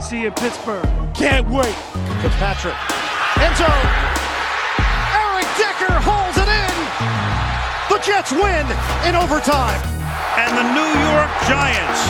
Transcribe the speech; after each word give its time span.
See 0.00 0.20
you 0.20 0.28
in 0.28 0.34
Pittsburgh. 0.34 0.84
Can't 1.14 1.48
wait. 1.48 1.74
Fitzpatrick. 2.20 2.76
End 3.40 3.56
zone. 3.56 3.86
Eric 5.16 5.48
Decker 5.56 5.96
holds 6.04 6.36
it 6.36 6.46
in. 6.46 6.76
The 7.88 7.98
Jets 8.04 8.30
win 8.30 8.66
in 9.08 9.16
overtime. 9.16 9.80
And 10.36 10.52
the 10.52 10.66
New 10.76 10.92
York 11.10 11.32
Giants, 11.48 12.00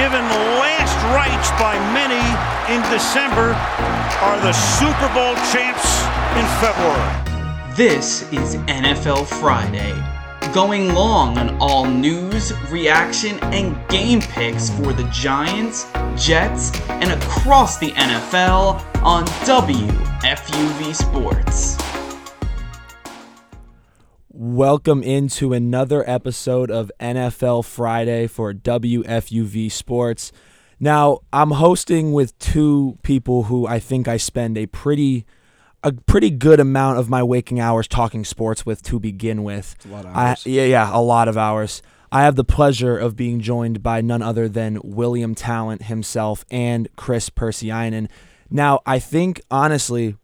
given 0.00 0.24
last 0.56 0.96
rites 1.12 1.50
by 1.60 1.76
many 1.92 2.18
in 2.72 2.80
December, 2.90 3.52
are 4.24 4.40
the 4.40 4.52
Super 4.52 5.08
Bowl 5.12 5.36
champs 5.52 6.00
in 6.34 6.46
February. 6.58 7.28
This 7.76 8.22
is 8.32 8.56
NFL 8.66 9.26
Friday, 9.26 9.92
going 10.52 10.94
long 10.94 11.36
on 11.36 11.56
all 11.60 11.84
news, 11.84 12.52
reaction, 12.70 13.38
and 13.44 13.76
game 13.88 14.20
picks 14.20 14.70
for 14.70 14.92
the 14.92 15.04
Giants, 15.12 15.86
Jets, 16.16 16.78
and 16.88 17.10
across 17.12 17.78
the 17.78 17.90
NFL 17.90 18.82
on 19.02 19.26
WFUV 19.44 20.94
Sports. 20.94 21.76
Welcome 24.30 25.02
into 25.02 25.52
another 25.52 26.08
episode 26.08 26.70
of 26.70 26.90
NFL 27.00 27.64
Friday 27.64 28.26
for 28.26 28.54
WFUV 28.54 29.70
Sports. 29.70 30.32
Now, 30.80 31.20
I'm 31.32 31.50
hosting 31.50 32.12
with 32.12 32.38
two 32.38 32.98
people 33.02 33.44
who 33.44 33.66
I 33.66 33.80
think 33.80 34.06
I 34.06 34.16
spend 34.16 34.56
a 34.56 34.66
pretty 34.66 35.26
a 35.88 35.92
pretty 36.06 36.30
good 36.30 36.60
amount 36.60 36.98
of 36.98 37.08
my 37.08 37.22
waking 37.22 37.60
hours 37.60 37.88
talking 37.88 38.24
sports 38.24 38.64
with 38.66 38.82
to 38.84 38.98
begin 39.00 39.42
with. 39.42 39.76
a 39.84 39.88
lot 39.88 40.04
of 40.04 40.16
I- 40.16 40.28
hours. 40.30 40.46
yeah, 40.46 40.64
yeah, 40.64 40.90
a 40.92 41.00
lot 41.00 41.28
of 41.28 41.36
hours. 41.36 41.82
I 42.10 42.22
have 42.22 42.36
the 42.36 42.44
pleasure 42.44 42.96
of 42.96 43.16
being 43.16 43.40
joined 43.40 43.82
by 43.82 44.00
none 44.00 44.22
other 44.22 44.48
than 44.48 44.78
William 44.82 45.34
Tallant 45.34 45.82
himself 45.82 46.44
and 46.50 46.88
Kris 46.96 47.28
Pursianen. 47.28 48.08
Now, 48.50 48.80
I 48.86 48.98
think 48.98 49.42
honestly, 49.50 50.16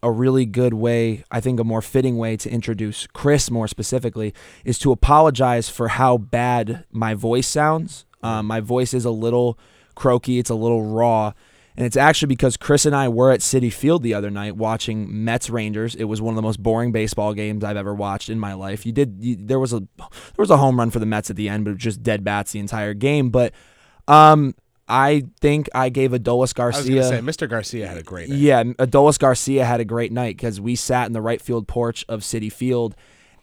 a 0.00 0.12
really 0.12 0.46
good 0.46 0.74
way, 0.74 1.24
I 1.32 1.40
think 1.40 1.58
a 1.58 1.64
more 1.64 1.82
fitting 1.82 2.18
way 2.18 2.36
to 2.36 2.50
introduce 2.50 3.06
Kris 3.08 3.50
more 3.50 3.66
specifically 3.66 4.32
is 4.64 4.78
to 4.80 4.92
apologize 4.92 5.68
for 5.68 5.88
how 5.88 6.18
bad 6.18 6.84
my 6.92 7.14
voice 7.14 7.48
sounds. 7.48 8.04
Um, 8.22 8.46
my 8.46 8.60
voice 8.60 8.94
is 8.94 9.04
a 9.04 9.10
little 9.10 9.58
croaky, 9.96 10.38
it's 10.38 10.50
a 10.50 10.54
little 10.54 10.82
raw. 10.84 11.32
And 11.76 11.84
it's 11.84 11.96
actually 11.96 12.28
because 12.28 12.56
Kris 12.56 12.86
and 12.86 12.94
I 12.94 13.08
were 13.08 13.32
at 13.32 13.40
Citi 13.40 13.72
Field 13.72 14.04
the 14.04 14.14
other 14.14 14.30
night 14.30 14.56
watching 14.56 15.24
Mets 15.24 15.50
Rangers. 15.50 15.96
It 15.96 16.04
was 16.04 16.22
one 16.22 16.32
of 16.32 16.36
the 16.36 16.42
most 16.42 16.62
boring 16.62 16.92
baseball 16.92 17.34
games 17.34 17.64
I've 17.64 17.76
ever 17.76 17.92
watched 17.92 18.28
in 18.28 18.38
my 18.38 18.54
life. 18.54 18.86
You 18.86 18.92
did 18.92 19.16
you, 19.18 19.36
there 19.36 19.58
was 19.58 19.72
a 19.72 19.80
there 19.98 20.08
was 20.38 20.50
a 20.50 20.56
home 20.56 20.78
run 20.78 20.90
for 20.90 21.00
the 21.00 21.06
Mets 21.06 21.30
at 21.30 21.36
the 21.36 21.48
end, 21.48 21.64
but 21.64 21.70
it 21.72 21.74
was 21.74 21.82
just 21.82 22.02
dead 22.02 22.22
bats 22.22 22.52
the 22.52 22.60
entire 22.60 22.94
game. 22.94 23.30
But 23.30 23.52
um, 24.06 24.54
I 24.86 25.24
think 25.40 25.68
I 25.74 25.88
gave 25.88 26.12
Adolis 26.12 26.30
I 26.36 26.38
was 26.38 26.52
Garcia. 26.52 27.02
gonna 27.02 27.08
say 27.08 27.18
Mr. 27.20 27.48
Garcia 27.48 27.88
had 27.88 27.96
a 27.96 28.02
great 28.02 28.28
night. 28.28 28.38
Yeah, 28.38 28.62
Adolis 28.62 29.18
Garcia 29.18 29.64
had 29.64 29.80
a 29.80 29.84
great 29.84 30.12
night 30.12 30.36
because 30.36 30.60
we 30.60 30.76
sat 30.76 31.06
in 31.06 31.12
the 31.12 31.22
right 31.22 31.40
field 31.40 31.66
porch 31.66 32.04
of 32.08 32.20
Citi 32.20 32.52
Field, 32.52 32.94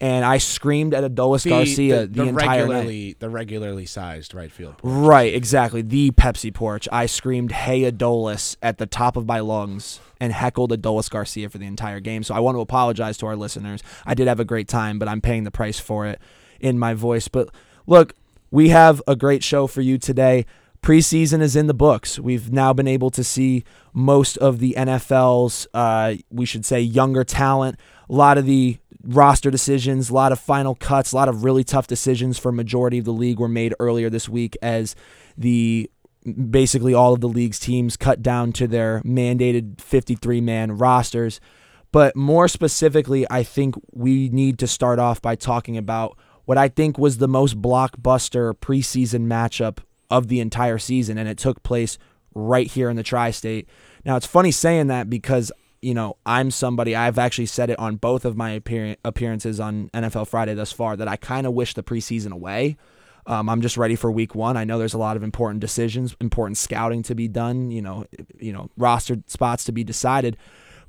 and 0.01 0.25
I 0.25 0.39
screamed 0.39 0.95
at 0.95 1.03
Adolis 1.03 1.47
Garcia 1.47 2.07
the, 2.07 2.23
entire 2.23 2.31
night. 2.33 2.47
regularly 2.47 3.15
the 3.19 3.29
regularly 3.29 3.85
sized 3.85 4.33
right 4.33 4.51
field. 4.51 4.79
Porch. 4.79 4.91
Right, 4.91 5.33
exactly. 5.33 5.83
The 5.83 6.09
Pepsi 6.11 6.51
porch. 6.51 6.89
I 6.91 7.05
screamed, 7.05 7.51
"Hey 7.51 7.89
Adolis!" 7.89 8.57
at 8.63 8.79
the 8.79 8.87
top 8.87 9.15
of 9.15 9.27
my 9.27 9.39
lungs 9.39 9.99
and 10.19 10.33
heckled 10.33 10.71
Adolis 10.71 11.09
Garcia 11.09 11.49
for 11.49 11.59
the 11.59 11.67
entire 11.67 11.99
game. 11.99 12.23
So 12.23 12.33
I 12.33 12.39
want 12.39 12.55
to 12.55 12.61
apologize 12.61 13.17
to 13.19 13.27
our 13.27 13.35
listeners. 13.35 13.83
I 14.03 14.15
did 14.15 14.27
have 14.27 14.39
a 14.39 14.45
great 14.45 14.67
time, 14.67 14.97
but 14.97 15.07
I'm 15.07 15.21
paying 15.21 15.43
the 15.43 15.51
price 15.51 15.79
for 15.79 16.07
it 16.07 16.19
in 16.59 16.79
my 16.79 16.95
voice. 16.95 17.27
But 17.27 17.49
look, 17.85 18.15
we 18.49 18.69
have 18.69 19.03
a 19.07 19.15
great 19.15 19.43
show 19.43 19.67
for 19.67 19.81
you 19.81 19.99
today. 19.99 20.47
Preseason 20.81 21.41
is 21.41 21.55
in 21.55 21.67
the 21.67 21.75
books. 21.75 22.17
We've 22.17 22.51
now 22.51 22.73
been 22.73 22.87
able 22.87 23.11
to 23.11 23.23
see 23.23 23.63
most 23.93 24.35
of 24.37 24.57
the 24.57 24.73
NFL's, 24.75 25.67
uh, 25.75 26.15
we 26.31 26.47
should 26.47 26.65
say, 26.65 26.81
younger 26.81 27.23
talent. 27.23 27.79
A 28.09 28.13
lot 28.13 28.39
of 28.39 28.47
the 28.47 28.79
roster 29.03 29.51
decisions, 29.51 30.09
a 30.09 30.13
lot 30.13 30.31
of 30.31 30.39
final 30.39 30.75
cuts, 30.75 31.11
a 31.11 31.15
lot 31.15 31.29
of 31.29 31.43
really 31.43 31.63
tough 31.63 31.87
decisions 31.87 32.37
for 32.37 32.51
majority 32.51 32.99
of 32.99 33.05
the 33.05 33.13
league 33.13 33.39
were 33.39 33.47
made 33.47 33.73
earlier 33.79 34.09
this 34.09 34.29
week 34.29 34.57
as 34.61 34.95
the 35.37 35.89
basically 36.49 36.93
all 36.93 37.13
of 37.13 37.21
the 37.21 37.27
league's 37.27 37.59
teams 37.59 37.97
cut 37.97 38.21
down 38.21 38.51
to 38.53 38.67
their 38.67 39.01
mandated 39.01 39.81
53 39.81 40.41
man 40.41 40.77
rosters. 40.77 41.39
But 41.91 42.15
more 42.15 42.47
specifically, 42.47 43.25
I 43.29 43.43
think 43.43 43.75
we 43.91 44.29
need 44.29 44.59
to 44.59 44.67
start 44.67 44.99
off 44.99 45.21
by 45.21 45.35
talking 45.35 45.77
about 45.77 46.17
what 46.45 46.57
I 46.57 46.67
think 46.67 46.97
was 46.97 47.17
the 47.17 47.27
most 47.27 47.61
blockbuster 47.61 48.53
preseason 48.53 49.27
matchup 49.27 49.79
of 50.09 50.27
the 50.27 50.39
entire 50.39 50.77
season, 50.77 51.17
and 51.17 51.27
it 51.27 51.37
took 51.37 51.63
place 51.63 51.97
right 52.33 52.67
here 52.67 52.89
in 52.89 52.95
the 52.95 53.03
tri 53.03 53.31
state. 53.31 53.67
Now, 54.05 54.15
it's 54.15 54.25
funny 54.25 54.51
saying 54.51 54.87
that 54.87 55.09
because, 55.09 55.51
you 55.81 55.93
know, 55.93 56.17
I'm 56.25 56.51
somebody, 56.51 56.95
I've 56.95 57.17
actually 57.17 57.47
said 57.47 57.69
it 57.69 57.79
on 57.79 57.95
both 57.95 58.25
of 58.25 58.37
my 58.37 58.51
appear- 58.51 58.97
appearances 59.03 59.59
on 59.59 59.89
NFL 59.93 60.27
Friday 60.27 60.53
thus 60.53 60.71
far, 60.71 60.95
that 60.95 61.07
I 61.07 61.15
kind 61.15 61.47
of 61.47 61.53
wish 61.53 61.73
the 61.73 61.83
preseason 61.83 62.31
away. 62.31 62.77
Um, 63.25 63.49
I'm 63.49 63.61
just 63.61 63.77
ready 63.77 63.95
for 63.95 64.11
week 64.11 64.33
one. 64.33 64.57
I 64.57 64.63
know 64.63 64.79
there's 64.79 64.93
a 64.93 64.99
lot 64.99 65.15
of 65.15 65.23
important 65.23 65.59
decisions, 65.59 66.15
important 66.19 66.57
scouting 66.57 67.03
to 67.03 67.15
be 67.15 67.27
done, 67.27 67.71
you 67.71 67.81
know, 67.81 68.05
you 68.39 68.51
know, 68.51 68.69
roster 68.77 69.17
spots 69.27 69.63
to 69.65 69.71
be 69.71 69.83
decided. 69.83 70.37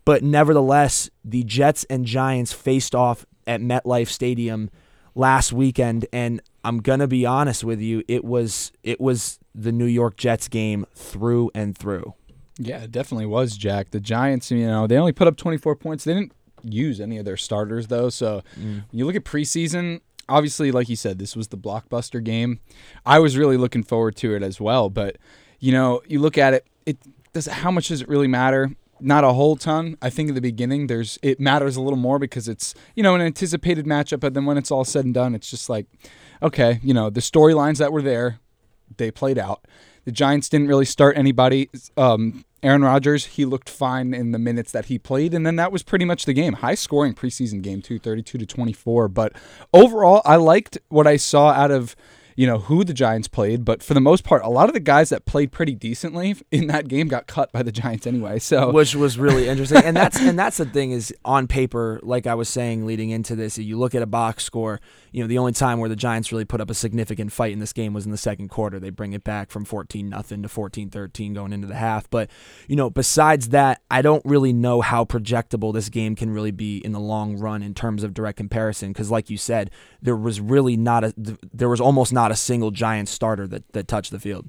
But 0.05 0.23
nevertheless, 0.23 1.11
the 1.25 1.45
Jets 1.45 1.85
and 1.85 2.05
Giants 2.05 2.53
faced 2.53 2.95
off 2.95 3.27
at 3.47 3.61
MetLife 3.61 4.09
Stadium 4.09 4.71
last 5.15 5.53
weekend, 5.53 6.07
and 6.13 6.41
I'm 6.65 6.79
gonna 6.79 7.07
be 7.07 7.27
honest 7.27 7.65
with 7.65 7.81
you, 7.81 8.03
it 8.09 8.25
was 8.25 8.73
it 8.83 9.01
was 9.01 9.39
the 9.55 9.73
New 9.73 9.87
York 9.87 10.17
Jets 10.17 10.49
game 10.49 10.87
through 10.95 11.51
and 11.55 11.77
through. 11.77 12.15
Yeah, 12.65 12.83
it 12.85 12.93
definitely 12.93 13.27
was, 13.27 13.57
Jack. 13.57 13.91
The 13.91 14.01
Giants, 14.01 14.51
you 14.51 14.67
know, 14.67 14.87
they 14.87 14.97
only 14.97 15.13
put 15.13 15.27
up 15.27 15.37
24 15.37 15.77
points. 15.77 16.05
They 16.05 16.15
didn't 16.15 16.33
use 16.63 17.01
any 17.01 17.19
of 17.19 17.25
their 17.25 17.37
starters, 17.37 17.89
though. 17.89 18.09
So 18.09 18.43
when 18.57 18.85
you 18.93 19.05
look 19.05 19.17
at 19.17 19.25
preseason, 19.25 20.01
obviously, 20.29 20.71
like 20.71 20.89
you 20.89 20.97
said, 20.97 21.19
this 21.19 21.35
was 21.35 21.49
the 21.49 21.59
blockbuster 21.59 22.23
game. 22.23 22.61
I 23.05 23.19
was 23.19 23.37
really 23.37 23.57
looking 23.57 23.83
forward 23.83 24.17
to 24.17 24.35
it 24.35 24.43
as 24.43 24.61
well. 24.61 24.91
But, 24.91 25.19
you 25.59 25.73
know, 25.73 26.03
you 26.07 26.21
look 26.21 26.39
at 26.39 26.55
it, 26.55 26.67
it 26.87 26.99
does 27.33 27.47
how 27.47 27.71
much 27.71 27.89
does 27.89 28.03
it 28.03 28.09
really 28.09 28.29
matter? 28.29 28.71
Not 29.01 29.25
a 29.25 29.33
whole 29.33 29.57
ton. 29.57 29.97
I 30.01 30.11
think 30.11 30.29
in 30.29 30.35
the 30.37 30.41
beginning, 30.41 30.87
there's 30.87 31.19
it 31.23 31.41
matters 31.41 31.75
a 31.77 31.81
little 31.83 31.99
more 31.99 32.21
because 32.21 32.47
it's 32.47 32.75
you 32.95 33.03
know 33.03 33.17
an 33.17 33.21
anticipated 33.21 33.85
matchup, 33.85 34.21
but 34.21 34.35
then 34.35 34.45
when 34.45 34.57
it's 34.57 34.71
all 34.71 34.85
said 34.85 35.05
and 35.05 35.13
done, 35.13 35.35
it's 35.35 35.51
just 35.51 35.69
like, 35.69 35.87
okay, 36.41 36.79
you 36.85 36.95
know 36.95 37.11
the 37.11 37.21
storylines 37.21 37.79
that 37.79 37.93
were 37.93 38.03
there, 38.03 38.39
they 38.99 39.11
played 39.11 39.39
out. 39.39 39.67
The 40.05 40.13
Giants 40.13 40.49
didn't 40.49 40.69
really 40.69 40.85
start 40.85 41.17
anybody. 41.17 41.71
Um, 41.97 42.45
Aaron 42.63 42.83
Rodgers, 42.83 43.27
he 43.27 43.45
looked 43.45 43.69
fine 43.69 44.15
in 44.15 44.31
the 44.31 44.39
minutes 44.39 44.73
that 44.73 44.87
he 44.87 44.99
played, 44.99 45.35
and 45.35 45.45
then 45.45 45.57
that 45.57 45.73
was 45.73 45.83
pretty 45.83 46.05
much 46.05 46.25
the 46.25 46.33
game. 46.33 46.55
High 46.55 46.77
scoring 46.77 47.15
preseason 47.15 47.61
game, 47.61 47.83
too, 47.83 47.99
32 47.99 48.39
to 48.39 48.47
24. 48.47 49.09
But 49.09 49.33
overall, 49.73 50.23
I 50.25 50.37
liked 50.37 50.79
what 50.89 51.07
I 51.07 51.17
saw 51.17 51.51
out 51.51 51.71
of 51.71 51.97
you 52.37 52.47
know 52.47 52.59
who 52.59 52.85
the 52.85 52.95
Giants 52.95 53.29
played, 53.29 53.65
but 53.65 53.83
for 53.83 53.95
the 53.95 54.01
most 54.01 54.25
part, 54.25 54.43
a 54.45 54.49
lot 54.49 54.69
of 54.69 54.75
the 54.75 54.81
guys 54.81 55.11
that 55.11 55.25
played 55.25 55.53
pretty 55.53 55.75
decently 55.75 56.37
in 56.51 56.67
that 56.69 56.89
game 56.89 57.09
got 57.09 57.27
cut 57.27 57.53
by 57.53 57.63
the 57.63 57.73
Giants 57.73 58.07
anyway. 58.07 58.39
So 58.39 58.71
which 58.73 58.95
was 58.95 59.19
really 59.19 59.49
interesting. 59.49 59.83
and 59.85 59.97
that's 59.97 60.19
and 60.21 60.39
that's 60.39 60.57
the 60.57 60.67
thing 60.67 60.93
is 60.93 61.15
on 61.25 61.47
paper, 61.47 62.01
like 62.03 62.27
I 62.27 62.35
was 62.35 62.49
saying 62.49 62.87
leading 62.87 63.11
into 63.11 63.35
this, 63.35 63.59
you 63.59 63.79
look 63.79 63.95
at 63.95 64.03
a 64.03 64.07
box 64.07 64.45
score. 64.45 64.81
You 65.11 65.23
know, 65.23 65.29
the 65.29 65.39
only 65.39 65.53
time 65.53 65.79
where 65.79 65.91
the 65.91 65.97
Giants 65.97 66.33
really 66.33 66.47
put 66.47 66.61
up 66.61 66.71
a 66.71 66.75
significant 66.75 67.33
fight 67.33 67.53
in 67.53 67.59
this 67.59 67.75
game 67.75 67.93
was 67.93 68.07
in 68.07 68.13
the 68.13 68.17
second 68.17 68.49
quarter. 68.49 68.81
They 68.81 68.89
bring 68.89 69.13
it 69.13 69.25
back 69.25 69.51
from 69.51 69.67
14 69.67 70.09
nothing 70.09 70.43
to 70.43 70.49
14-13 70.49 71.35
going 71.35 71.53
into 71.53 71.67
the 71.67 71.75
half. 71.75 72.09
But 72.09 72.31
you 72.69 72.77
know, 72.77 72.91
besides 72.91 73.51
that, 73.51 73.83
I 73.91 74.03
don't 74.03 74.25
really 74.25 74.53
know 74.53 74.81
how 74.81 75.05
projectable 75.05 75.73
this 75.73 75.89
game 75.89 76.15
can 76.15 76.31
really 76.31 76.51
be 76.51 76.79
in 76.79 76.93
the 76.93 77.01
long 77.01 77.37
run 77.37 77.63
in 77.63 77.75
terms 77.75 78.03
of 78.03 78.15
direct 78.15 78.39
comparison. 78.39 78.93
Because, 78.93 79.11
like 79.11 79.31
you 79.31 79.37
said, 79.37 79.71
there 80.01 80.17
was 80.17 80.41
really 80.41 80.77
not 80.77 81.05
a 81.05 81.15
there 81.53 81.69
was 81.69 81.81
almost 81.81 82.13
not 82.13 82.22
a 82.31 82.37
single 82.37 82.71
Giants 82.71 83.11
starter 83.11 83.47
that 83.49 83.73
that 83.73 83.89
touched 83.89 84.11
the 84.11 84.21
field. 84.21 84.49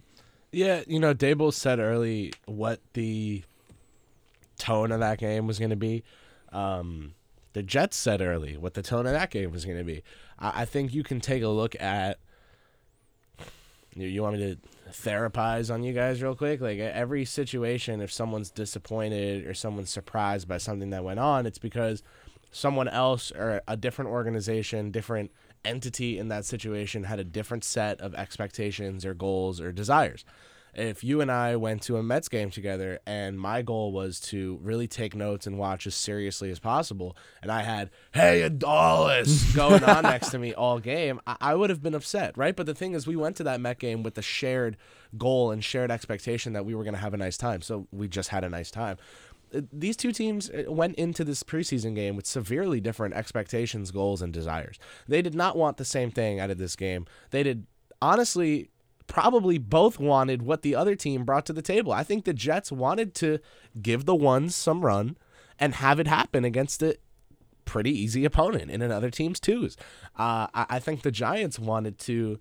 Yeah, 0.52 0.84
you 0.88 1.00
know, 1.00 1.16
Daboll 1.16 1.52
said 1.52 1.80
early 1.80 2.34
what 2.46 2.80
the 2.94 3.44
tone 4.60 4.92
of 4.92 5.00
that 5.00 5.18
game 5.18 5.48
was 5.48 5.58
going 5.58 5.72
to 5.72 5.76
be. 5.76 6.04
Um, 6.52 7.16
the 7.54 7.64
Jets 7.64 7.98
said 7.98 8.22
early 8.22 8.58
what 8.58 8.76
the 8.76 8.84
tone 8.84 9.08
of 9.08 9.14
that 9.14 9.32
game 9.32 9.52
was 9.52 9.66
going 9.66 9.78
to 9.78 9.84
be. 9.84 10.04
I, 10.38 10.62
I 10.62 10.66
think 10.66 10.94
you 10.94 11.04
can 11.04 11.20
take 11.20 11.42
a 11.44 11.48
look 11.48 11.80
at. 11.82 12.20
You, 13.96 14.08
you 14.08 14.22
want 14.24 14.38
me 14.38 14.56
to 14.56 14.92
therapize 14.92 15.74
on 15.74 15.84
you 15.84 15.94
guys 15.94 16.22
real 16.22 16.36
quick. 16.36 16.62
Like 16.62 16.80
every 16.80 17.26
situation, 17.26 18.02
if 18.02 18.12
someone's 18.12 18.52
disappointed 18.52 19.48
or 19.48 19.54
someone's 19.54 19.90
surprised 19.90 20.48
by 20.48 20.58
something 20.58 20.92
that 20.92 21.04
went 21.04 21.20
on, 21.20 21.46
it's 21.46 21.60
because 21.60 22.04
someone 22.52 22.88
else 22.88 23.32
or 23.32 23.62
a 23.68 23.76
different 23.76 24.12
organization, 24.12 24.92
different 24.92 25.32
entity 25.66 26.18
in 26.18 26.28
that 26.30 26.46
situation 26.46 27.04
had 27.04 27.20
a 27.20 27.24
different 27.24 27.64
set 27.64 28.00
of 28.02 28.14
expectations 28.16 29.06
or 29.06 29.14
goals 29.14 29.60
or 29.60 29.72
desires 29.72 30.26
if 30.76 31.04
you 31.04 31.22
and 31.22 31.32
I 31.32 31.56
went 31.56 31.84
to 31.84 31.98
a 31.98 32.04
Mets 32.04 32.28
game 32.28 32.50
together 32.50 33.00
and 33.06 33.40
my 33.40 33.62
goal 33.62 33.92
was 33.92 34.20
to 34.22 34.60
really 34.62 34.88
take 34.88 35.16
notes 35.16 35.46
and 35.46 35.58
watch 35.58 35.86
as 35.86 35.96
seriously 35.96 36.50
as 36.50 36.60
possible, 36.60 37.16
and 37.42 37.52
I 37.52 37.62
had 37.62 37.92
"Hey 38.14 38.48
Adolis" 38.48 39.56
going 39.56 39.84
on 39.84 40.04
next 40.04 40.30
to 40.32 40.40
me 40.40 40.54
all 40.54 40.80
game, 40.80 41.20
I-, 41.28 41.38
I 41.40 41.56
would 41.56 41.70
have 41.70 41.84
been 41.84 41.94
upset, 41.94 42.38
right? 42.38 42.56
But 42.56 42.66
the 42.66 42.74
thing 42.74 42.94
is, 42.94 43.06
we 43.06 43.16
went 43.16 43.36
to 43.38 43.44
that 43.44 43.62
Met 43.62 43.80
game 43.80 44.04
with 44.04 44.16
the 44.16 44.22
shared 44.22 44.78
goal 45.18 45.52
and 45.52 45.64
shared 45.64 45.92
expectation 45.92 46.54
that 46.54 46.66
we 46.66 46.74
were 46.74 46.84
going 46.84 46.96
to 46.96 47.00
have 47.00 47.14
a 47.14 47.18
nice 47.18 47.38
time, 47.38 47.62
so 47.62 47.88
we 47.92 48.08
just 48.08 48.30
had 48.30 48.44
a 48.44 48.50
nice 48.50 48.72
time. 48.72 48.98
These 49.72 49.98
two 49.98 50.12
teams 50.12 50.50
uh, 50.50 50.72
went 50.72 50.96
into 50.96 51.24
this 51.24 51.44
preseason 51.44 51.96
game 51.96 52.16
with 52.16 52.26
severely 52.26 52.80
different 52.82 53.14
expectations, 53.14 53.92
goals, 53.92 54.22
and 54.22 54.34
desires. 54.34 54.80
They 55.08 55.22
did 55.22 55.36
not 55.36 55.56
want 55.56 55.78
the 55.78 55.86
same 55.86 56.12
thing 56.12 56.40
out 56.40 56.50
of 56.50 56.58
this 56.58 56.76
game. 56.76 57.06
They 57.32 57.44
did 57.44 57.68
honestly 58.02 58.70
probably 59.08 59.58
both 59.58 60.00
wanted 60.00 60.42
what 60.42 60.62
the 60.62 60.76
other 60.76 60.96
team 60.96 61.24
brought 61.24 61.46
to 61.46 61.54
the 61.54 61.62
table. 61.62 61.92
I 61.92 62.04
think 62.04 62.26
the 62.26 62.34
Jets 62.34 62.72
wanted 62.72 63.14
to 63.16 63.40
give 63.82 64.06
the 64.06 64.16
ones 64.16 64.56
some 64.56 64.84
run 64.84 65.18
and 65.60 65.76
have 65.76 66.00
it 66.00 66.08
happen 66.08 66.46
against 66.46 66.82
a 66.82 66.98
pretty 67.66 67.92
easy 67.92 68.26
opponent 68.26 68.72
in 68.72 68.82
another 68.82 69.10
team's 69.10 69.40
twos. 69.40 69.78
Uh, 70.18 70.48
I, 70.54 70.66
I, 70.70 70.80
think 70.80 71.02
the 71.02 71.12
Giants 71.12 71.60
wanted 71.60 71.98
to 72.00 72.40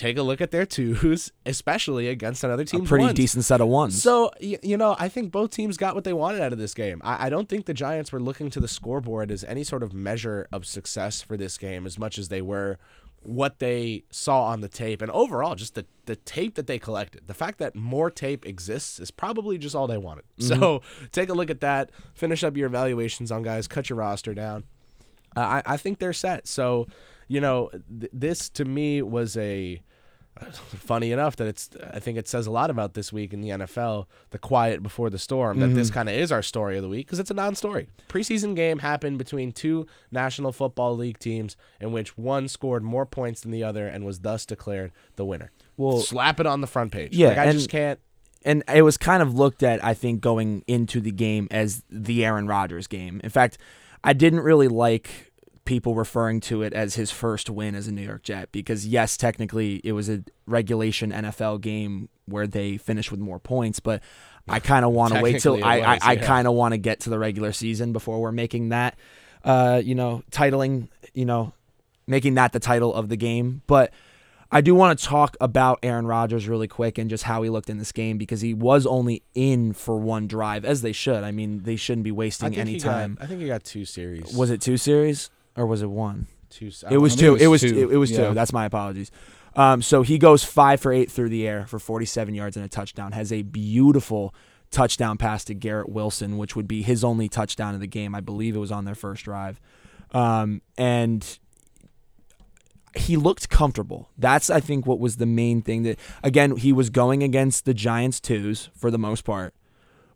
take 0.00 0.16
a 0.16 0.22
look 0.22 0.40
at 0.40 0.50
their 0.50 0.64
twos, 0.64 1.30
especially 1.46 2.08
against 2.08 2.42
another 2.42 2.64
team's 2.64 2.86
a 2.86 2.88
pretty 2.88 3.04
ones. 3.04 3.16
decent 3.16 3.44
set 3.44 3.60
of 3.60 3.68
ones. 3.68 4.02
So 4.02 4.30
you, 4.40 4.58
you 4.62 4.76
know, 4.76 4.96
I 4.98 5.08
think 5.08 5.30
both 5.30 5.50
teams 5.50 5.76
got 5.76 5.94
what 5.94 6.04
they 6.04 6.14
wanted 6.14 6.40
out 6.40 6.52
of 6.52 6.58
this 6.58 6.72
game. 6.72 7.00
I, 7.04 7.26
I 7.26 7.30
don't 7.30 7.48
think 7.48 7.66
the 7.66 7.74
Giants 7.74 8.10
were 8.10 8.20
looking 8.20 8.50
to 8.50 8.60
the 8.60 8.68
scoreboard 8.68 9.30
as 9.30 9.44
any 9.44 9.62
sort 9.62 9.82
of 9.82 9.92
measure 9.92 10.48
of 10.50 10.64
success 10.64 11.20
for 11.20 11.36
this 11.36 11.58
game 11.58 11.86
as 11.86 11.98
much 11.98 12.18
as 12.18 12.28
they 12.28 12.40
were 12.40 12.78
what 13.22 13.58
they 13.58 14.02
saw 14.10 14.44
on 14.44 14.62
the 14.62 14.68
tape 14.68 15.02
and 15.02 15.10
overall 15.10 15.54
just 15.54 15.74
the, 15.74 15.84
the 16.06 16.16
tape 16.16 16.54
that 16.54 16.66
they 16.66 16.78
collected 16.78 17.20
the 17.26 17.34
fact 17.34 17.58
that 17.58 17.76
more 17.76 18.10
tape 18.10 18.46
exists 18.46 18.98
is 18.98 19.10
probably 19.10 19.58
just 19.58 19.76
all 19.76 19.86
they 19.86 19.98
wanted 19.98 20.24
mm-hmm. 20.38 20.58
so 20.58 20.80
take 21.12 21.28
a 21.28 21.34
look 21.34 21.50
at 21.50 21.60
that 21.60 21.90
finish 22.14 22.42
up 22.42 22.56
your 22.56 22.66
evaluations 22.66 23.30
on 23.30 23.42
guys 23.42 23.68
cut 23.68 23.90
your 23.90 23.98
roster 23.98 24.32
down 24.32 24.64
uh, 25.36 25.40
I, 25.40 25.62
I 25.66 25.76
think 25.76 25.98
they're 25.98 26.14
set 26.14 26.48
so 26.48 26.86
you 27.28 27.42
know 27.42 27.68
th- 28.00 28.10
this 28.10 28.48
to 28.50 28.64
me 28.64 29.02
was 29.02 29.36
a 29.36 29.82
funny 30.52 31.12
enough 31.12 31.36
that 31.36 31.46
it's 31.46 31.70
I 31.92 31.98
think 31.98 32.18
it 32.18 32.28
says 32.28 32.46
a 32.46 32.50
lot 32.50 32.70
about 32.70 32.94
this 32.94 33.12
week 33.12 33.32
in 33.32 33.40
the 33.40 33.50
NFL, 33.50 34.06
the 34.30 34.38
quiet 34.38 34.82
before 34.82 35.10
the 35.10 35.18
storm, 35.18 35.60
that 35.60 35.66
mm-hmm. 35.66 35.74
this 35.74 35.90
kind 35.90 36.08
of 36.08 36.14
is 36.14 36.32
our 36.32 36.42
story 36.42 36.76
of 36.76 36.82
the 36.82 36.88
week 36.88 37.06
because 37.06 37.18
it's 37.18 37.30
a 37.30 37.34
non-story. 37.34 37.88
Preseason 38.08 38.54
game 38.54 38.78
happened 38.78 39.18
between 39.18 39.52
two 39.52 39.86
National 40.10 40.52
Football 40.52 40.96
League 40.96 41.18
teams 41.18 41.56
in 41.80 41.92
which 41.92 42.16
one 42.16 42.48
scored 42.48 42.82
more 42.82 43.06
points 43.06 43.42
than 43.42 43.50
the 43.50 43.64
other 43.64 43.86
and 43.86 44.04
was 44.04 44.20
thus 44.20 44.46
declared 44.46 44.92
the 45.16 45.24
winner. 45.24 45.50
Well, 45.76 45.98
slap 46.00 46.40
it 46.40 46.46
on 46.46 46.60
the 46.60 46.66
front 46.66 46.92
page. 46.92 47.16
Yeah, 47.16 47.28
like, 47.28 47.38
I 47.38 47.52
just 47.52 47.70
can't 47.70 47.98
and 48.44 48.62
it 48.72 48.82
was 48.82 48.96
kind 48.96 49.22
of 49.22 49.34
looked 49.34 49.62
at, 49.62 49.84
I 49.84 49.94
think, 49.94 50.20
going 50.20 50.64
into 50.66 51.00
the 51.00 51.10
game 51.10 51.48
as 51.50 51.82
the 51.90 52.24
Aaron 52.24 52.46
Rodgers 52.46 52.86
game. 52.86 53.20
In 53.22 53.30
fact, 53.30 53.58
I 54.02 54.12
didn't 54.12 54.40
really 54.40 54.68
like 54.68 55.29
people 55.64 55.94
referring 55.94 56.40
to 56.40 56.62
it 56.62 56.72
as 56.72 56.94
his 56.94 57.10
first 57.10 57.50
win 57.50 57.74
as 57.74 57.86
a 57.86 57.92
New 57.92 58.02
York 58.02 58.22
Jet 58.22 58.50
because 58.52 58.86
yes, 58.86 59.16
technically 59.16 59.80
it 59.84 59.92
was 59.92 60.08
a 60.08 60.24
regulation 60.46 61.12
NFL 61.12 61.60
game 61.60 62.08
where 62.26 62.46
they 62.46 62.76
finished 62.76 63.10
with 63.10 63.20
more 63.20 63.38
points, 63.38 63.80
but 63.80 64.02
I 64.48 64.60
kind 64.60 64.84
of 64.84 64.92
want 64.92 65.14
to 65.14 65.20
wait 65.20 65.40
till 65.40 65.62
I, 65.62 65.78
was, 65.78 65.98
I, 66.02 66.10
I 66.12 66.16
kind 66.16 66.48
of 66.48 66.54
want 66.54 66.72
to 66.72 66.78
get 66.78 67.00
to 67.00 67.10
the 67.10 67.18
regular 67.18 67.52
season 67.52 67.92
before 67.92 68.20
we're 68.20 68.32
making 68.32 68.70
that, 68.70 68.98
uh, 69.44 69.80
you 69.84 69.94
know, 69.94 70.22
titling, 70.30 70.88
you 71.14 71.24
know, 71.24 71.52
making 72.06 72.34
that 72.34 72.52
the 72.52 72.60
title 72.60 72.94
of 72.94 73.08
the 73.08 73.16
game. 73.16 73.62
But 73.66 73.92
I 74.50 74.60
do 74.60 74.74
want 74.74 74.98
to 74.98 75.04
talk 75.04 75.36
about 75.40 75.78
Aaron 75.82 76.06
Rodgers 76.06 76.48
really 76.48 76.66
quick 76.66 76.98
and 76.98 77.08
just 77.08 77.24
how 77.24 77.42
he 77.42 77.50
looked 77.50 77.70
in 77.70 77.78
this 77.78 77.92
game 77.92 78.18
because 78.18 78.40
he 78.40 78.52
was 78.52 78.86
only 78.86 79.22
in 79.34 79.72
for 79.72 79.96
one 79.96 80.26
drive, 80.26 80.64
as 80.64 80.82
they 80.82 80.92
should. 80.92 81.22
I 81.22 81.30
mean, 81.30 81.62
they 81.62 81.76
shouldn't 81.76 82.04
be 82.04 82.10
wasting 82.10 82.56
any 82.56 82.80
time. 82.80 83.14
Got, 83.14 83.24
I 83.24 83.26
think 83.28 83.40
he 83.40 83.46
got 83.46 83.62
two 83.62 83.84
series. 83.84 84.34
Was 84.34 84.50
it 84.50 84.60
two 84.60 84.76
series? 84.76 85.30
Or 85.60 85.66
was 85.66 85.82
it 85.82 85.90
one? 85.90 86.26
Two. 86.48 86.70
It 86.90 86.96
was 86.96 87.14
two. 87.14 87.36
It 87.36 87.46
was, 87.46 87.60
two. 87.60 87.66
It, 87.90 87.92
it 87.92 87.96
was 87.96 88.10
yeah. 88.10 88.28
two. 88.28 88.34
That's 88.34 88.52
my 88.52 88.64
apologies. 88.64 89.10
Um, 89.54 89.82
so 89.82 90.02
he 90.02 90.18
goes 90.18 90.42
five 90.42 90.80
for 90.80 90.92
eight 90.92 91.10
through 91.10 91.28
the 91.28 91.46
air 91.46 91.66
for 91.66 91.78
47 91.78 92.34
yards 92.34 92.56
and 92.56 92.64
a 92.64 92.68
touchdown. 92.68 93.12
Has 93.12 93.30
a 93.30 93.42
beautiful 93.42 94.34
touchdown 94.70 95.18
pass 95.18 95.44
to 95.44 95.54
Garrett 95.54 95.90
Wilson, 95.90 96.38
which 96.38 96.56
would 96.56 96.66
be 96.66 96.82
his 96.82 97.04
only 97.04 97.28
touchdown 97.28 97.74
of 97.74 97.80
the 97.80 97.86
game. 97.86 98.14
I 98.14 98.20
believe 98.20 98.56
it 98.56 98.58
was 98.58 98.72
on 98.72 98.84
their 98.84 98.94
first 98.94 99.24
drive. 99.24 99.60
Um, 100.12 100.62
and 100.78 101.38
he 102.96 103.16
looked 103.16 103.50
comfortable. 103.50 104.08
That's 104.16 104.48
I 104.48 104.60
think 104.60 104.86
what 104.86 104.98
was 104.98 105.16
the 105.16 105.26
main 105.26 105.60
thing 105.62 105.82
that 105.82 105.98
again 106.24 106.56
he 106.56 106.72
was 106.72 106.88
going 106.88 107.22
against 107.22 107.64
the 107.64 107.74
Giants 107.74 108.18
twos 108.18 108.70
for 108.74 108.90
the 108.90 108.98
most 108.98 109.24
part, 109.24 109.54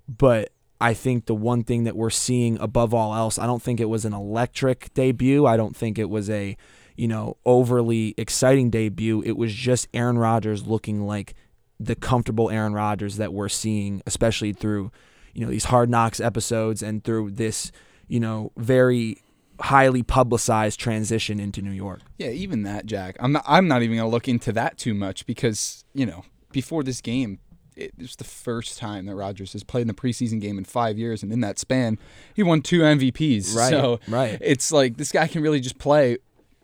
but 0.09 0.54
I 0.81 0.95
think 0.95 1.27
the 1.27 1.35
one 1.35 1.65
thing 1.65 1.85
that 1.85 1.97
we're 1.97 2.11
seeing 2.11 2.59
above 2.59 2.93
all 2.93 3.15
else, 3.15 3.39
I 3.39 3.47
don't 3.47 3.63
think 3.63 3.81
it 3.81 3.89
was 3.89 4.05
an 4.05 4.13
electric 4.13 4.93
debut. 4.95 5.47
I 5.47 5.57
don't 5.57 5.77
think 5.77 5.99
it 5.99 6.11
was 6.11 6.29
a, 6.29 6.57
you 6.97 7.09
know, 7.09 7.37
overly 7.45 8.15
exciting 8.19 8.71
debut. 8.71 9.23
It 9.25 9.37
was 9.37 9.55
just 9.55 9.89
Aaron 9.95 10.19
Rodgers 10.19 10.67
looking 10.67 11.07
like 11.07 11.35
the 11.79 11.95
comfortable 11.95 12.51
Aaron 12.51 12.73
Rodgers 12.75 13.17
that 13.17 13.33
we're 13.33 13.49
seeing, 13.49 14.03
especially 14.07 14.53
through, 14.53 14.91
you 15.33 15.45
know, 15.45 15.51
these 15.51 15.67
hard 15.67 15.89
knocks 15.91 16.21
episodes 16.21 16.83
and 16.83 17.03
through 17.05 17.33
this, 17.33 17.73
you 18.09 18.21
know, 18.21 18.53
very 18.57 19.19
highly 19.61 20.03
publicized 20.03 20.81
transition 20.81 21.39
into 21.39 21.63
New 21.63 21.71
York. 21.71 22.01
Yeah, 22.19 22.31
even 22.31 22.65
that, 22.65 22.87
Jack. 22.87 23.17
I'm 23.21 23.33
not 23.33 23.45
I'm 23.47 23.69
not 23.69 23.83
even 23.83 23.97
gonna 23.97 24.09
look 24.09 24.29
into 24.29 24.53
that 24.53 24.79
too 24.79 24.95
much 24.95 25.27
because, 25.27 25.85
you 25.95 26.07
know, 26.07 26.25
before 26.53 26.83
this 26.83 27.01
game, 27.01 27.39
it's 27.77 28.17
the 28.17 28.25
first 28.25 28.79
time 28.79 29.07
that 29.07 29.15
Rodgers 29.15 29.53
has 29.53 29.65
played 29.65 29.83
in 29.83 29.89
the 29.89 29.95
preseason 29.95 30.41
game 30.41 30.59
in 30.59 30.65
five 30.65 30.99
years, 30.99 31.23
and 31.23 31.33
in 31.33 31.41
that 31.41 31.59
span, 31.59 31.99
he 32.35 32.43
won 32.43 32.63
two 32.63 32.81
MVPs. 32.81 33.55
Right. 33.55 33.71
So 33.71 34.01
right. 34.09 34.39
it's 34.41 34.73
like 34.73 34.97
this 34.97 35.13
guy 35.13 35.27
can 35.27 35.43
really 35.43 35.61
just 35.61 35.79
play 35.79 36.19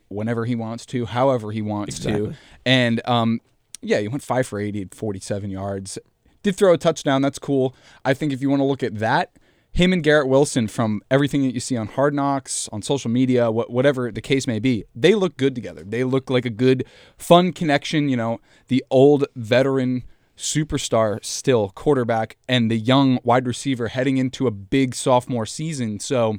whenever 0.08 0.44
he 0.44 0.54
wants 0.54 0.86
to, 0.86 1.06
however 1.06 1.52
he 1.52 1.62
wants 1.62 1.98
exactly. 1.98 2.30
to, 2.30 2.36
and 2.64 3.06
um, 3.06 3.40
yeah, 3.80 3.98
he 3.98 4.08
went 4.08 4.22
five 4.22 4.46
for 4.46 4.58
eighty, 4.58 4.86
47 4.90 5.50
yards. 5.50 5.98
Did 6.42 6.56
throw 6.56 6.72
a 6.72 6.78
touchdown. 6.78 7.22
That's 7.22 7.38
cool. 7.38 7.74
I 8.04 8.14
think 8.14 8.32
if 8.32 8.40
you 8.40 8.48
want 8.48 8.60
to 8.60 8.64
look 8.64 8.82
at 8.82 8.98
that, 8.98 9.30
him 9.72 9.92
and 9.92 10.02
Garrett 10.02 10.28
Wilson, 10.28 10.66
from 10.66 11.00
everything 11.10 11.42
that 11.42 11.54
you 11.54 11.60
see 11.60 11.76
on 11.76 11.86
Hard 11.86 12.12
Knocks, 12.12 12.68
on 12.72 12.82
social 12.82 13.10
media, 13.10 13.50
whatever 13.50 14.10
the 14.10 14.20
case 14.20 14.46
may 14.46 14.58
be, 14.58 14.84
they 14.94 15.14
look 15.14 15.36
good 15.36 15.54
together. 15.54 15.84
They 15.84 16.02
look 16.02 16.28
like 16.28 16.44
a 16.44 16.50
good, 16.50 16.84
fun 17.16 17.52
connection. 17.52 18.08
You 18.08 18.16
know, 18.16 18.40
the 18.68 18.84
old 18.90 19.26
veteran 19.36 20.04
superstar 20.40 21.22
still 21.24 21.68
quarterback 21.70 22.36
and 22.48 22.70
the 22.70 22.78
young 22.78 23.18
wide 23.22 23.46
receiver 23.46 23.88
heading 23.88 24.16
into 24.16 24.46
a 24.46 24.50
big 24.50 24.94
sophomore 24.94 25.46
season. 25.46 26.00
So 26.00 26.38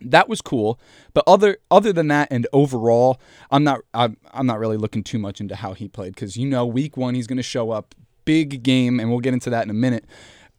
that 0.00 0.28
was 0.28 0.40
cool. 0.40 0.78
But 1.12 1.24
other 1.26 1.58
other 1.70 1.92
than 1.92 2.08
that 2.08 2.28
and 2.30 2.46
overall, 2.52 3.20
I'm 3.50 3.64
not 3.64 3.80
I'm, 3.92 4.16
I'm 4.32 4.46
not 4.46 4.58
really 4.58 4.76
looking 4.76 5.02
too 5.02 5.18
much 5.18 5.40
into 5.40 5.56
how 5.56 5.72
he 5.72 5.88
played 5.88 6.14
because 6.14 6.36
you 6.36 6.48
know 6.48 6.64
week 6.64 6.96
1 6.96 7.14
he's 7.14 7.26
going 7.26 7.36
to 7.38 7.42
show 7.42 7.70
up 7.70 7.94
big 8.24 8.62
game 8.62 9.00
and 9.00 9.10
we'll 9.10 9.20
get 9.20 9.34
into 9.34 9.50
that 9.50 9.64
in 9.64 9.70
a 9.70 9.74
minute 9.74 10.04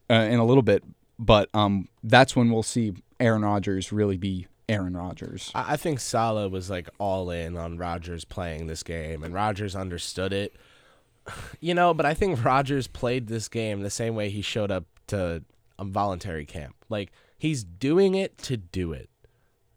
uh, 0.09 0.13
in 0.13 0.39
a 0.39 0.45
little 0.45 0.63
bit. 0.63 0.83
But 1.17 1.49
um 1.53 1.87
that's 2.03 2.35
when 2.35 2.51
we'll 2.51 2.63
see 2.63 2.93
Aaron 3.19 3.43
Rodgers 3.43 3.91
really 3.91 4.17
be 4.17 4.47
Aaron 4.69 4.97
Rodgers. 4.97 5.51
I 5.55 5.77
think 5.77 5.99
Saleh 5.99 6.51
was 6.51 6.69
like 6.69 6.89
all 6.97 7.31
in 7.31 7.55
on 7.55 7.77
Rodgers 7.77 8.25
playing 8.25 8.67
this 8.67 8.83
game, 8.83 9.23
and 9.23 9.33
Rodgers 9.33 9.75
understood 9.75 10.33
it. 10.33 10.55
You 11.59 11.73
know, 11.73 11.93
but 11.93 12.05
I 12.05 12.13
think 12.13 12.43
Rodgers 12.43 12.87
played 12.87 13.27
this 13.27 13.47
game 13.47 13.81
the 13.81 13.89
same 13.89 14.15
way 14.15 14.29
he 14.29 14.41
showed 14.41 14.71
up 14.71 14.85
to 15.07 15.43
a 15.79 15.85
voluntary 15.85 16.45
camp. 16.45 16.75
Like 16.89 17.11
he's 17.37 17.63
doing 17.63 18.15
it 18.15 18.37
to 18.39 18.57
do 18.57 18.93
it. 18.93 19.09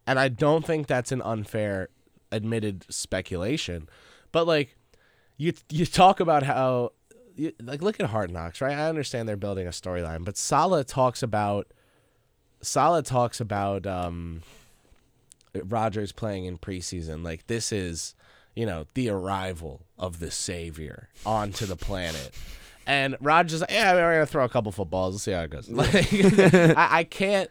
And 0.06 0.18
I 0.18 0.28
don't 0.28 0.64
think 0.64 0.86
that's 0.86 1.12
an 1.12 1.22
unfair 1.22 1.88
admitted 2.32 2.84
speculation. 2.88 3.88
But 4.32 4.46
like 4.46 4.76
you 5.36 5.52
you 5.70 5.86
talk 5.86 6.20
about 6.20 6.42
how 6.42 6.92
you, 7.36 7.52
like 7.62 7.82
look 7.82 8.00
at 8.00 8.06
Hard 8.06 8.30
Knocks, 8.30 8.60
right? 8.60 8.76
I 8.76 8.88
understand 8.88 9.28
they're 9.28 9.36
building 9.36 9.66
a 9.66 9.70
storyline, 9.70 10.24
but 10.24 10.36
Saleh 10.36 10.86
talks 10.86 11.22
about 11.22 11.72
Saleh 12.62 13.04
talks 13.04 13.40
about 13.40 13.86
um 13.86 14.42
Rodgers 15.54 16.12
playing 16.12 16.44
in 16.44 16.58
preseason. 16.58 17.24
Like 17.24 17.46
this 17.46 17.72
is 17.72 18.14
you 18.54 18.66
know, 18.66 18.86
the 18.94 19.08
arrival 19.08 19.82
of 19.98 20.18
the 20.20 20.30
savior 20.30 21.08
onto 21.24 21.66
the 21.66 21.76
planet. 21.76 22.32
And 22.86 23.16
Rodgers, 23.20 23.60
like, 23.60 23.70
yeah, 23.70 23.94
we're 23.94 24.14
gonna 24.14 24.26
throw 24.26 24.44
a 24.44 24.48
couple 24.48 24.72
footballs. 24.72 25.14
Let's 25.14 25.24
see 25.24 25.32
how 25.32 25.42
it 25.42 25.50
goes. 25.50 25.68
Like, 25.70 26.12
I, 26.76 26.98
I 27.00 27.04
can't. 27.04 27.50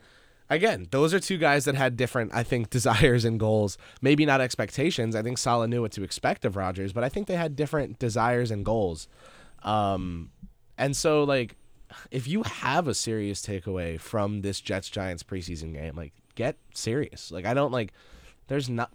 Again, 0.52 0.88
those 0.90 1.14
are 1.14 1.20
two 1.20 1.38
guys 1.38 1.66
that 1.66 1.76
had 1.76 1.96
different, 1.96 2.32
I 2.34 2.42
think, 2.44 2.70
desires 2.72 3.24
and 3.24 3.40
goals. 3.40 3.78
Maybe 4.02 4.26
not 4.26 4.42
expectations. 4.42 5.16
I 5.16 5.22
think 5.22 5.38
Saleh 5.38 5.70
knew 5.70 5.82
what 5.82 5.92
to 5.94 6.04
expect 6.04 6.44
of 6.44 6.56
Rodgers, 6.56 6.92
but 6.92 7.04
I 7.04 7.10
think 7.10 7.28
they 7.28 7.36
had 7.36 7.56
different 7.56 8.00
desires 8.00 8.50
and 8.50 8.66
goals. 8.66 9.08
Um, 9.64 10.32
and 10.78 10.96
so 10.96 11.24
like, 11.24 11.56
if 12.12 12.28
you 12.28 12.44
have 12.44 12.88
a 12.88 12.94
serious 12.94 13.42
takeaway 13.42 14.00
from 14.00 14.42
this 14.42 14.60
Jets 14.60 14.90
Giants 14.90 15.24
preseason 15.24 15.74
game, 15.74 15.96
like 15.96 16.14
get 16.36 16.58
serious. 16.74 17.32
Like 17.32 17.46
I 17.46 17.54
don't 17.54 17.72
like. 17.72 17.94
There's 18.48 18.70
not 18.70 18.92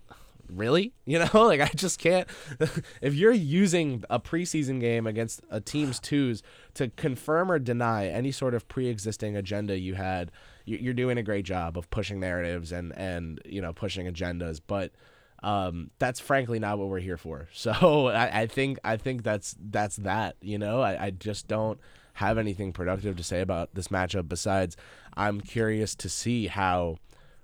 really 0.53 0.93
you 1.07 1.19
know 1.19 1.47
like 1.47 1.61
i 1.61 1.69
just 1.75 1.99
can't 1.99 2.29
if 3.01 3.15
you're 3.15 3.33
using 3.33 4.03
a 4.11 4.21
preseason 4.21 4.81
game 4.81 5.07
against 5.07 5.41
a 5.51 5.61
team's 5.61 5.99
twos 6.09 6.43
to 6.75 6.89
confirm 6.91 7.51
or 7.51 7.59
deny 7.59 8.07
any 8.07 8.31
sort 8.33 8.55
of 8.55 8.67
pre-existing 8.69 9.37
agenda 9.37 9.79
you 9.79 9.95
had 9.95 10.31
you- 10.65 10.79
you're 10.79 10.95
doing 10.95 11.19
a 11.19 11.23
great 11.23 11.45
job 11.45 11.77
of 11.79 11.89
pushing 11.91 12.21
narratives 12.21 12.73
and 12.73 12.93
and 12.97 13.41
you 13.45 13.61
know 13.63 13.73
pushing 13.73 14.07
agendas 14.07 14.61
but 14.67 14.93
um, 15.43 15.91
that's 15.99 16.21
frankly 16.21 16.59
not 16.59 16.79
what 16.79 16.89
we're 16.89 17.01
here 17.01 17.19
for. 17.19 17.49
So 17.53 18.07
I, 18.09 18.43
I 18.43 18.47
think 18.47 18.79
I 18.83 18.97
think 18.97 19.23
that's 19.25 19.55
that's 19.61 19.97
that. 19.97 20.37
You 20.41 20.57
know, 20.57 20.81
I, 20.81 21.07
I 21.07 21.11
just 21.11 21.49
don't 21.49 21.79
have 22.15 22.39
anything 22.39 22.73
productive 22.73 23.17
to 23.17 23.23
say 23.23 23.43
about 23.43 23.75
this 23.75 23.89
matchup 23.89 24.27
besides 24.27 24.75
I'm 25.19 25.43
curious 25.43 25.95
to 25.97 26.09
see 26.09 26.47
how 26.47 26.97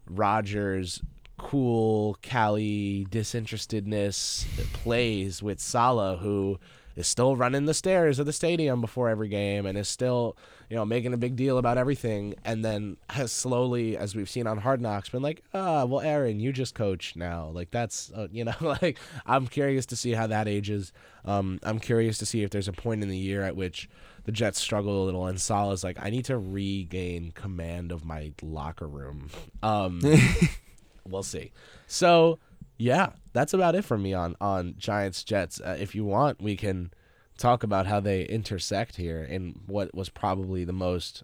Rodgers 0.08 1.02
cool 1.42 2.18
Cali 2.22 3.06
disinterestedness 3.10 4.44
plays 4.74 5.42
with 5.42 5.58
Saleh 5.58 6.20
who 6.20 6.58
is 6.96 7.08
still 7.08 7.34
running 7.34 7.64
the 7.64 7.74
stairs 7.74 8.18
of 8.18 8.26
the 8.26 8.32
stadium 8.32 8.80
before 8.80 9.08
every 9.08 9.28
game 9.28 9.64
and 9.64 9.78
is 9.78 9.88
still, 9.88 10.36
you 10.68 10.76
know, 10.76 10.84
making 10.84 11.14
a 11.14 11.16
big 11.16 11.36
deal 11.36 11.56
about 11.56 11.78
everything 11.78 12.34
and 12.44 12.64
then 12.64 12.96
has 13.08 13.32
slowly 13.32 13.96
as 13.96 14.14
we've 14.14 14.28
seen 14.28 14.46
on 14.46 14.58
Hard 14.58 14.80
Knocks 14.80 15.08
been 15.08 15.22
like, 15.22 15.42
"Ah, 15.54 15.84
well 15.86 16.00
Aaron, 16.00 16.40
you 16.40 16.52
just 16.52 16.74
coach 16.74 17.16
now." 17.16 17.48
Like 17.48 17.70
that's, 17.70 18.12
uh, 18.12 18.28
you 18.30 18.44
know, 18.44 18.54
like 18.60 18.98
I'm 19.24 19.46
curious 19.46 19.86
to 19.86 19.96
see 19.96 20.12
how 20.12 20.26
that 20.26 20.46
ages. 20.46 20.92
Um 21.24 21.58
I'm 21.62 21.78
curious 21.78 22.18
to 22.18 22.26
see 22.26 22.42
if 22.42 22.50
there's 22.50 22.68
a 22.68 22.72
point 22.72 23.02
in 23.02 23.08
the 23.08 23.16
year 23.16 23.42
at 23.42 23.56
which 23.56 23.88
the 24.24 24.32
Jets 24.32 24.60
struggle 24.60 25.02
a 25.02 25.06
little 25.06 25.26
and 25.26 25.40
Saleh's 25.40 25.82
like, 25.82 25.96
"I 26.00 26.10
need 26.10 26.26
to 26.26 26.36
regain 26.36 27.32
command 27.32 27.92
of 27.92 28.04
my 28.04 28.32
locker 28.42 28.86
room." 28.86 29.30
Um 29.62 30.00
we'll 31.06 31.22
see. 31.22 31.52
So, 31.86 32.38
yeah, 32.78 33.10
that's 33.32 33.52
about 33.52 33.74
it 33.74 33.84
for 33.84 33.98
me 33.98 34.14
on 34.14 34.36
on 34.40 34.74
Giants 34.78 35.24
Jets. 35.24 35.60
Uh, 35.60 35.76
if 35.78 35.94
you 35.94 36.04
want, 36.04 36.40
we 36.40 36.56
can 36.56 36.92
talk 37.38 37.62
about 37.62 37.86
how 37.86 38.00
they 38.00 38.24
intersect 38.24 38.96
here 38.96 39.22
in 39.22 39.60
what 39.66 39.94
was 39.94 40.08
probably 40.08 40.64
the 40.64 40.72
most 40.72 41.22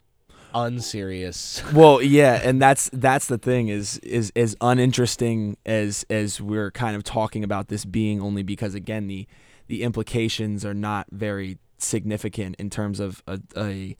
unserious. 0.54 1.62
well, 1.72 2.02
yeah, 2.02 2.40
and 2.42 2.60
that's 2.60 2.90
that's 2.92 3.26
the 3.26 3.38
thing 3.38 3.68
is 3.68 3.98
is 3.98 4.32
as 4.34 4.56
uninteresting 4.60 5.56
as 5.66 6.04
as 6.10 6.40
we're 6.40 6.70
kind 6.70 6.96
of 6.96 7.04
talking 7.04 7.44
about 7.44 7.68
this 7.68 7.84
being 7.84 8.20
only 8.20 8.42
because 8.42 8.74
again 8.74 9.06
the 9.06 9.26
the 9.68 9.82
implications 9.82 10.64
are 10.64 10.74
not 10.74 11.06
very 11.10 11.58
significant 11.78 12.56
in 12.56 12.70
terms 12.70 13.00
of 13.00 13.22
a, 13.26 13.40
a 13.56 13.96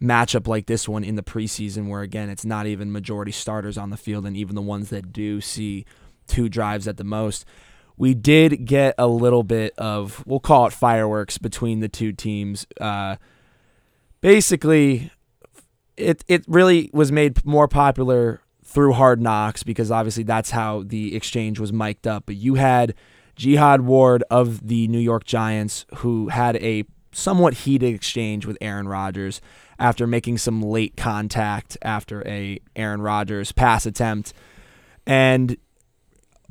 matchup 0.00 0.46
like 0.46 0.66
this 0.66 0.88
one 0.88 1.02
in 1.02 1.16
the 1.16 1.22
preseason 1.22 1.88
where 1.88 2.02
again 2.02 2.28
it's 2.28 2.44
not 2.44 2.66
even 2.66 2.92
majority 2.92 3.32
starters 3.32 3.78
on 3.78 3.90
the 3.90 3.96
field 3.96 4.26
and 4.26 4.36
even 4.36 4.54
the 4.54 4.62
ones 4.62 4.90
that 4.90 5.12
do 5.12 5.40
see 5.40 5.84
two 6.26 6.48
drives 6.48 6.86
at 6.86 6.96
the 6.98 7.04
most 7.04 7.44
we 7.96 8.12
did 8.12 8.66
get 8.66 8.94
a 8.98 9.06
little 9.06 9.42
bit 9.42 9.72
of 9.78 10.22
we'll 10.26 10.40
call 10.40 10.66
it 10.66 10.72
fireworks 10.72 11.38
between 11.38 11.80
the 11.80 11.88
two 11.88 12.12
teams 12.12 12.66
uh, 12.80 13.16
basically 14.20 15.10
it 15.96 16.24
it 16.28 16.44
really 16.46 16.90
was 16.92 17.10
made 17.10 17.44
more 17.44 17.68
popular 17.68 18.40
through 18.64 18.92
Hard 18.92 19.20
Knocks 19.20 19.62
because 19.62 19.90
obviously 19.90 20.24
that's 20.24 20.50
how 20.50 20.82
the 20.84 21.14
exchange 21.14 21.58
was 21.58 21.72
mic'd 21.72 22.06
up. 22.06 22.24
But 22.26 22.36
you 22.36 22.56
had 22.56 22.94
Jihad 23.36 23.82
Ward 23.82 24.24
of 24.30 24.66
the 24.66 24.88
New 24.88 24.98
York 24.98 25.24
Giants 25.24 25.86
who 25.96 26.28
had 26.28 26.56
a 26.56 26.84
somewhat 27.16 27.54
heated 27.54 27.94
exchange 27.94 28.46
with 28.46 28.58
Aaron 28.60 28.88
Rodgers 28.88 29.40
after 29.78 30.06
making 30.06 30.38
some 30.38 30.62
late 30.62 30.96
contact 30.96 31.76
after 31.82 32.26
a 32.26 32.58
Aaron 32.74 33.02
Rodgers 33.02 33.52
pass 33.52 33.86
attempt. 33.86 34.32
And 35.06 35.56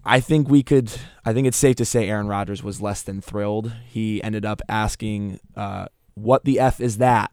I 0.04 0.20
think 0.20 0.50
we 0.50 0.64
could 0.64 0.92
I 1.26 1.34
think 1.34 1.48
it's 1.48 1.58
safe 1.58 1.76
to 1.78 1.86
say 1.86 2.10
Aaron 2.10 2.28
Rodgers 2.28 2.64
was 2.64 2.82
less 2.82 3.02
than 3.02 3.22
thrilled. 3.22 3.72
He 3.86 4.24
ended 4.24 4.46
up 4.46 4.62
asking 4.70 5.40
uh, 5.56 5.88
what 6.14 6.46
the 6.46 6.60
F 6.60 6.80
is 6.80 6.98
that? 6.98 7.32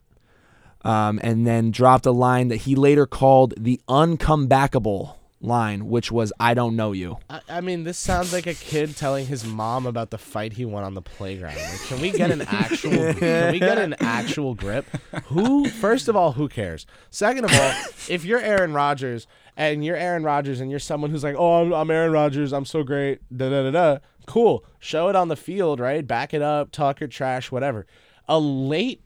um, 0.85 1.21
and 1.23 1.47
then 1.47 1.71
dropped 1.71 2.07
a 2.07 2.13
line 2.13 2.49
that 2.49 2.57
he 2.57 2.75
later 2.75 3.07
called 3.07 3.55
the 3.57 3.81
uncomebackable 3.89 5.15
line, 5.43 5.87
which 5.89 6.11
was 6.11 6.33
"I 6.41 6.55
don't 6.55 6.77
know 6.77 6.93
you." 6.93 7.19
I, 7.29 7.41
I 7.49 7.61
mean, 7.61 7.85
this 7.85 7.99
sounds 7.99 8.33
like 8.33 8.47
a 8.47 8.55
kid 8.55 8.97
telling 8.97 9.27
his 9.27 9.45
mom 9.45 9.87
about 9.87 10.11
the 10.11 10.19
fight 10.19 10.55
he 10.55 10.65
won 10.65 10.85
on 10.85 10.95
the 10.95 11.03
playground. 11.03 11.57
Like, 11.57 11.81
can 11.87 12.01
we 12.01 12.11
get 12.11 12.31
an 12.31 12.43
actual? 12.43 13.15
can 13.15 13.53
we 13.53 13.59
get 13.59 13.79
an 13.79 13.95
actual 14.01 14.55
grip? 14.55 14.87
Who? 15.27 15.69
First 15.69 16.09
of 16.09 16.17
all, 16.17 16.33
who 16.33 16.49
cares? 16.49 16.87
Second 17.11 17.45
of 17.45 17.53
all, 17.53 17.73
if 18.09 18.25
you're 18.25 18.41
Aaron 18.41 18.73
Rodgers 18.73 19.27
and 19.57 19.85
you're 19.85 19.97
Aaron 19.97 20.23
Rodgers 20.23 20.61
and 20.61 20.71
you're 20.71 20.81
someone 20.81 21.11
who's 21.11 21.25
like, 21.25 21.37
"Oh, 21.37 21.63
I'm, 21.63 21.73
I'm 21.73 21.91
Aaron 21.91 22.13
Rodgers. 22.13 22.53
I'm 22.53 22.65
so 22.65 22.83
great." 22.83 23.21
Da 23.37 23.51
da 23.51 23.65
da 23.65 23.71
da. 23.71 23.99
Cool. 24.27 24.65
Show 24.79 25.09
it 25.09 25.17
on 25.17 25.29
the 25.29 25.37
field, 25.37 25.81
right? 25.81 26.07
Back 26.07 26.33
it 26.33 26.43
up. 26.43 26.71
Talk 26.71 27.01
your 27.01 27.09
trash. 27.09 27.51
Whatever. 27.51 27.87
A 28.29 28.39
late 28.39 29.03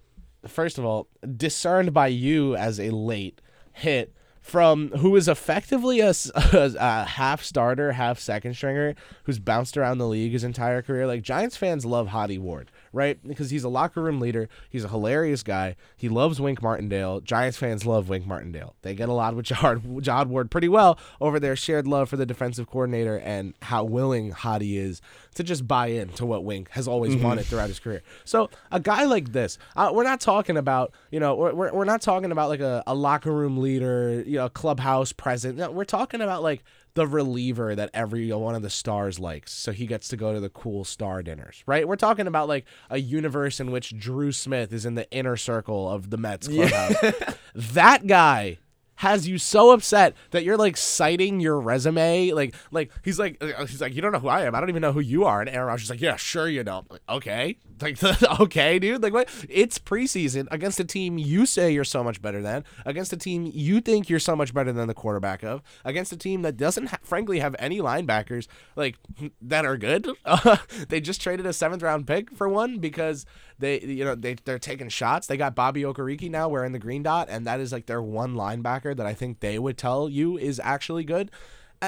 first 0.46 0.78
of 0.78 0.84
all, 0.84 1.08
discerned 1.36 1.92
by 1.92 2.08
you 2.08 2.56
as 2.56 2.78
a 2.78 2.90
late 2.90 3.40
hit 3.72 4.14
from 4.46 4.90
who 4.90 5.16
is 5.16 5.26
effectively 5.26 5.98
a 6.78 7.04
half 7.04 7.42
starter, 7.42 7.90
half 7.92 8.20
second 8.20 8.54
stringer 8.54 8.94
who's 9.24 9.40
bounced 9.40 9.76
around 9.76 9.98
the 9.98 10.06
league 10.06 10.30
his 10.30 10.44
entire 10.44 10.82
career. 10.82 11.04
Like 11.04 11.22
Giants 11.22 11.56
fans 11.56 11.84
love 11.84 12.08
Hottie 12.08 12.38
Ward, 12.38 12.70
right? 12.96 13.18
Because 13.26 13.50
he's 13.50 13.62
a 13.62 13.68
locker 13.68 14.02
room 14.02 14.18
leader. 14.18 14.48
He's 14.70 14.82
a 14.82 14.88
hilarious 14.88 15.42
guy. 15.44 15.76
He 15.96 16.08
loves 16.08 16.40
Wink 16.40 16.60
Martindale. 16.62 17.20
Giants 17.20 17.56
fans 17.58 17.86
love 17.86 18.08
Wink 18.08 18.26
Martindale. 18.26 18.74
They 18.82 18.94
get 18.94 19.08
a 19.08 19.12
lot 19.12 19.36
with 19.36 19.46
Jod, 19.50 20.00
Jod 20.02 20.26
Ward 20.26 20.50
pretty 20.50 20.68
well 20.68 20.98
over 21.20 21.38
their 21.38 21.54
shared 21.54 21.86
love 21.86 22.08
for 22.08 22.16
the 22.16 22.26
defensive 22.26 22.66
coordinator 22.66 23.18
and 23.18 23.54
how 23.62 23.84
willing 23.84 24.32
Hottie 24.32 24.76
is 24.78 25.00
to 25.34 25.44
just 25.44 25.68
buy 25.68 25.88
in 25.88 26.08
to 26.14 26.24
what 26.26 26.42
Wink 26.44 26.70
has 26.70 26.88
always 26.88 27.14
Mhm. 27.14 27.22
wanted 27.22 27.44
throughout 27.46 27.68
his 27.68 27.78
career. 27.78 28.02
So 28.24 28.48
a 28.72 28.80
guy 28.80 29.04
like 29.04 29.32
this, 29.32 29.58
uh, 29.76 29.90
we're 29.92 30.02
not 30.04 30.20
talking 30.20 30.56
about, 30.56 30.92
you 31.10 31.20
know, 31.20 31.34
we're, 31.34 31.52
we're, 31.54 31.72
we're 31.72 31.84
not 31.84 32.00
talking 32.00 32.32
about 32.32 32.48
like 32.48 32.60
a, 32.60 32.82
a 32.86 32.94
locker 32.94 33.30
room 33.32 33.58
leader, 33.58 34.22
you 34.26 34.36
know, 34.38 34.48
clubhouse 34.48 35.12
president. 35.12 35.58
No, 35.58 35.70
we're 35.70 35.84
talking 35.84 36.22
about 36.22 36.42
like 36.42 36.64
the 36.96 37.06
reliever 37.06 37.74
that 37.76 37.90
every 37.94 38.32
one 38.32 38.54
of 38.56 38.62
the 38.62 38.70
stars 38.70 39.20
likes. 39.20 39.52
So 39.52 39.70
he 39.70 39.86
gets 39.86 40.08
to 40.08 40.16
go 40.16 40.32
to 40.34 40.40
the 40.40 40.48
cool 40.48 40.84
star 40.84 41.22
dinners, 41.22 41.62
right? 41.66 41.86
We're 41.86 41.94
talking 41.96 42.26
about 42.26 42.48
like 42.48 42.64
a 42.90 42.98
universe 42.98 43.60
in 43.60 43.70
which 43.70 43.96
Drew 43.96 44.32
Smith 44.32 44.72
is 44.72 44.84
in 44.84 44.96
the 44.96 45.08
inner 45.12 45.36
circle 45.36 45.88
of 45.88 46.10
the 46.10 46.16
Mets 46.16 46.48
Yeah. 46.48 46.68
clubhouse. 46.68 47.34
that 47.54 48.06
guy 48.08 48.58
has 49.00 49.28
you 49.28 49.36
so 49.36 49.72
upset 49.72 50.14
that 50.30 50.42
you're 50.42 50.56
like 50.56 50.74
citing 50.74 51.38
your 51.38 51.60
resume 51.60 52.30
like 52.32 52.54
like 52.70 52.90
he's 53.04 53.18
like 53.18 53.36
uh, 53.44 53.66
he's 53.66 53.78
like 53.82 53.94
you 53.94 54.00
don't 54.00 54.10
know 54.10 54.18
who 54.18 54.28
I 54.28 54.44
am 54.44 54.54
I 54.54 54.60
don't 54.60 54.70
even 54.70 54.80
know 54.80 54.92
who 54.92 55.00
you 55.00 55.26
are 55.26 55.42
and 55.42 55.50
Aaron 55.50 55.66
Rodgers 55.68 55.84
is 55.84 55.90
like 55.90 56.00
yeah 56.00 56.16
sure 56.16 56.48
you 56.48 56.64
don't 56.64 56.90
like, 56.90 57.02
okay 57.06 57.58
like 57.80 58.02
okay 58.40 58.78
dude 58.78 59.02
like 59.02 59.12
what 59.12 59.28
it's 59.48 59.78
preseason 59.78 60.46
against 60.50 60.80
a 60.80 60.84
team 60.84 61.18
you 61.18 61.46
say 61.46 61.70
you're 61.70 61.84
so 61.84 62.02
much 62.02 62.22
better 62.22 62.40
than 62.40 62.64
against 62.84 63.12
a 63.12 63.16
team 63.16 63.50
you 63.52 63.80
think 63.80 64.08
you're 64.08 64.18
so 64.18 64.34
much 64.36 64.54
better 64.54 64.72
than 64.72 64.88
the 64.88 64.94
quarterback 64.94 65.42
of 65.42 65.62
against 65.84 66.12
a 66.12 66.16
team 66.16 66.42
that 66.42 66.56
doesn't 66.56 66.86
ha- 66.86 66.98
frankly 67.02 67.40
have 67.40 67.54
any 67.58 67.80
linebackers 67.80 68.46
like 68.76 68.96
that 69.40 69.64
are 69.64 69.76
good 69.76 70.08
they 70.88 71.00
just 71.00 71.20
traded 71.20 71.46
a 71.46 71.52
seventh 71.52 71.82
round 71.82 72.06
pick 72.06 72.30
for 72.32 72.48
one 72.48 72.78
because 72.78 73.26
they 73.58 73.80
you 73.80 74.04
know 74.04 74.14
they 74.14 74.34
they're 74.44 74.58
taking 74.58 74.88
shots. 74.88 75.26
They 75.26 75.36
got 75.36 75.54
Bobby 75.54 75.82
Okereke 75.82 76.30
now 76.30 76.48
wearing 76.48 76.72
the 76.72 76.78
green 76.78 77.02
dot, 77.02 77.28
and 77.30 77.46
that 77.46 77.60
is 77.60 77.72
like 77.72 77.86
their 77.86 78.02
one 78.02 78.34
linebacker 78.34 78.96
that 78.96 79.06
I 79.06 79.14
think 79.14 79.40
they 79.40 79.58
would 79.58 79.78
tell 79.78 80.08
you 80.08 80.36
is 80.38 80.60
actually 80.62 81.04
good. 81.04 81.30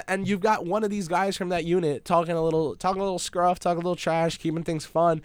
And 0.06 0.28
you've 0.28 0.40
got 0.40 0.66
one 0.66 0.84
of 0.84 0.90
these 0.90 1.08
guys 1.08 1.36
from 1.36 1.48
that 1.48 1.64
unit 1.64 2.04
talking 2.04 2.34
a 2.34 2.42
little, 2.42 2.76
talking 2.76 3.00
a 3.00 3.04
little 3.04 3.18
scruff, 3.18 3.58
talking 3.58 3.78
a 3.78 3.84
little 3.84 3.96
trash, 3.96 4.36
keeping 4.36 4.62
things 4.62 4.84
fun 4.84 5.22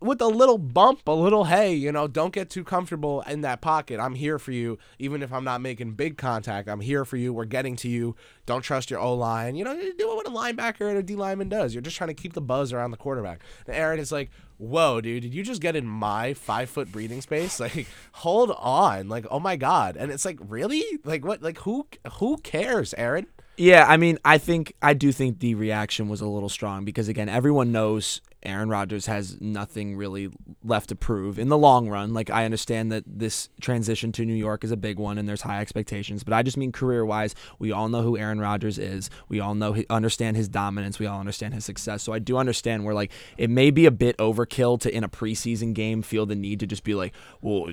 with 0.00 0.20
a 0.22 0.26
little 0.26 0.58
bump, 0.58 1.06
a 1.06 1.12
little 1.12 1.44
hey, 1.44 1.74
you 1.74 1.92
know, 1.92 2.08
don't 2.08 2.32
get 2.32 2.48
too 2.48 2.64
comfortable 2.64 3.22
in 3.22 3.42
that 3.42 3.60
pocket. 3.60 4.00
I'm 4.00 4.14
here 4.14 4.38
for 4.38 4.52
you, 4.52 4.78
even 4.98 5.22
if 5.22 5.32
I'm 5.32 5.44
not 5.44 5.60
making 5.60 5.92
big 5.92 6.16
contact. 6.16 6.68
I'm 6.68 6.80
here 6.80 7.04
for 7.04 7.16
you. 7.16 7.32
We're 7.32 7.44
getting 7.44 7.76
to 7.76 7.88
you. 7.88 8.16
Don't 8.46 8.62
trust 8.62 8.90
your 8.90 9.00
O 9.00 9.14
line. 9.14 9.56
You 9.56 9.64
know, 9.64 9.72
you 9.72 9.94
do 9.96 10.08
what 10.08 10.26
a 10.26 10.30
linebacker 10.30 10.88
and 10.88 10.98
a 10.98 11.02
D 11.02 11.14
lineman 11.16 11.48
does. 11.48 11.74
You're 11.74 11.82
just 11.82 11.96
trying 11.96 12.08
to 12.08 12.14
keep 12.14 12.32
the 12.32 12.40
buzz 12.40 12.72
around 12.72 12.92
the 12.92 12.96
quarterback. 12.96 13.42
And 13.66 13.76
Aaron 13.76 14.00
is 14.00 14.10
like, 14.10 14.30
whoa, 14.56 15.00
dude, 15.00 15.22
did 15.22 15.34
you 15.34 15.42
just 15.42 15.60
get 15.60 15.76
in 15.76 15.86
my 15.86 16.34
five 16.34 16.70
foot 16.70 16.90
breathing 16.90 17.20
space? 17.20 17.60
Like, 17.70 17.86
hold 18.12 18.52
on. 18.52 19.08
Like, 19.10 19.26
oh 19.30 19.38
my 19.38 19.56
god. 19.56 19.96
And 19.96 20.10
it's 20.10 20.24
like, 20.24 20.38
really? 20.40 20.82
Like, 21.04 21.26
what? 21.26 21.42
Like, 21.42 21.58
who? 21.58 21.86
Who 22.14 22.38
cares, 22.38 22.94
Aaron? 22.94 23.26
Yeah, 23.60 23.84
I 23.86 23.98
mean, 23.98 24.18
I 24.24 24.38
think 24.38 24.72
I 24.80 24.94
do 24.94 25.12
think 25.12 25.40
the 25.40 25.54
reaction 25.54 26.08
was 26.08 26.22
a 26.22 26.26
little 26.26 26.48
strong 26.48 26.86
because 26.86 27.08
again, 27.08 27.28
everyone 27.28 27.72
knows 27.72 28.22
Aaron 28.42 28.70
Rodgers 28.70 29.04
has 29.04 29.38
nothing 29.38 29.98
really 29.98 30.30
left 30.64 30.88
to 30.88 30.96
prove 30.96 31.38
in 31.38 31.50
the 31.50 31.58
long 31.58 31.86
run. 31.86 32.14
Like 32.14 32.30
I 32.30 32.46
understand 32.46 32.90
that 32.90 33.04
this 33.06 33.50
transition 33.60 34.12
to 34.12 34.24
New 34.24 34.32
York 34.32 34.64
is 34.64 34.70
a 34.70 34.78
big 34.78 34.98
one 34.98 35.18
and 35.18 35.28
there's 35.28 35.42
high 35.42 35.60
expectations, 35.60 36.24
but 36.24 36.32
I 36.32 36.42
just 36.42 36.56
mean 36.56 36.72
career-wise, 36.72 37.34
we 37.58 37.70
all 37.70 37.90
know 37.90 38.00
who 38.00 38.16
Aaron 38.16 38.40
Rodgers 38.40 38.78
is. 38.78 39.10
We 39.28 39.40
all 39.40 39.54
know 39.54 39.76
understand 39.90 40.38
his 40.38 40.48
dominance, 40.48 40.98
we 40.98 41.04
all 41.04 41.20
understand 41.20 41.52
his 41.52 41.66
success. 41.66 42.02
So 42.02 42.14
I 42.14 42.18
do 42.18 42.38
understand 42.38 42.86
where 42.86 42.94
like 42.94 43.12
it 43.36 43.50
may 43.50 43.70
be 43.70 43.84
a 43.84 43.90
bit 43.90 44.16
overkill 44.16 44.80
to 44.80 44.94
in 44.94 45.04
a 45.04 45.08
preseason 45.10 45.74
game 45.74 46.00
feel 46.00 46.24
the 46.24 46.34
need 46.34 46.60
to 46.60 46.66
just 46.66 46.82
be 46.82 46.94
like, 46.94 47.12
"Well, 47.42 47.70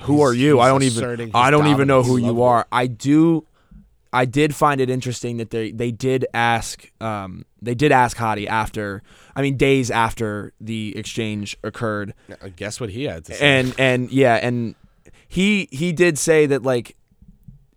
who 0.00 0.20
are 0.20 0.34
you? 0.34 0.60
I 0.60 0.68
don't 0.68 0.82
even 0.82 1.30
I 1.32 1.50
don't 1.50 1.68
even 1.68 1.88
know 1.88 2.02
who 2.02 2.18
you 2.18 2.42
are." 2.42 2.66
I 2.70 2.88
do 2.88 3.46
I 4.14 4.26
did 4.26 4.54
find 4.54 4.80
it 4.80 4.88
interesting 4.88 5.38
that 5.38 5.50
they 5.50 5.72
they 5.72 5.90
did 5.90 6.24
ask 6.32 6.90
um, 7.00 7.44
they 7.60 7.74
did 7.74 7.90
ask 7.90 8.16
Hadi 8.16 8.46
after 8.46 9.02
I 9.34 9.42
mean 9.42 9.56
days 9.56 9.90
after 9.90 10.52
the 10.60 10.96
exchange 10.96 11.56
occurred. 11.64 12.14
I 12.40 12.50
Guess 12.50 12.80
what 12.80 12.90
he 12.90 13.04
had 13.04 13.24
to 13.26 13.34
say. 13.34 13.58
And 13.58 13.74
and 13.76 14.10
yeah, 14.12 14.36
and 14.36 14.76
he 15.26 15.68
he 15.72 15.92
did 15.92 16.16
say 16.16 16.46
that 16.46 16.62
like 16.62 16.96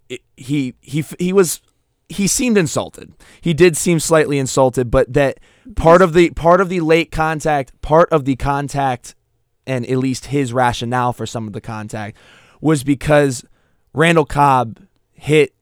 it, 0.09 0.21
he 0.37 0.75
he 0.79 1.03
he 1.17 1.33
was 1.33 1.59
he 2.07 2.27
seemed 2.27 2.57
insulted. 2.57 3.13
He 3.41 3.55
did 3.55 3.75
seem 3.75 3.99
slightly 3.99 4.37
insulted, 4.37 4.91
but 4.91 5.11
that 5.11 5.39
part 5.75 6.03
of 6.03 6.13
the 6.13 6.29
part 6.29 6.61
of 6.61 6.69
the 6.69 6.81
late 6.81 7.11
contact, 7.11 7.81
part 7.81 8.09
of 8.11 8.25
the 8.25 8.35
contact 8.35 9.15
and 9.65 9.85
at 9.87 9.97
least 9.97 10.27
his 10.27 10.53
rationale 10.53 11.13
for 11.13 11.25
some 11.25 11.47
of 11.47 11.53
the 11.53 11.61
contact 11.61 12.15
was 12.61 12.83
because 12.83 13.43
Randall 13.93 14.25
Cobb 14.25 14.79
hit 15.13 15.53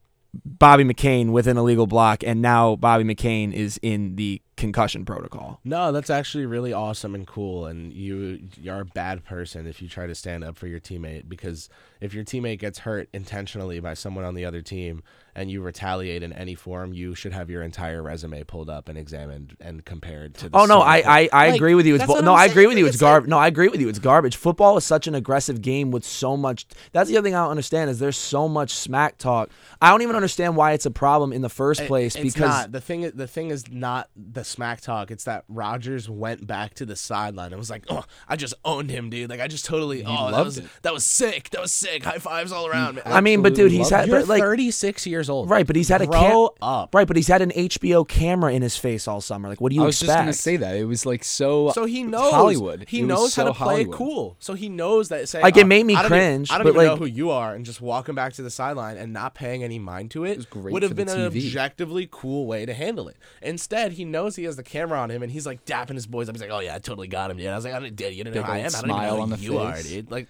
Bobby 0.44 0.84
McCain 0.84 1.32
with 1.32 1.48
an 1.48 1.58
illegal 1.58 1.88
block, 1.88 2.24
and 2.24 2.42
now 2.42 2.76
Bobby 2.76 3.04
McCain 3.04 3.54
is 3.54 3.80
in 3.82 4.16
the 4.16 4.42
concussion 4.58 5.06
protocol. 5.06 5.60
No, 5.64 5.92
that's 5.92 6.10
actually 6.10 6.46
really 6.46 6.74
awesome 6.74 7.14
and 7.14 7.28
cool. 7.28 7.66
And 7.66 7.94
you 7.94 8.48
you're 8.60 8.82
a 8.82 8.86
bad 8.86 9.24
person 9.24 9.68
if 9.68 9.82
you 9.82 9.88
try 9.90 10.08
to 10.08 10.16
stand 10.16 10.44
up 10.44 10.58
for 10.58 10.68
your 10.68 10.80
teammate 10.80 11.28
because 11.28 11.70
if 12.02 12.14
your 12.14 12.24
teammate 12.24 12.60
gets 12.60 12.80
hurt 12.80 13.10
intentionally 13.14 13.80
by 13.80 13.94
someone 13.94 14.26
on 14.26 14.36
the 14.36 14.46
other 14.46 14.62
team 14.62 15.04
and 15.36 15.52
you 15.52 15.62
retaliate 15.62 16.24
in 16.24 16.32
any 16.34 16.56
form, 16.56 16.94
you 16.94 17.14
should 17.14 17.34
have 17.34 17.50
your 17.50 17.62
entire 17.62 18.02
resume 18.02 18.44
pulled 18.44 18.70
up 18.70 18.88
and 18.88 18.98
examined 18.98 19.58
and 19.60 19.84
compared 19.84 20.36
to. 20.36 20.50
oh 20.54 20.66
no, 20.66 20.80
I 20.80 20.98
I, 20.98 21.30
I 21.34 21.48
like, 21.48 21.56
agree 21.56 21.76
with 21.76 21.86
you. 21.86 21.96
It's 21.96 22.06
bu- 22.06 22.22
no, 22.22 22.34
I 22.34 22.46
agree 22.46 22.68
with 22.68 22.78
you. 22.78 22.86
It's 22.86 22.98
garbage. 22.98 23.30
No, 23.30 23.38
I 23.38 23.48
agree 23.48 23.68
with 23.68 23.82
you. 23.82 23.90
It's 23.90 24.00
garbage. 24.00 24.36
Football 24.38 24.78
is 24.78 24.86
such 24.86 25.08
an 25.08 25.16
aggressive 25.16 25.62
game 25.62 25.92
with 25.92 26.06
so 26.06 26.38
much. 26.38 26.66
That's 26.94 27.10
the 27.10 27.18
other 27.18 27.28
thing 27.28 27.36
I 27.36 27.42
don't 27.44 27.52
understand 27.52 27.90
is 27.90 28.00
there's 28.00 28.18
so 28.18 28.48
much 28.48 28.74
smack 28.74 29.18
talk. 29.18 29.50
I 29.82 29.90
don't 29.92 30.02
even 30.02 30.16
understand 30.16 30.56
why 30.56 30.72
it's 30.72 30.86
a 30.86 30.92
problem 30.92 31.34
in 31.34 31.42
the 31.42 31.50
first 31.50 31.86
place 31.86 32.16
It's 32.16 32.34
because 32.34 32.50
not. 32.50 32.72
the 32.72 32.82
thing. 32.82 33.12
The 33.14 33.28
thing 33.28 33.52
is 33.52 33.70
not 33.72 34.10
the 34.16 34.44
smack 34.44 34.82
talk. 34.82 35.12
It's 35.12 35.26
that 35.26 35.44
Rodgers 35.50 36.10
went 36.10 36.48
back 36.48 36.76
to 36.76 36.86
the 36.86 36.96
sideline 36.96 37.52
and 37.52 37.58
was 37.58 37.70
like, 37.70 37.86
"Oh, 37.90 38.06
I 38.28 38.36
just 38.36 38.54
owned 38.64 38.90
him, 38.90 39.10
dude. 39.10 39.30
Like 39.30 39.42
I 39.42 39.48
just 39.48 39.66
totally. 39.66 40.04
oh, 40.06 40.26
that 40.28 40.32
loved 40.32 40.46
was 40.46 40.58
it. 40.60 40.66
that 40.84 40.94
was 40.94 41.06
sick. 41.06 41.50
That 41.50 41.62
was 41.62 41.72
sick. 41.72 42.04
High 42.04 42.20
fives 42.20 42.52
all 42.52 42.68
around." 42.68 42.96
man. 42.96 43.04
I 43.06 43.22
mean, 43.22 43.42
but 43.42 43.54
dude, 43.56 43.72
he's 43.72 43.90
had 43.90 44.08
You're 44.08 44.22
but, 44.22 44.28
like 44.30 44.42
36 44.42 45.06
years 45.06 45.25
old. 45.30 45.50
right, 45.50 45.66
but 45.68 45.76
he's 45.76 45.90
had 45.90 46.02
a 46.02 46.08
Grow 46.08 46.50
cam- 46.50 46.68
up. 46.68 46.96
right, 46.96 47.08
but 47.08 47.16
he's 47.16 47.28
had 47.28 47.42
an 47.42 47.52
HBO 47.52 48.08
camera 48.08 48.52
in 48.54 48.62
his 48.62 48.78
face 48.78 49.08
all 49.08 49.22
summer. 49.22 49.50
Like, 49.50 49.62
what 49.62 49.70
do 49.70 49.76
you 49.76 49.86
expect? 49.88 50.10
I 50.10 50.26
was 50.28 50.28
expect? 50.28 50.28
just 50.36 50.46
gonna 50.46 50.58
say 50.58 50.58
that 50.58 50.76
it 50.82 50.86
was 50.86 51.06
like 51.06 51.24
so. 51.24 51.72
So 51.72 51.86
he 51.86 52.04
knows 52.04 52.32
Hollywood. 52.34 52.86
He 52.88 53.00
It 53.00 53.04
was 53.04 53.08
knows 53.10 53.36
how 53.36 53.44
to 53.46 53.54
play 53.54 53.82
it 53.82 53.88
Hollywood. 53.88 53.96
cool. 53.96 54.36
So 54.40 54.54
he 54.54 54.70
knows 54.70 55.10
that. 55.10 55.28
Say, 55.30 55.42
Like, 55.42 55.58
it 55.58 55.64
"Oh, 55.64 55.68
made 55.68 55.86
me 55.86 55.96
I 55.96 56.02
don't 56.02 56.10
cringe, 56.10 56.50
Even, 56.50 56.56
I 56.56 56.58
don't 56.64 56.66
but, 56.74 56.80
even 56.80 56.86
know 56.86 56.92
like- 56.94 57.00
who 57.00 57.06
you 57.06 57.30
are, 57.32 57.54
and 57.54 57.66
just 57.66 57.82
walking 57.82 58.16
back 58.16 58.34
to 58.34 58.42
the 58.42 58.50
sideline 58.50 58.98
and 58.98 59.12
not 59.14 59.34
paying 59.36 59.64
any 59.64 59.80
mind 59.80 60.12
to 60.12 60.24
it, 60.26 60.38
was 60.38 60.46
great 60.46 60.74
would 60.74 60.84
have 60.84 60.92
for 60.92 60.96
the 60.96 61.06
been 61.06 61.10
an 61.20 61.32
TV. 61.32 61.46
objectively 61.48 62.08
cool 62.12 62.46
way 62.46 62.66
to 62.66 62.74
handle 62.74 63.08
it. 63.08 63.18
Instead, 63.42 63.94
he 63.94 64.06
knows 64.06 64.36
he 64.36 64.44
has 64.46 64.56
the 64.56 64.64
camera 64.64 65.00
on 65.00 65.10
him, 65.12 65.24
and 65.24 65.32
he's 65.32 65.46
like 65.46 65.66
dapping 65.66 65.96
his 65.96 66.08
boys 66.08 66.30
up. 66.30 66.36
He's 66.36 66.42
like, 66.42 66.52
"Oh 66.52 66.60
yeah, 66.60 66.76
I 66.76 66.80
totally 66.80 67.08
got 67.08 67.32
him, 67.32 67.38
dude." 67.38 67.48
I 67.48 67.56
was 67.56 67.66
like, 67.66 67.74
"I 67.74 67.80
didn't, 67.80 67.96
dude, 67.96 68.14
you 68.14 68.24
didn't 68.24 68.36
know 68.36 68.42
Big 68.42 68.46
who 68.48 68.52
I 68.54 68.58
old 68.58 68.66
am. 68.66 68.68
I 68.68 68.82
don't 68.82 68.90
even 68.90 68.96
smile 68.96 69.16
know 69.18 69.22
on 69.24 69.30
who 69.32 69.36
the 69.38 69.44
you 69.44 69.58
are, 69.58 69.74
face. 69.76 69.88
dude." 69.90 70.12
Like, 70.12 70.28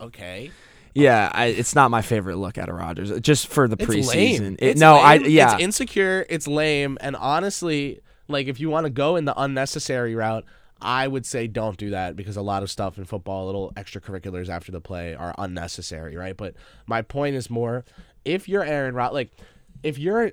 okay. 0.00 0.50
Yeah, 0.94 1.30
I, 1.32 1.46
it's 1.46 1.74
not 1.74 1.90
my 1.90 2.02
favorite 2.02 2.36
look 2.36 2.58
at 2.58 2.68
a 2.68 2.72
Rodgers. 2.72 3.10
Uh, 3.10 3.18
just 3.18 3.46
for 3.48 3.66
the 3.68 3.76
It's 3.78 3.84
preseason. 3.90 4.14
lame. 4.14 4.56
It- 4.58 4.62
It's 4.70 4.80
no, 4.80 4.94
I 4.96 5.14
yeah. 5.14 5.54
It's 5.54 5.62
insecure. 5.62 6.26
It's 6.28 6.46
lame. 6.46 6.98
And 7.00 7.16
honestly, 7.16 8.00
like 8.28 8.46
if 8.46 8.60
you 8.60 8.68
want 8.70 8.84
to 8.84 8.90
go 8.90 9.16
in 9.16 9.24
the 9.24 9.38
unnecessary 9.40 10.14
route, 10.14 10.44
I 10.80 11.06
would 11.08 11.24
say 11.24 11.46
don't 11.46 11.76
do 11.76 11.90
that 11.90 12.16
because 12.16 12.36
a 12.36 12.42
lot 12.42 12.62
of 12.62 12.70
stuff 12.70 12.98
in 12.98 13.04
football, 13.04 13.46
little 13.46 13.72
extracurriculars 13.76 14.48
after 14.48 14.72
the 14.72 14.80
play, 14.80 15.14
are 15.14 15.34
unnecessary, 15.38 16.16
right? 16.16 16.36
But 16.36 16.54
my 16.86 17.02
point 17.02 17.36
is 17.36 17.48
more, 17.48 17.84
if 18.24 18.48
you're 18.48 18.64
Aaron 18.64 18.94
Rod, 18.94 19.12
like 19.12 19.30
if 19.82 19.98
you're 19.98 20.32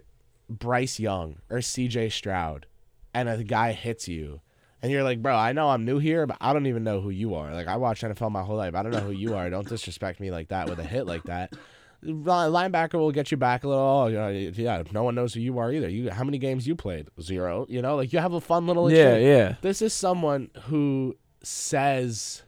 Bryce 0.50 1.00
Young 1.00 1.38
or 1.50 1.62
C.J. 1.62 2.10
Stroud, 2.10 2.66
and 3.14 3.30
a 3.30 3.44
guy 3.44 3.72
hits 3.74 4.08
you. 4.08 4.42
And 4.82 4.92
you're 4.92 5.04
like, 5.04 5.22
bro, 5.22 5.36
I 5.36 5.52
know 5.52 5.70
I'm 5.70 5.84
new 5.84 6.00
here, 6.00 6.26
but 6.26 6.38
I 6.40 6.54
don't 6.54 6.68
even 6.68 6.84
know 6.84 7.02
who 7.02 7.10
you 7.10 7.36
are. 7.36 7.54
Like, 7.54 7.68
I 7.68 7.76
watched 7.76 8.04
NFL 8.04 8.32
my 8.32 8.44
whole 8.44 8.56
life. 8.56 8.76
I 8.76 8.84
don't 8.84 8.92
know 8.92 9.00
who 9.00 9.12
you 9.12 9.36
are. 9.36 9.50
Don't 9.50 9.68
disrespect 9.68 10.20
me 10.20 10.32
like 10.32 10.50
that 10.50 10.70
with 10.70 10.80
a 10.80 10.84
hit 10.84 11.06
like 11.06 11.24
that. 11.24 11.54
linebacker 12.02 12.94
will 12.94 13.12
get 13.12 13.30
you 13.30 13.38
back 13.38 13.66
a 13.66 13.68
little. 13.68 13.84
Oh, 13.84 14.08
yeah, 14.08 14.84
no 14.92 15.04
one 15.04 15.16
knows 15.16 15.34
who 15.34 15.42
you 15.42 15.58
are 15.58 15.72
either. 15.74 15.90
You, 15.90 16.10
how 16.12 16.24
many 16.24 16.38
games 16.38 16.66
you 16.66 16.76
played? 16.76 17.10
Zero. 17.22 17.66
You 17.68 17.82
know, 17.82 17.98
like 17.98 18.14
you 18.14 18.20
have 18.20 18.34
a 18.34 18.42
fun 18.42 18.68
little. 18.68 18.90
Yeah, 18.90 19.18
yeah. 19.18 19.56
This 19.62 19.82
is 19.82 19.94
someone 19.94 20.50
who 20.64 21.18
says 21.44 22.44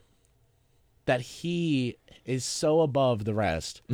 that 1.06 1.22
he 1.22 1.98
is 2.26 2.46
so 2.46 2.80
above 2.80 3.26
the 3.26 3.34
rest. 3.34 3.82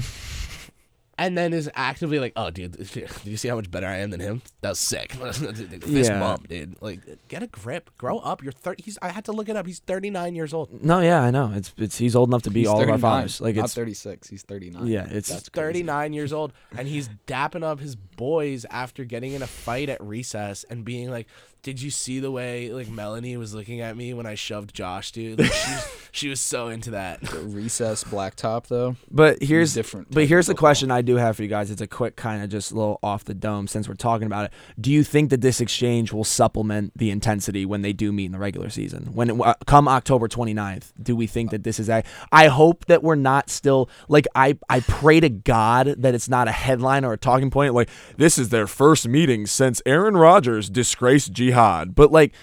And 1.19 1.35
then 1.35 1.51
is 1.51 1.67
actively 1.73 2.19
like, 2.19 2.33
oh, 2.35 2.51
dude, 2.51 2.73
do 2.93 3.07
you 3.23 3.37
see 3.37 3.47
how 3.47 3.55
much 3.55 3.71
better 3.71 3.87
I 3.87 3.97
am 3.97 4.11
than 4.11 4.19
him? 4.19 4.43
That 4.61 4.69
was 4.69 4.79
sick. 4.79 5.11
Fist 5.13 5.83
Yeah. 5.85 6.19
bump, 6.19 6.47
dude. 6.47 6.75
Like, 6.79 6.99
get 7.27 7.41
a 7.41 7.47
grip, 7.47 7.89
grow 7.97 8.19
up. 8.19 8.43
You're 8.43 8.51
thirty. 8.51 8.83
He's. 8.83 8.99
I 9.01 9.09
had 9.09 9.25
to 9.25 9.31
look 9.31 9.49
it 9.49 9.55
up. 9.55 9.65
He's 9.65 9.79
39 9.79 10.35
years 10.35 10.53
old. 10.53 10.83
No, 10.83 10.99
yeah, 10.99 11.21
I 11.23 11.31
know. 11.31 11.51
It's 11.55 11.73
it's 11.77 11.97
he's 11.97 12.15
old 12.15 12.29
enough 12.29 12.43
to 12.43 12.51
be 12.51 12.59
He's 12.59 12.67
all 12.69 12.81
of 12.83 12.89
our 12.89 12.97
fathers. 12.99 13.41
Like 13.41 13.55
not 13.55 13.65
it's 13.65 13.73
36. 13.73 14.29
He's 14.29 14.43
39. 14.43 14.85
Yeah, 14.85 15.05
it's- 15.05 15.29
That's 15.29 15.49
39 15.49 16.13
years 16.13 16.31
old, 16.31 16.53
and 16.77 16.87
he's 16.87 17.09
dapping 17.25 17.63
up 17.63 17.79
his 17.79 17.95
boys 17.95 18.65
after 18.69 19.03
getting 19.03 19.33
in 19.33 19.41
a 19.41 19.47
fight 19.47 19.89
at 19.89 20.01
recess 20.03 20.65
and 20.69 20.85
being 20.85 21.09
like, 21.09 21.27
"Did 21.61 21.81
you 21.81 21.91
see 21.91 22.19
the 22.19 22.31
way 22.31 22.71
like 22.71 22.89
Melanie 22.89 23.37
was 23.37 23.53
looking 23.53 23.81
at 23.81 23.95
me 23.97 24.13
when 24.13 24.25
I 24.25 24.35
shoved 24.35 24.73
Josh, 24.73 25.11
dude? 25.11 25.39
Like, 25.39 25.51
she, 25.51 25.71
was, 25.71 26.09
she 26.11 26.29
was 26.29 26.41
so 26.41 26.67
into 26.69 26.91
that." 26.91 27.19
recess 27.57 28.03
blacktop 28.03 28.67
though. 28.67 28.95
But 29.09 29.41
here's 29.41 29.73
different 29.73 30.11
But 30.11 30.25
here's 30.25 30.49
of 30.49 30.55
the 30.55 30.59
question 30.59 30.91
I 30.91 31.01
do 31.01 31.15
have 31.15 31.35
for 31.35 31.43
you 31.43 31.49
guys. 31.49 31.71
It's 31.71 31.81
a 31.81 31.87
quick 31.87 32.15
kind 32.15 32.43
of 32.43 32.49
just 32.49 32.71
little 32.71 32.99
off 33.01 33.25
the 33.25 33.33
dome 33.33 33.67
since 33.67 33.87
we're 33.87 33.95
talking 33.95 34.25
about 34.25 34.45
it. 34.45 34.53
Do 34.79 34.91
you 34.91 35.03
think 35.03 35.29
that 35.29 35.41
this 35.41 35.61
exchange 35.61 36.13
will 36.13 36.23
supplement 36.23 36.93
the 36.95 37.11
intensity 37.11 37.65
when 37.65 37.81
they 37.81 37.93
do 37.93 38.11
meet 38.11 38.25
in 38.25 38.31
the 38.31 38.39
regular 38.39 38.69
season? 38.69 39.09
When 39.13 39.29
it, 39.29 39.39
uh, 39.39 39.55
come 39.65 39.87
October 39.87 40.27
29th, 40.27 40.93
do 41.01 41.15
we 41.15 41.27
think 41.27 41.51
that 41.51 41.63
this 41.63 41.79
is 41.79 41.89
a 41.89 42.03
I 42.31 42.47
hope 42.47 42.85
that 42.85 43.03
we're 43.03 43.15
not 43.15 43.49
still 43.49 43.89
like 44.07 44.27
I 44.35 44.57
I 44.69 44.81
pray 44.81 45.19
to 45.19 45.29
God 45.29 45.95
that 45.97 46.13
it's 46.13 46.29
not 46.29 46.47
a 46.47 46.51
headline 46.51 47.05
or 47.05 47.13
a 47.13 47.17
talking 47.17 47.49
point 47.49 47.73
like 47.73 47.89
this 48.17 48.37
is 48.37 48.49
their 48.49 48.67
first 48.67 49.07
meeting 49.07 49.45
since 49.45 49.81
Aaron 49.85 50.17
Rodgers 50.17 50.69
disgraced 50.69 51.33
jihad. 51.47 51.95
But 51.95 52.11
like 52.11 52.33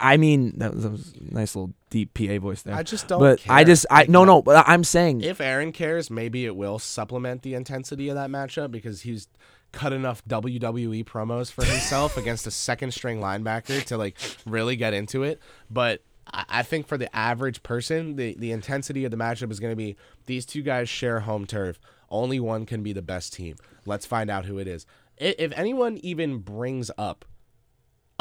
I 0.00 0.16
mean, 0.16 0.58
that 0.58 0.74
was, 0.74 0.84
that 0.84 0.90
was 0.90 1.14
a 1.14 1.34
nice 1.34 1.56
little 1.56 1.72
deep 1.90 2.14
PA 2.14 2.38
voice 2.38 2.62
there. 2.62 2.74
I 2.74 2.82
just 2.82 3.08
don't 3.08 3.20
But 3.20 3.40
I 3.48 3.64
just, 3.64 3.84
I 3.90 4.06
no, 4.08 4.24
no. 4.24 4.42
But 4.42 4.64
I'm 4.68 4.84
saying 4.84 5.22
If 5.22 5.40
Aaron 5.40 5.72
cares, 5.72 6.10
maybe 6.10 6.46
it 6.46 6.54
will 6.54 6.78
supplement 6.78 7.42
the 7.42 7.54
intensity 7.54 8.08
of 8.08 8.14
that 8.14 8.30
matchup 8.30 8.70
because 8.70 9.02
he's 9.02 9.28
cut 9.72 9.92
enough 9.92 10.24
WWE 10.26 11.04
promos 11.04 11.50
for 11.50 11.64
himself 11.64 12.16
against 12.16 12.46
a 12.46 12.50
second 12.50 12.92
string 12.92 13.20
linebacker 13.20 13.82
to 13.84 13.96
like 13.96 14.18
really 14.46 14.76
get 14.76 14.94
into 14.94 15.24
it. 15.24 15.40
But 15.70 16.02
I 16.32 16.44
I 16.48 16.62
think 16.62 16.86
for 16.86 16.96
the 16.96 17.14
average 17.14 17.62
person, 17.64 18.16
the, 18.16 18.36
the 18.38 18.52
intensity 18.52 19.04
of 19.04 19.10
the 19.10 19.16
matchup 19.16 19.50
is 19.50 19.58
going 19.58 19.72
to 19.72 19.76
be 19.76 19.96
these 20.26 20.46
two 20.46 20.62
guys 20.62 20.88
share 20.88 21.20
home 21.20 21.46
turf. 21.46 21.80
Only 22.08 22.38
one 22.38 22.66
can 22.66 22.82
be 22.82 22.92
the 22.92 23.02
best 23.02 23.32
team. 23.32 23.56
Let's 23.84 24.06
find 24.06 24.30
out 24.30 24.44
who 24.44 24.58
it 24.58 24.68
is. 24.68 24.86
If 25.18 25.52
anyone 25.56 25.98
even 25.98 26.38
brings 26.38 26.90
up 26.96 27.24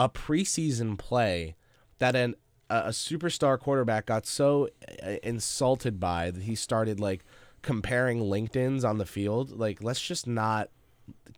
a 0.05 0.09
preseason 0.09 0.97
play 0.97 1.55
that 1.99 2.15
an 2.15 2.35
a, 2.69 2.75
a 2.75 2.89
superstar 2.89 3.59
quarterback 3.59 4.07
got 4.07 4.25
so 4.25 4.69
uh, 5.05 5.11
insulted 5.21 5.99
by 5.99 6.31
that 6.31 6.43
he 6.43 6.55
started 6.55 6.99
like 6.99 7.23
comparing 7.61 8.19
LinkedIn's 8.21 8.83
on 8.83 8.97
the 8.97 9.05
field. 9.05 9.51
Like, 9.51 9.83
let's 9.83 10.01
just 10.01 10.25
not 10.25 10.69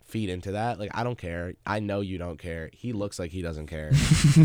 feed 0.05 0.29
into 0.29 0.51
that. 0.51 0.79
Like, 0.79 0.91
I 0.93 1.03
don't 1.03 1.17
care. 1.17 1.53
I 1.65 1.79
know 1.79 2.01
you 2.01 2.17
don't 2.17 2.37
care. 2.37 2.69
He 2.73 2.93
looks 2.93 3.19
like 3.19 3.31
he 3.31 3.41
doesn't 3.41 3.67
care. 3.67 3.91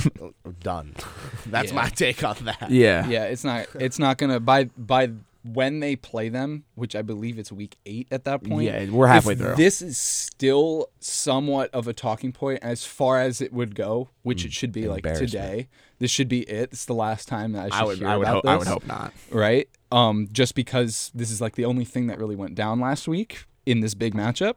Done. 0.60 0.96
That's 1.46 1.72
my 1.72 1.88
take 1.88 2.24
on 2.24 2.36
that. 2.42 2.70
yeah. 2.70 3.06
Yeah, 3.06 3.24
it's 3.24 3.44
not. 3.44 3.66
It's 3.78 3.98
not 3.98 4.18
gonna 4.18 4.40
by 4.40 4.64
by 4.64 5.12
when 5.44 5.80
they 5.80 5.96
play 5.96 6.28
them, 6.28 6.64
which 6.74 6.96
I 6.96 7.02
believe 7.02 7.38
it's 7.38 7.52
week 7.52 7.76
eight 7.86 8.08
at 8.10 8.24
that 8.24 8.42
point. 8.42 8.64
Yeah, 8.64 8.90
we're 8.90 9.06
halfway 9.06 9.34
if 9.34 9.38
through. 9.38 9.54
This 9.54 9.80
is 9.80 9.96
still 9.96 10.88
somewhat 11.00 11.70
of 11.72 11.86
a 11.88 11.92
talking 11.92 12.32
point 12.32 12.60
as 12.62 12.84
far 12.84 13.20
as 13.20 13.40
it 13.40 13.52
would 13.52 13.74
go, 13.74 14.10
which 14.22 14.44
it 14.44 14.52
should 14.52 14.72
be 14.72 14.88
like 14.88 15.04
today. 15.04 15.68
This 15.98 16.10
should 16.10 16.28
be 16.28 16.40
it. 16.42 16.70
It's 16.72 16.84
the 16.84 16.94
last 16.94 17.28
time 17.28 17.52
that 17.52 17.72
I 17.72 17.76
should 17.76 17.82
I 17.82 17.84
would, 17.84 17.98
hear 17.98 18.08
I 18.08 18.16
would, 18.16 18.22
about 18.22 18.34
hope, 18.34 18.42
this. 18.44 18.50
I 18.50 18.56
would 18.56 18.66
hope 18.68 18.86
not. 18.86 19.12
right? 19.30 19.68
Um, 19.90 20.28
just 20.32 20.54
because 20.54 21.10
this 21.14 21.30
is 21.30 21.40
like 21.40 21.54
the 21.54 21.64
only 21.64 21.84
thing 21.84 22.08
that 22.08 22.18
really 22.18 22.36
went 22.36 22.54
down 22.54 22.80
last 22.80 23.08
week 23.08 23.44
in 23.64 23.80
this 23.80 23.94
big 23.94 24.14
matchup. 24.14 24.54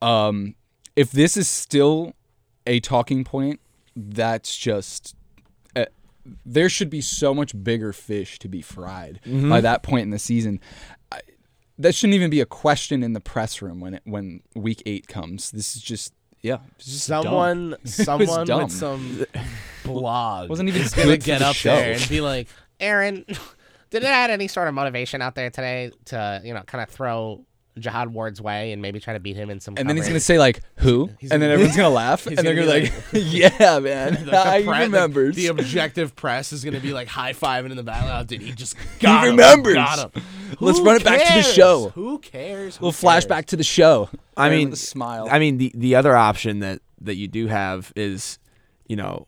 Um, 0.00 0.54
if 0.96 1.10
this 1.10 1.36
is 1.36 1.48
still 1.48 2.14
a 2.66 2.80
talking 2.80 3.24
point, 3.24 3.60
that's 3.94 4.56
just 4.56 5.14
there 6.46 6.68
should 6.68 6.90
be 6.90 7.00
so 7.00 7.34
much 7.34 7.52
bigger 7.64 7.92
fish 7.92 8.38
to 8.40 8.48
be 8.48 8.62
fried 8.62 9.20
Mhm. 9.26 9.48
by 9.50 9.60
that 9.60 9.82
point 9.82 10.02
in 10.04 10.10
the 10.10 10.18
season. 10.18 10.60
I, 11.12 11.20
that 11.78 11.94
shouldn't 11.94 12.14
even 12.14 12.30
be 12.30 12.40
a 12.40 12.46
question 12.46 13.02
in 13.02 13.12
the 13.12 13.20
press 13.20 13.60
room 13.60 13.80
when 13.80 13.94
it 13.94 14.02
when 14.04 14.40
week 14.54 14.82
eight 14.86 15.06
comes. 15.08 15.50
This 15.50 15.76
is 15.76 15.82
just 15.82 16.12
yeah, 16.42 16.58
just. 16.78 17.04
Someone, 17.04 17.72
It 17.80 17.82
was 17.82 17.94
someone 17.94 18.46
with 18.64 18.72
some 18.72 19.24
blog 19.84 20.50
Wasn't 20.50 20.68
even 20.68 20.82
gonna 20.94 21.16
get 21.16 21.38
the 21.40 21.46
up 21.46 21.56
show. 21.56 21.74
there 21.74 21.92
and 21.94 22.08
be 22.08 22.20
like, 22.20 22.48
Aaron, 22.80 23.24
did 23.90 24.02
it 24.02 24.06
add 24.08 24.30
any 24.30 24.48
sort 24.48 24.68
of 24.68 24.74
motivation 24.74 25.22
out 25.22 25.34
there 25.34 25.50
today 25.50 25.90
to, 26.06 26.40
you 26.44 26.52
know, 26.54 26.62
kind 26.62 26.82
of 26.82 26.88
throw 26.90 27.44
Jihad 27.78 28.12
Ward's 28.12 28.40
way 28.40 28.72
and 28.72 28.80
maybe 28.80 29.00
try 29.00 29.14
to 29.14 29.20
beat 29.20 29.36
him 29.36 29.50
in 29.50 29.58
some 29.60 29.74
And 29.76 29.88
then 29.88 29.96
he's 29.96 30.06
gonna 30.06 30.20
say 30.20 30.38
like 30.38 30.60
who, 30.76 31.10
He's 31.18 31.30
and 31.32 31.42
then 31.42 31.48
gonna- 31.48 31.52
everyone's 31.54 31.76
gonna 31.76 31.88
laugh, 31.94 32.26
and 32.26 32.38
they're 32.38 32.54
gonna 32.54 32.66
gonna 32.66 32.80
be 33.12 33.20
be 33.20 33.40
like, 33.42 33.50
"Yeah, 33.60 33.78
man, 33.80 34.12
the, 34.24 34.52
he 34.58 34.64
pre- 34.64 34.78
the- 34.78 34.84
remembers." 34.84 35.36
The, 35.36 35.46
objective 35.48 36.14
press 36.14 36.52
is 36.52 36.64
gonna 36.64 36.80
be 36.80 36.92
like 36.92 37.08
high 37.08 37.32
fiving 37.32 37.70
in 37.70 37.76
the 37.76 37.82
back. 37.82 38.04
Oh, 38.06 38.24
did 38.24 38.42
he 38.42 38.52
just 38.52 38.76
He 38.78 39.00
got 39.06 39.24
him, 39.24 39.32
remembers. 39.32 39.74
Got 39.74 40.14
him. 40.14 40.22
Let's 40.60 40.78
Who 40.78 40.84
run 40.84 40.96
it 40.96 41.04
back 41.04 41.26
to 41.26 41.32
the 41.34 41.42
show. 41.42 41.88
Who 41.94 42.18
cares? 42.18 42.76
Who 42.76 42.84
We'll 42.84 42.92
cares? 42.92 43.00
flash 43.00 43.24
back 43.24 43.46
to 43.46 43.56
the 43.56 43.64
show. 43.64 44.08
I 44.36 44.50
mean, 44.50 44.74
smile. 44.76 45.28
I 45.30 45.38
mean, 45.38 45.58
the 45.58 45.72
the 45.74 45.96
other 45.96 46.16
option 46.16 46.60
that 46.60 46.80
that 47.00 47.16
you 47.16 47.26
do 47.28 47.48
have 47.48 47.92
is, 47.96 48.38
you 48.86 48.96
know, 48.96 49.26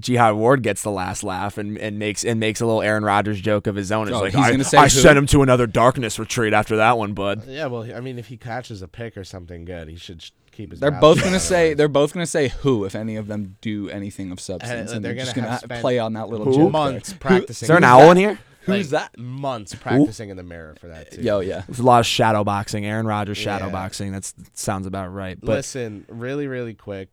Jihad 0.00 0.34
Ward 0.34 0.62
gets 0.62 0.82
the 0.82 0.90
last 0.90 1.22
laugh 1.22 1.58
and, 1.58 1.76
and 1.78 1.98
makes 1.98 2.24
and 2.24 2.40
makes 2.40 2.60
a 2.60 2.66
little 2.66 2.82
Aaron 2.82 3.04
Rodgers 3.04 3.40
joke 3.40 3.66
of 3.66 3.76
his 3.76 3.92
own. 3.92 4.08
It's 4.08 4.16
Oh, 4.16 4.20
like 4.20 4.32
he's 4.34 4.44
I, 4.44 4.50
gonna 4.50 4.64
say 4.64 4.78
I 4.78 4.84
who? 4.84 4.88
sent 4.88 5.16
him 5.18 5.26
to 5.26 5.42
another 5.42 5.66
darkness 5.66 6.18
retreat 6.18 6.52
after 6.52 6.76
that 6.76 6.98
one, 6.98 7.12
bud. 7.14 7.46
Yeah, 7.46 7.66
well, 7.66 7.82
I 7.94 8.00
mean, 8.00 8.18
if 8.18 8.28
he 8.28 8.36
catches 8.36 8.82
a 8.82 8.88
pick 8.88 9.16
or 9.16 9.24
something 9.24 9.64
good, 9.64 9.88
he 9.88 9.96
should 9.96 10.24
keep 10.52 10.70
his. 10.70 10.80
They're 10.80 10.90
both 10.90 11.22
gonna 11.22 11.38
say 11.40 11.58
otherwise. 11.68 11.76
they're 11.76 11.88
both 11.88 12.12
gonna 12.14 12.26
say 12.26 12.48
who 12.48 12.84
if 12.84 12.94
any 12.94 13.16
of 13.16 13.26
them 13.26 13.56
do 13.60 13.88
anything 13.90 14.30
of 14.32 14.38
uh, 14.38 14.42
substance, 14.42 14.92
and 14.92 15.04
they're 15.04 15.14
they're 15.14 15.24
just 15.24 15.34
gonna 15.36 15.46
gonna 15.46 15.52
have 15.52 15.60
ha- 15.60 15.66
spent 15.66 15.80
play 15.80 15.98
on 15.98 16.12
that 16.14 16.28
little 16.28 16.46
Who? 16.46 16.54
joke. 16.54 16.72
months 16.72 17.10
there. 17.10 17.18
practicing. 17.18 17.64
Is 17.66 17.68
there 17.68 17.76
an 17.76 17.84
owl 17.84 18.00
that? 18.06 18.10
in 18.12 18.16
here? 18.16 18.38
Who's 18.64 18.92
Like, 18.92 19.10
that? 19.12 19.18
Months 19.18 19.74
practicing 19.74 20.28
in 20.28 20.36
the 20.36 20.42
mirror 20.42 20.74
for 20.78 20.88
that 20.88 21.12
too. 21.12 21.22
Yo, 21.22 21.40
yeah. 21.40 21.62
There's 21.66 21.78
a 21.78 21.82
lot 21.82 22.00
of 22.00 22.06
shadow 22.06 22.44
boxing. 22.44 22.84
Aaron 22.84 23.06
Rodgers 23.06 23.38
shadow 23.38 23.66
Yeah. 23.66 23.72
boxing. 23.72 24.12
That's 24.12 24.34
sounds 24.52 24.86
about 24.86 25.08
right. 25.14 25.38
But 25.40 25.48
Listen, 25.56 26.04
really, 26.10 26.46
really 26.46 26.74
quick. 26.74 27.08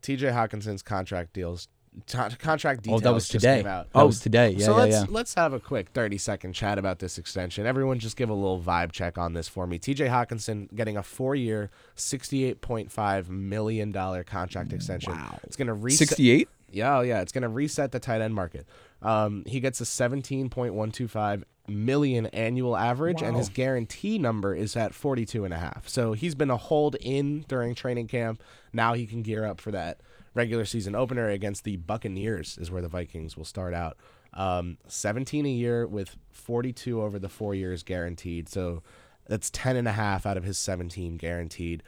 T.J. 0.00 0.28
Hockenson's 0.28 0.82
contract 0.82 1.34
deals, 1.34 1.68
t- 2.06 2.36
contract 2.38 2.86
Oh, 2.88 3.00
that 3.00 3.12
was 3.12 3.28
today. 3.28 3.62
That 3.62 3.86
was 3.94 4.20
today. 4.20 4.50
Yeah, 4.50 4.66
so 4.66 4.72
yeah, 4.72 4.78
let's 4.78 4.94
yeah. 4.94 5.06
let's 5.08 5.34
have 5.34 5.52
a 5.52 5.60
quick 5.60 5.88
thirty 5.90 6.18
second 6.18 6.52
chat 6.52 6.78
about 6.78 6.98
this 6.98 7.18
extension. 7.18 7.66
Everyone, 7.66 7.98
just 7.98 8.16
give 8.16 8.28
a 8.28 8.34
little 8.34 8.60
vibe 8.60 8.92
check 8.92 9.18
on 9.18 9.32
this 9.32 9.48
for 9.48 9.66
me. 9.66 9.78
T.J. 9.78 10.06
Hockenson 10.06 10.74
getting 10.74 10.96
a 10.96 11.02
four 11.02 11.34
year, 11.34 11.70
sixty 11.94 12.44
eight 12.44 12.60
point 12.60 12.90
five 12.90 13.28
million 13.30 13.92
dollar 13.92 14.24
contract 14.24 14.72
extension. 14.72 15.12
Wow. 15.12 15.38
It's 15.44 15.56
gonna 15.56 15.74
reset. 15.74 16.08
Sixty-eight. 16.08 16.48
Yeah, 16.72 16.98
oh, 16.98 17.00
yeah, 17.00 17.20
it's 17.20 17.32
going 17.32 17.42
to 17.42 17.48
reset 17.48 17.90
the 17.92 17.98
tight 17.98 18.20
end 18.20 18.34
market. 18.34 18.66
Um, 19.02 19.44
he 19.46 19.60
gets 19.60 19.80
a 19.80 19.84
17.125 19.84 21.42
million 21.68 22.26
annual 22.26 22.76
average 22.76 23.22
and 23.22 23.36
his 23.36 23.48
guarantee 23.48 24.18
number 24.18 24.54
is 24.54 24.76
at 24.76 24.94
42 24.94 25.44
and 25.44 25.54
a 25.54 25.58
half. 25.58 25.88
So 25.88 26.12
he's 26.12 26.34
been 26.34 26.50
a 26.50 26.56
hold 26.56 26.96
in 26.96 27.44
during 27.48 27.74
training 27.74 28.08
camp. 28.08 28.42
Now 28.72 28.94
he 28.94 29.06
can 29.06 29.22
gear 29.22 29.44
up 29.44 29.60
for 29.60 29.70
that 29.70 30.00
regular 30.34 30.64
season 30.64 30.94
opener 30.94 31.28
against 31.28 31.64
the 31.64 31.76
Buccaneers 31.76 32.58
is 32.58 32.70
where 32.70 32.82
the 32.82 32.88
Vikings 32.88 33.36
will 33.36 33.44
start 33.44 33.74
out. 33.74 33.96
Um, 34.32 34.78
17 34.86 35.44
a 35.44 35.48
year 35.48 35.86
with 35.86 36.16
42 36.30 37.02
over 37.02 37.18
the 37.18 37.28
4 37.28 37.54
years 37.54 37.82
guaranteed. 37.82 38.48
So 38.48 38.82
that's 39.26 39.50
10 39.50 39.76
and 39.76 39.88
a 39.88 39.92
half 39.92 40.26
out 40.26 40.36
of 40.36 40.44
his 40.44 40.58
17 40.58 41.16
guaranteed. 41.16 41.82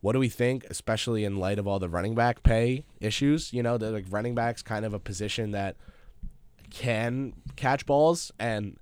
What 0.00 0.12
do 0.12 0.18
we 0.18 0.28
think, 0.28 0.64
especially 0.68 1.24
in 1.24 1.38
light 1.38 1.58
of 1.58 1.66
all 1.66 1.78
the 1.78 1.88
running 1.88 2.14
back 2.14 2.42
pay 2.42 2.84
issues? 3.00 3.52
You 3.52 3.62
know, 3.62 3.78
the 3.78 3.90
like 3.90 4.04
running 4.10 4.34
backs 4.34 4.62
kind 4.62 4.84
of 4.84 4.92
a 4.92 4.98
position 4.98 5.52
that 5.52 5.76
can 6.70 7.32
catch 7.56 7.86
balls 7.86 8.30
and 8.38 8.76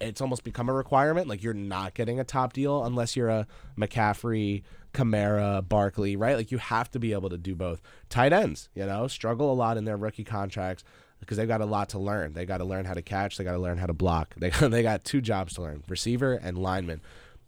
it's 0.00 0.20
almost 0.20 0.44
become 0.44 0.68
a 0.68 0.72
requirement. 0.72 1.28
Like 1.28 1.42
you're 1.42 1.54
not 1.54 1.94
getting 1.94 2.18
a 2.20 2.24
top 2.24 2.52
deal 2.52 2.84
unless 2.84 3.16
you're 3.16 3.28
a 3.28 3.46
McCaffrey, 3.78 4.62
Kamara, 4.92 5.66
Barkley, 5.66 6.16
right? 6.16 6.36
Like 6.36 6.50
you 6.50 6.58
have 6.58 6.90
to 6.92 6.98
be 6.98 7.12
able 7.12 7.30
to 7.30 7.38
do 7.38 7.54
both. 7.54 7.80
Tight 8.08 8.32
ends, 8.32 8.68
you 8.74 8.86
know, 8.86 9.06
struggle 9.08 9.52
a 9.52 9.54
lot 9.54 9.76
in 9.76 9.84
their 9.84 9.96
rookie 9.96 10.24
contracts 10.24 10.84
because 11.20 11.36
they've 11.36 11.48
got 11.48 11.60
a 11.60 11.66
lot 11.66 11.88
to 11.90 11.98
learn. 11.98 12.32
They 12.34 12.44
got 12.44 12.58
to 12.58 12.64
learn 12.64 12.84
how 12.84 12.94
to 12.94 13.02
catch. 13.02 13.36
They 13.36 13.44
got 13.44 13.52
to 13.52 13.58
learn 13.58 13.78
how 13.78 13.86
to 13.86 13.92
block. 13.92 14.34
They 14.38 14.50
they 14.50 14.82
got 14.82 15.04
two 15.04 15.20
jobs 15.20 15.54
to 15.54 15.62
learn: 15.62 15.84
receiver 15.88 16.34
and 16.34 16.58
lineman. 16.58 17.00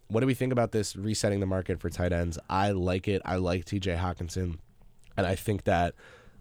What 0.09 0.20
do 0.20 0.26
we 0.26 0.35
think 0.35 0.52
about 0.52 0.72
this 0.72 0.96
resetting 0.96 1.40
the 1.40 1.46
market 1.46 1.80
for 1.80 1.90
tight 1.90 2.12
ends? 2.12 2.38
I 2.48 2.70
like 2.70 3.09
it. 3.09 3.22
I 3.24 3.37
like 3.37 3.64
T.J. 3.64 3.96
Hockenson, 3.96 4.59
and 5.16 5.26
I 5.26 5.35
think 5.35 5.64
that 5.64 5.94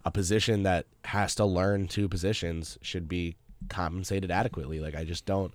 a 0.05 0.11
position 0.11 0.63
that 0.63 0.85
has 1.05 1.33
to 1.35 1.45
learn 1.45 1.87
two 1.87 2.09
positions 2.09 2.77
should 2.81 3.07
be 3.07 3.35
compensated 3.69 4.31
adequately. 4.31 4.79
Like 4.79 4.95
I 4.95 5.03
just 5.03 5.25
don't. 5.25 5.53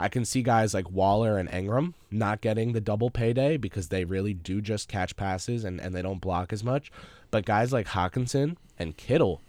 I 0.00 0.08
can 0.08 0.24
see 0.24 0.42
guys 0.42 0.72
like 0.72 0.90
Waller 0.90 1.36
and 1.36 1.48
Engram 1.50 1.92
not 2.10 2.40
getting 2.40 2.72
the 2.72 2.80
double 2.80 3.10
payday 3.10 3.56
because 3.58 3.88
they 3.88 4.04
really 4.04 4.32
do 4.32 4.60
just 4.60 4.88
catch 4.88 5.14
passes 5.14 5.62
and, 5.62 5.80
and 5.80 5.94
they 5.94 6.02
don't 6.02 6.20
block 6.20 6.52
as 6.52 6.64
much. 6.64 6.90
But 7.30 7.44
guys 7.44 7.72
like 7.72 7.88
Hockenson 7.88 8.56
and 8.78 8.96
Kittle 8.96 9.42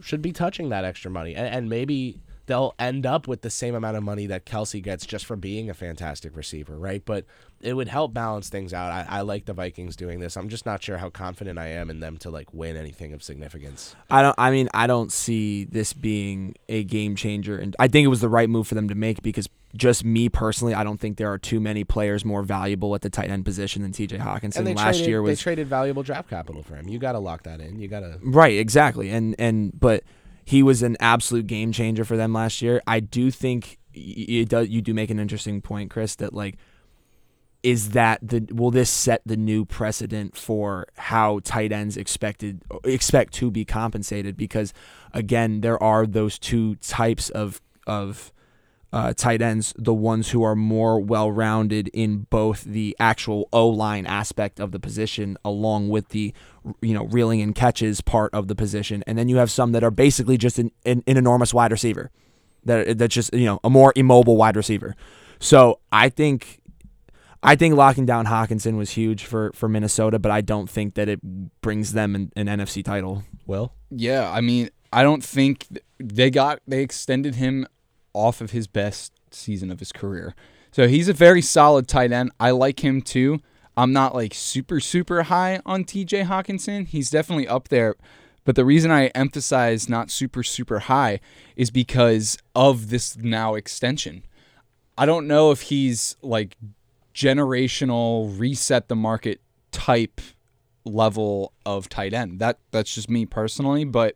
should 0.00 0.20
be 0.20 0.32
touching 0.32 0.68
that 0.68 0.84
extra 0.84 1.10
money. 1.10 1.34
And, 1.34 1.48
and 1.48 1.70
maybe 1.70 2.20
they'll 2.46 2.74
end 2.78 3.04
up 3.04 3.28
with 3.28 3.42
the 3.42 3.50
same 3.50 3.74
amount 3.74 3.96
of 3.96 4.02
money 4.02 4.26
that 4.26 4.46
Kelce 4.46 4.82
gets 4.82 5.04
just 5.04 5.26
for 5.26 5.36
being 5.36 5.68
a 5.68 5.74
fantastic 5.74 6.36
receiver, 6.36 6.78
right? 6.78 7.02
But 7.04 7.24
it 7.60 7.74
would 7.74 7.88
help 7.88 8.14
balance 8.14 8.48
things 8.48 8.72
out. 8.72 8.92
I, 8.92 9.06
I 9.08 9.20
like 9.22 9.46
the 9.46 9.52
Vikings 9.52 9.96
doing 9.96 10.20
this. 10.20 10.36
I'm 10.36 10.48
just 10.48 10.66
not 10.66 10.82
sure 10.82 10.98
how 10.98 11.10
confident 11.10 11.58
I 11.58 11.68
am 11.68 11.90
in 11.90 12.00
them 12.00 12.16
to 12.18 12.30
like 12.30 12.52
win 12.54 12.76
anything 12.76 13.12
of 13.12 13.22
significance. 13.22 13.96
I 14.10 14.22
don't. 14.22 14.34
I 14.38 14.50
mean, 14.50 14.68
I 14.72 14.86
don't 14.86 15.10
see 15.10 15.64
this 15.64 15.92
being 15.92 16.54
a 16.68 16.84
game 16.84 17.16
changer, 17.16 17.58
and 17.58 17.74
I 17.78 17.88
think 17.88 18.04
it 18.04 18.08
was 18.08 18.20
the 18.20 18.28
right 18.28 18.48
move 18.48 18.68
for 18.68 18.74
them 18.74 18.88
to 18.88 18.94
make 18.94 19.22
because 19.22 19.48
just 19.74 20.04
me 20.04 20.28
personally, 20.28 20.74
I 20.74 20.84
don't 20.84 20.98
think 20.98 21.16
there 21.16 21.32
are 21.32 21.38
too 21.38 21.60
many 21.60 21.84
players 21.84 22.24
more 22.24 22.42
valuable 22.42 22.94
at 22.94 23.02
the 23.02 23.10
tight 23.10 23.30
end 23.30 23.44
position 23.44 23.82
than 23.82 23.92
T.J. 23.92 24.18
Hockenson. 24.18 24.58
And 24.58 24.76
Last 24.76 24.96
traded, 24.96 25.08
year 25.08 25.22
was 25.22 25.38
they 25.38 25.42
traded 25.42 25.68
valuable 25.68 26.02
draft 26.02 26.30
capital 26.30 26.62
for 26.62 26.76
him. 26.76 26.88
You 26.88 26.98
got 26.98 27.12
to 27.12 27.18
lock 27.18 27.42
that 27.42 27.60
in. 27.60 27.80
You 27.80 27.88
got 27.88 28.00
to 28.00 28.18
Right, 28.22 28.58
exactly. 28.58 29.10
And 29.10 29.34
and 29.38 29.78
but 29.78 30.04
he 30.46 30.62
was 30.62 30.80
an 30.80 30.96
absolute 31.00 31.48
game 31.48 31.72
changer 31.72 32.04
for 32.04 32.16
them 32.16 32.32
last 32.32 32.62
year. 32.62 32.80
I 32.86 33.00
do 33.00 33.32
think 33.32 33.78
it 33.92 34.48
does 34.48 34.68
you 34.68 34.80
do 34.80 34.94
make 34.94 35.10
an 35.10 35.18
interesting 35.18 35.60
point, 35.60 35.90
Kris, 35.90 36.14
that 36.14 36.32
like 36.32 36.56
is 37.64 37.90
that 37.90 38.20
the 38.22 38.46
will 38.52 38.70
this 38.70 38.88
set 38.88 39.22
the 39.26 39.36
new 39.36 39.64
precedent 39.64 40.36
for 40.36 40.86
how 40.96 41.40
tight 41.42 41.72
ends 41.72 41.96
expected 41.96 42.62
expect 42.84 43.34
to 43.34 43.50
be 43.50 43.64
compensated 43.64 44.36
because 44.36 44.72
again 45.12 45.62
there 45.62 45.82
are 45.82 46.06
those 46.06 46.38
two 46.38 46.76
types 46.76 47.28
of 47.30 47.60
of 47.88 48.32
uh, 48.92 49.12
tight 49.14 49.42
ends, 49.42 49.74
the 49.76 49.94
ones 49.94 50.30
who 50.30 50.42
are 50.42 50.54
more 50.54 51.00
well 51.00 51.30
rounded 51.30 51.88
in 51.88 52.26
both 52.30 52.62
the 52.62 52.96
actual 53.00 53.48
O 53.52 53.68
line 53.68 54.06
aspect 54.06 54.60
of 54.60 54.72
the 54.72 54.78
position, 54.78 55.36
along 55.44 55.88
with 55.88 56.10
the 56.10 56.32
you 56.80 56.94
know 56.94 57.04
reeling 57.06 57.40
and 57.40 57.54
catches 57.54 58.00
part 58.00 58.32
of 58.32 58.48
the 58.48 58.54
position, 58.54 59.02
and 59.06 59.18
then 59.18 59.28
you 59.28 59.36
have 59.36 59.50
some 59.50 59.72
that 59.72 59.82
are 59.82 59.90
basically 59.90 60.38
just 60.38 60.58
an, 60.58 60.70
an, 60.84 61.02
an 61.06 61.16
enormous 61.16 61.52
wide 61.52 61.72
receiver, 61.72 62.10
that 62.64 62.98
that's 62.98 63.14
just 63.14 63.34
you 63.34 63.44
know 63.44 63.60
a 63.64 63.70
more 63.70 63.92
immobile 63.96 64.36
wide 64.36 64.56
receiver. 64.56 64.94
So 65.38 65.80
I 65.90 66.08
think. 66.08 66.60
I 67.42 67.54
think 67.54 67.76
locking 67.76 68.06
down 68.06 68.26
Hockenson 68.26 68.76
was 68.76 68.90
huge 68.90 69.24
for, 69.24 69.52
for 69.54 69.68
Minnesota, 69.68 70.18
but 70.18 70.32
I 70.32 70.40
don't 70.40 70.68
think 70.68 70.94
that 70.94 71.08
it 71.08 71.20
brings 71.60 71.92
them 71.92 72.16
an, 72.16 72.32
an 72.34 72.46
NFC 72.46 72.82
title. 72.82 73.22
Well, 73.46 73.72
Yeah, 73.90 74.28
I 74.32 74.40
mean, 74.40 74.70
I 74.92 75.04
don't 75.04 75.22
think 75.22 75.68
they 75.98 76.30
got 76.30 76.60
they 76.66 76.82
extended 76.82 77.36
him 77.36 77.66
off 78.16 78.40
of 78.40 78.50
his 78.50 78.66
best 78.66 79.12
season 79.30 79.70
of 79.70 79.78
his 79.78 79.92
career. 79.92 80.34
So 80.72 80.88
he's 80.88 81.08
a 81.08 81.12
very 81.12 81.42
solid 81.42 81.88
tight 81.88 82.12
end. 82.12 82.32
I 82.40 82.50
like 82.50 82.84
him 82.84 83.00
too. 83.02 83.40
I'm 83.76 83.92
not 83.92 84.14
like 84.14 84.34
super 84.34 84.80
super 84.80 85.24
high 85.24 85.60
on 85.66 85.84
TJ 85.84 86.26
Hockenson. 86.26 86.86
He's 86.86 87.10
definitely 87.10 87.46
up 87.46 87.68
there. 87.68 87.94
But 88.44 88.54
the 88.54 88.64
reason 88.64 88.90
I 88.90 89.08
emphasize 89.08 89.88
not 89.88 90.10
super 90.10 90.42
super 90.42 90.80
high 90.80 91.20
is 91.56 91.70
because 91.70 92.38
of 92.54 92.90
this 92.90 93.16
now 93.16 93.54
extension. 93.54 94.24
I 94.96 95.04
don't 95.04 95.26
know 95.26 95.50
if 95.50 95.62
he's 95.62 96.16
like 96.22 96.56
generational 97.14 98.38
reset 98.38 98.88
the 98.88 98.96
market 98.96 99.40
type 99.72 100.20
level 100.84 101.52
of 101.66 101.88
tight 101.88 102.14
end. 102.14 102.38
That 102.38 102.58
that's 102.70 102.94
just 102.94 103.10
me 103.10 103.26
personally, 103.26 103.84
but 103.84 104.14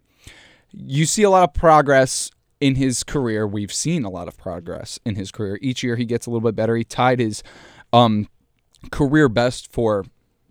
you 0.72 1.04
see 1.04 1.22
a 1.22 1.30
lot 1.30 1.42
of 1.42 1.52
progress 1.52 2.30
in 2.60 2.74
his 2.76 3.02
career. 3.02 3.46
We've 3.46 3.72
seen 3.72 4.04
a 4.04 4.10
lot 4.10 4.28
of 4.28 4.36
progress 4.36 4.98
in 5.04 5.14
his 5.16 5.30
career. 5.30 5.58
Each 5.62 5.82
year 5.82 5.96
he 5.96 6.04
gets 6.04 6.26
a 6.26 6.30
little 6.30 6.46
bit 6.48 6.54
better. 6.56 6.76
He 6.76 6.84
tied 6.84 7.18
his 7.20 7.42
um, 7.92 8.28
career 8.90 9.28
best 9.28 9.72
for 9.72 10.04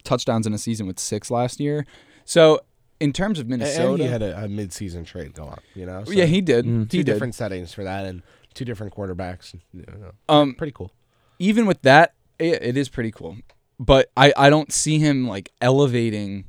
touchdowns 0.03 0.47
in 0.47 0.53
a 0.53 0.57
season 0.57 0.87
with 0.87 0.99
six 0.99 1.29
last 1.29 1.59
year. 1.59 1.85
So 2.25 2.61
in 2.99 3.13
terms 3.13 3.39
of 3.39 3.47
Minnesota, 3.47 3.91
And 3.93 4.01
he 4.01 4.07
had 4.07 4.21
a, 4.21 4.43
a 4.43 4.47
mid-season 4.47 5.05
trade 5.05 5.33
go 5.33 5.43
on. 5.45 5.59
You 5.75 5.85
know, 5.85 6.03
so 6.03 6.11
Yeah, 6.11 6.25
he 6.25 6.41
did. 6.41 6.65
Two 6.65 6.79
He 6.79 6.85
did. 6.85 7.05
different 7.05 7.35
settings 7.35 7.73
for 7.73 7.83
that, 7.83 8.05
and 8.05 8.21
two 8.53 8.65
different 8.65 8.93
quarterbacks. 8.93 9.53
You 9.73 9.85
know, 9.87 10.11
Um, 10.27 10.55
pretty 10.55 10.73
cool. 10.73 10.91
even 11.37 11.65
with 11.65 11.81
that, 11.83 12.13
it, 12.39 12.61
it 12.63 12.77
is 12.77 12.89
pretty 12.89 13.11
cool. 13.11 13.37
But 13.79 14.11
I, 14.17 14.33
I 14.35 14.49
don't 14.49 14.73
see 14.73 14.99
him 14.99 15.27
like 15.27 15.51
elevating 15.61 16.45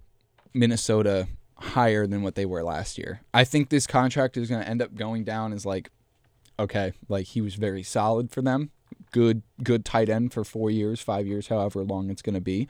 Minnesota 0.53 1.29
higher 1.61 2.07
than 2.07 2.23
what 2.23 2.35
they 2.35 2.47
were 2.47 2.63
last 2.63 2.99
year. 2.99 3.21
I 3.33 3.45
think 3.45 3.69
this 3.69 3.87
contract 3.87 4.37
is 4.37 4.49
going 4.49 4.63
to 4.63 4.69
end 4.69 4.83
up 4.83 4.95
going 4.95 5.25
down 5.25 5.53
as 5.53 5.65
like 5.65 5.91
okay, 6.59 6.93
like 7.09 7.27
he 7.27 7.41
was 7.41 7.55
very 7.55 7.83
solid 7.83 8.31
for 8.31 8.43
them. 8.43 8.71
Good 9.13 9.43
good 9.63 9.85
tight 9.85 10.09
end 10.09 10.33
for 10.33 10.45
4 10.45 10.71
years, 10.71 11.01
5 11.01 11.27
years, 11.27 11.49
however 11.49 11.85
long 11.85 12.11
it's 12.11 12.23
going 12.23 12.35
to 12.35 12.41
be. 12.41 12.69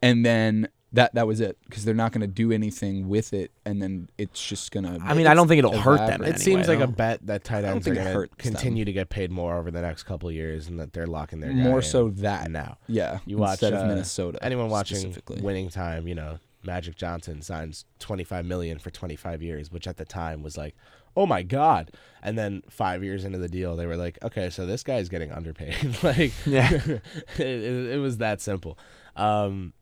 And 0.00 0.24
then 0.24 0.68
that 0.92 1.14
that 1.14 1.26
was 1.26 1.40
it 1.40 1.56
because 1.64 1.84
they're 1.84 1.94
not 1.94 2.12
going 2.12 2.20
to 2.20 2.26
do 2.26 2.52
anything 2.52 3.08
with 3.08 3.32
it 3.32 3.50
and 3.64 3.80
then 3.80 4.10
it's 4.18 4.46
just 4.46 4.70
going 4.72 4.84
to 4.84 5.02
I 5.02 5.14
mean, 5.14 5.26
I 5.26 5.34
don't 5.34 5.48
think 5.48 5.58
it'll 5.60 5.78
hurt 5.78 6.06
them. 6.06 6.22
It 6.22 6.38
seems 6.38 6.68
like 6.68 6.80
a 6.80 6.86
bet 6.86 7.26
that 7.26 7.44
tight 7.44 7.64
ends 7.64 7.86
are 7.88 7.94
going 7.94 8.06
to 8.06 8.12
hurts 8.12 8.36
them. 8.36 8.52
continue 8.52 8.84
to 8.84 8.92
get 8.92 9.08
paid 9.08 9.30
more 9.30 9.56
over 9.56 9.70
the 9.70 9.80
next 9.80 10.02
couple 10.02 10.28
of 10.28 10.34
years, 10.34 10.68
and 10.68 10.78
that 10.80 10.92
they're 10.92 11.06
locking 11.06 11.40
their 11.40 11.50
guy 11.50 11.56
more 11.56 11.78
in 11.78 11.82
so 11.84 12.10
that 12.10 12.50
now. 12.50 12.76
Yeah, 12.88 13.20
You 13.24 13.38
watch 13.38 13.62
instead 13.62 13.74
uh, 13.74 13.86
Minnesota. 13.86 14.38
Anyone 14.42 14.68
watching. 14.68 15.16
Winning 15.40 15.70
Time, 15.70 16.06
you 16.06 16.14
know, 16.14 16.38
Magic 16.64 16.96
Johnson 16.96 17.42
signs 17.42 17.84
25 17.98 18.44
million 18.44 18.78
for 18.78 18.90
25 18.90 19.42
years, 19.42 19.70
which 19.70 19.86
at 19.86 19.96
the 19.96 20.04
time 20.04 20.42
was 20.42 20.56
like, 20.56 20.74
oh 21.16 21.26
my 21.26 21.42
god. 21.42 21.90
And 22.22 22.38
then 22.38 22.62
five 22.68 23.02
years 23.04 23.24
into 23.24 23.38
the 23.38 23.48
deal, 23.48 23.76
they 23.76 23.86
were 23.86 23.96
like, 23.96 24.18
okay, 24.22 24.50
so 24.50 24.66
this 24.66 24.82
guy's 24.82 25.08
getting 25.08 25.32
underpaid. 25.32 25.96
like, 26.02 26.32
Yeah. 26.46 26.72
it, 26.74 27.00
it, 27.38 27.90
it 27.94 28.00
was 28.00 28.18
that 28.18 28.40
simple. 28.40 28.78
Um, 29.16 29.72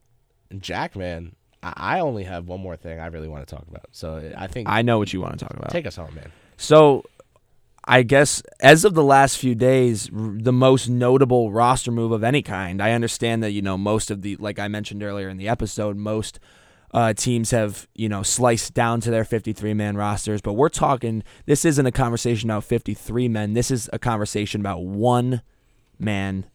Jack, 0.58 0.96
man, 0.96 1.36
I, 1.62 1.72
I 1.76 2.00
only 2.00 2.24
have 2.24 2.48
one 2.48 2.60
more 2.60 2.76
thing 2.76 2.98
I 2.98 3.06
really 3.06 3.28
want 3.28 3.46
to 3.46 3.54
talk 3.54 3.66
about. 3.68 3.86
So 3.92 4.32
I 4.36 4.46
think 4.46 4.68
I 4.68 4.82
know 4.82 4.98
what 4.98 5.12
you 5.12 5.20
want 5.20 5.38
to 5.38 5.44
talk 5.44 5.56
about. 5.56 5.70
take 5.70 5.86
us 5.86 5.96
home, 5.96 6.14
man. 6.14 6.32
So, 6.56 7.04
I 7.84 8.02
guess 8.02 8.42
as 8.60 8.84
of 8.84 8.94
the 8.94 9.02
last 9.02 9.38
few 9.38 9.54
days, 9.54 10.10
r- 10.14 10.32
the 10.34 10.52
most 10.52 10.88
notable 10.88 11.50
roster 11.50 11.90
move 11.90 12.12
of 12.12 12.22
any 12.22 12.42
kind. 12.42 12.82
I 12.82 12.92
understand 12.92 13.42
that 13.42 13.52
you 13.52 13.62
know 13.62 13.78
most 13.78 14.10
of 14.10 14.22
the, 14.22 14.36
like 14.36 14.58
I 14.58 14.68
mentioned 14.68 15.02
earlier 15.02 15.28
in 15.28 15.38
the 15.38 15.48
episode, 15.48 15.96
most 15.96 16.38
uh, 16.92 17.12
teams 17.14 17.50
have 17.50 17.88
you 17.94 18.08
know 18.08 18.22
sliced 18.22 18.74
down 18.74 19.00
to 19.02 19.10
their 19.10 19.24
53 19.24 19.74
man 19.74 19.96
rosters, 19.96 20.40
but 20.40 20.54
we're 20.54 20.68
talking. 20.68 21.22
This 21.46 21.64
isn't 21.64 21.86
a 21.86 21.92
conversation 21.92 22.50
about 22.50 22.64
53 22.64 23.28
men. 23.28 23.54
This 23.54 23.70
is 23.70 23.88
a 23.92 23.98
conversation 23.98 24.60
about 24.60 24.84
one 24.84 25.42
man 25.98 26.46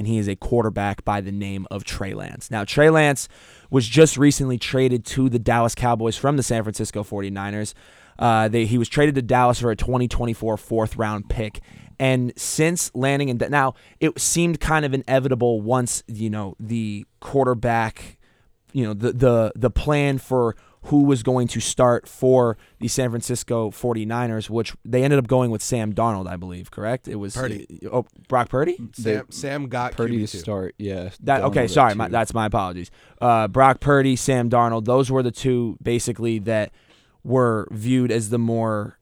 and 0.00 0.06
he 0.06 0.16
is 0.16 0.28
a 0.28 0.36
quarterback 0.36 1.04
by 1.04 1.20
the 1.20 1.30
name 1.30 1.66
of 1.70 1.84
Trey 1.84 2.14
Lance. 2.14 2.50
Now, 2.50 2.64
Trey 2.64 2.88
Lance 2.88 3.28
was 3.70 3.86
just 3.86 4.16
recently 4.16 4.56
traded 4.56 5.04
to 5.06 5.28
the 5.28 5.38
Dallas 5.38 5.74
Cowboys 5.74 6.16
from 6.16 6.38
the 6.38 6.42
San 6.42 6.62
Francisco 6.62 7.02
49ers. 7.02 7.74
Uh, 8.18 8.48
they, 8.48 8.64
he 8.64 8.78
was 8.78 8.88
traded 8.88 9.14
to 9.16 9.22
Dallas 9.22 9.60
for 9.60 9.70
a 9.70 9.76
2024 9.76 10.56
fourth 10.56 10.96
round 10.96 11.28
pick. 11.28 11.60
And 11.98 12.32
since 12.34 12.90
landing 12.94 13.28
in 13.28 13.38
now, 13.50 13.74
it 14.00 14.18
seemed 14.18 14.58
kind 14.58 14.86
of 14.86 14.94
inevitable 14.94 15.60
once 15.60 16.02
you 16.06 16.30
know 16.30 16.54
the 16.58 17.04
quarterback, 17.20 18.18
you 18.72 18.84
know 18.84 18.94
the 18.94 19.12
the 19.12 19.52
the 19.56 19.70
plan 19.70 20.18
for 20.18 20.56
who 20.84 21.04
was 21.04 21.22
going 21.22 21.46
to 21.46 21.60
start 21.60 22.08
for 22.08 22.56
the 22.78 22.88
San 22.88 23.10
Francisco 23.10 23.70
49ers, 23.70 24.48
which 24.48 24.74
they 24.84 25.04
ended 25.04 25.18
up 25.18 25.26
going 25.26 25.50
with 25.50 25.62
Sam 25.62 25.92
Darnold, 25.92 26.26
I 26.26 26.36
believe, 26.36 26.70
correct? 26.70 27.06
It 27.06 27.16
was 27.16 27.36
Purdy. 27.36 27.66
Oh, 27.92 28.06
Brock 28.28 28.48
Purdy? 28.48 28.78
Sam, 28.94 29.26
Sam 29.30 29.68
got 29.68 29.92
Purdy 29.92 30.20
QB2. 30.20 30.30
to 30.30 30.38
start, 30.38 30.74
yeah. 30.78 31.10
That 31.20 31.42
okay, 31.42 31.66
sorry, 31.68 31.94
my, 31.94 32.08
that's 32.08 32.32
my 32.32 32.46
apologies. 32.46 32.90
Uh, 33.20 33.46
Brock 33.48 33.80
Purdy, 33.80 34.16
Sam 34.16 34.48
Darnold, 34.48 34.86
those 34.86 35.10
were 35.10 35.22
the 35.22 35.30
two 35.30 35.76
basically 35.82 36.38
that 36.40 36.72
were 37.22 37.68
viewed 37.70 38.10
as 38.10 38.30
the 38.30 38.38
more, 38.38 38.98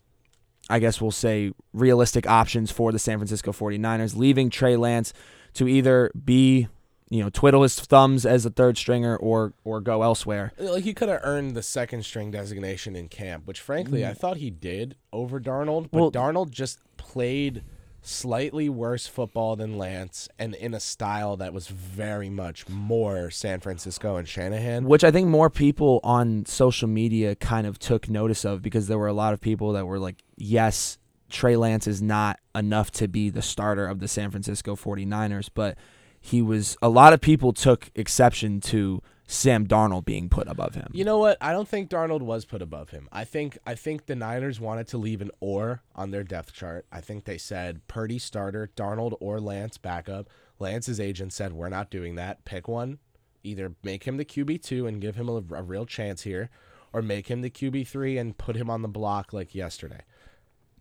I 0.68 0.80
guess 0.80 1.00
we'll 1.00 1.12
say, 1.12 1.52
realistic 1.72 2.26
options 2.26 2.72
for 2.72 2.90
the 2.90 2.98
San 2.98 3.18
Francisco 3.18 3.52
49ers, 3.52 4.16
leaving 4.16 4.50
Trey 4.50 4.76
Lance 4.76 5.12
to 5.54 5.68
either 5.68 6.10
be, 6.24 6.66
you 7.10 7.22
know, 7.22 7.30
twiddle 7.30 7.62
his 7.62 7.78
thumbs 7.80 8.26
as 8.26 8.44
a 8.44 8.50
third 8.50 8.76
stringer 8.76 9.16
or 9.16 9.54
or 9.64 9.80
go 9.80 10.02
elsewhere. 10.02 10.52
Like 10.58 10.84
he 10.84 10.92
could 10.94 11.08
have 11.08 11.20
earned 11.24 11.54
the 11.54 11.62
second 11.62 12.04
string 12.04 12.30
designation 12.30 12.94
in 12.96 13.08
camp, 13.08 13.46
which 13.46 13.60
frankly 13.60 14.04
I 14.06 14.14
thought 14.14 14.36
he 14.38 14.50
did 14.50 14.96
over 15.12 15.40
Darnold. 15.40 15.88
But 15.90 15.98
Mm. 15.98 16.00
Well- 16.00 16.12
Darnold 16.12 16.50
just 16.50 16.78
played 16.96 17.62
slightly 18.00 18.68
worse 18.68 19.06
football 19.06 19.56
than 19.56 19.76
Lance, 19.76 20.28
and 20.38 20.54
in 20.54 20.72
a 20.72 20.80
style 20.80 21.36
that 21.36 21.52
was 21.52 21.66
very 21.68 22.30
much 22.30 22.68
more 22.68 23.30
San 23.30 23.60
Francisco 23.60 24.16
and 24.16 24.26
Shanahan. 24.28 24.84
Which 24.84 25.02
I 25.04 25.10
think 25.10 25.28
more 25.28 25.50
people 25.50 26.00
on 26.04 26.46
social 26.46 26.88
media 26.88 27.34
kind 27.34 27.66
of 27.66 27.78
took 27.78 28.08
notice 28.08 28.44
of 28.44 28.62
because 28.62 28.86
there 28.86 28.98
were 28.98 29.08
a 29.08 29.12
lot 29.12 29.34
of 29.34 29.40
people 29.40 29.72
that 29.72 29.86
were 29.86 29.98
like, 29.98 30.22
yes, 30.36 30.96
Trey 31.28 31.56
Lance 31.56 31.86
is 31.86 32.00
not 32.00 32.38
enough 32.54 32.90
to 32.92 33.08
be 33.08 33.30
the 33.30 33.42
starter 33.42 33.86
of 33.86 33.98
the 33.98 34.08
San 34.08 34.30
Francisco 34.30 34.76
49ers, 34.76 35.50
but 35.52 35.76
he 36.20 36.42
was, 36.42 36.76
a 36.82 36.88
lot 36.88 37.12
of 37.12 37.20
people 37.20 37.52
took 37.52 37.90
exception 37.94 38.60
to 38.62 39.02
Sam 39.30 39.66
Darnold 39.66 40.06
being 40.06 40.30
put 40.30 40.48
above 40.48 40.74
him. 40.74 40.90
You 40.92 41.04
know 41.04 41.18
what? 41.18 41.36
I 41.42 41.52
don't 41.52 41.68
think 41.68 41.90
Darnold 41.90 42.22
was 42.22 42.46
put 42.46 42.62
above 42.62 42.90
him. 42.90 43.10
I 43.12 43.24
think 43.24 43.58
I 43.66 43.74
think 43.74 44.06
the 44.06 44.16
Niners 44.16 44.58
wanted 44.58 44.88
to 44.88 44.98
leave 44.98 45.20
an 45.20 45.30
or 45.38 45.82
on 45.94 46.10
their 46.10 46.24
depth 46.24 46.54
chart. 46.54 46.86
I 46.90 47.02
think 47.02 47.24
they 47.24 47.36
said 47.36 47.86
Purdy 47.88 48.18
starter, 48.18 48.70
Darnold 48.74 49.18
or 49.20 49.38
Lance 49.38 49.76
backup. 49.76 50.30
Lance's 50.58 50.98
agent 50.98 51.34
said 51.34 51.52
we're 51.52 51.68
not 51.68 51.90
doing 51.90 52.14
that. 52.14 52.46
Pick 52.46 52.68
one. 52.68 53.00
Either 53.44 53.74
make 53.82 54.04
him 54.04 54.16
the 54.16 54.24
QB 54.24 54.62
two 54.62 54.86
and 54.86 54.98
give 54.98 55.16
him 55.16 55.28
a, 55.28 55.42
a 55.54 55.62
real 55.62 55.84
chance 55.84 56.22
here, 56.22 56.48
or 56.94 57.02
make 57.02 57.28
him 57.28 57.42
the 57.42 57.50
QB 57.50 57.86
three 57.86 58.16
and 58.16 58.38
put 58.38 58.56
him 58.56 58.70
on 58.70 58.80
the 58.80 58.88
block 58.88 59.34
like 59.34 59.54
yesterday. 59.54 60.00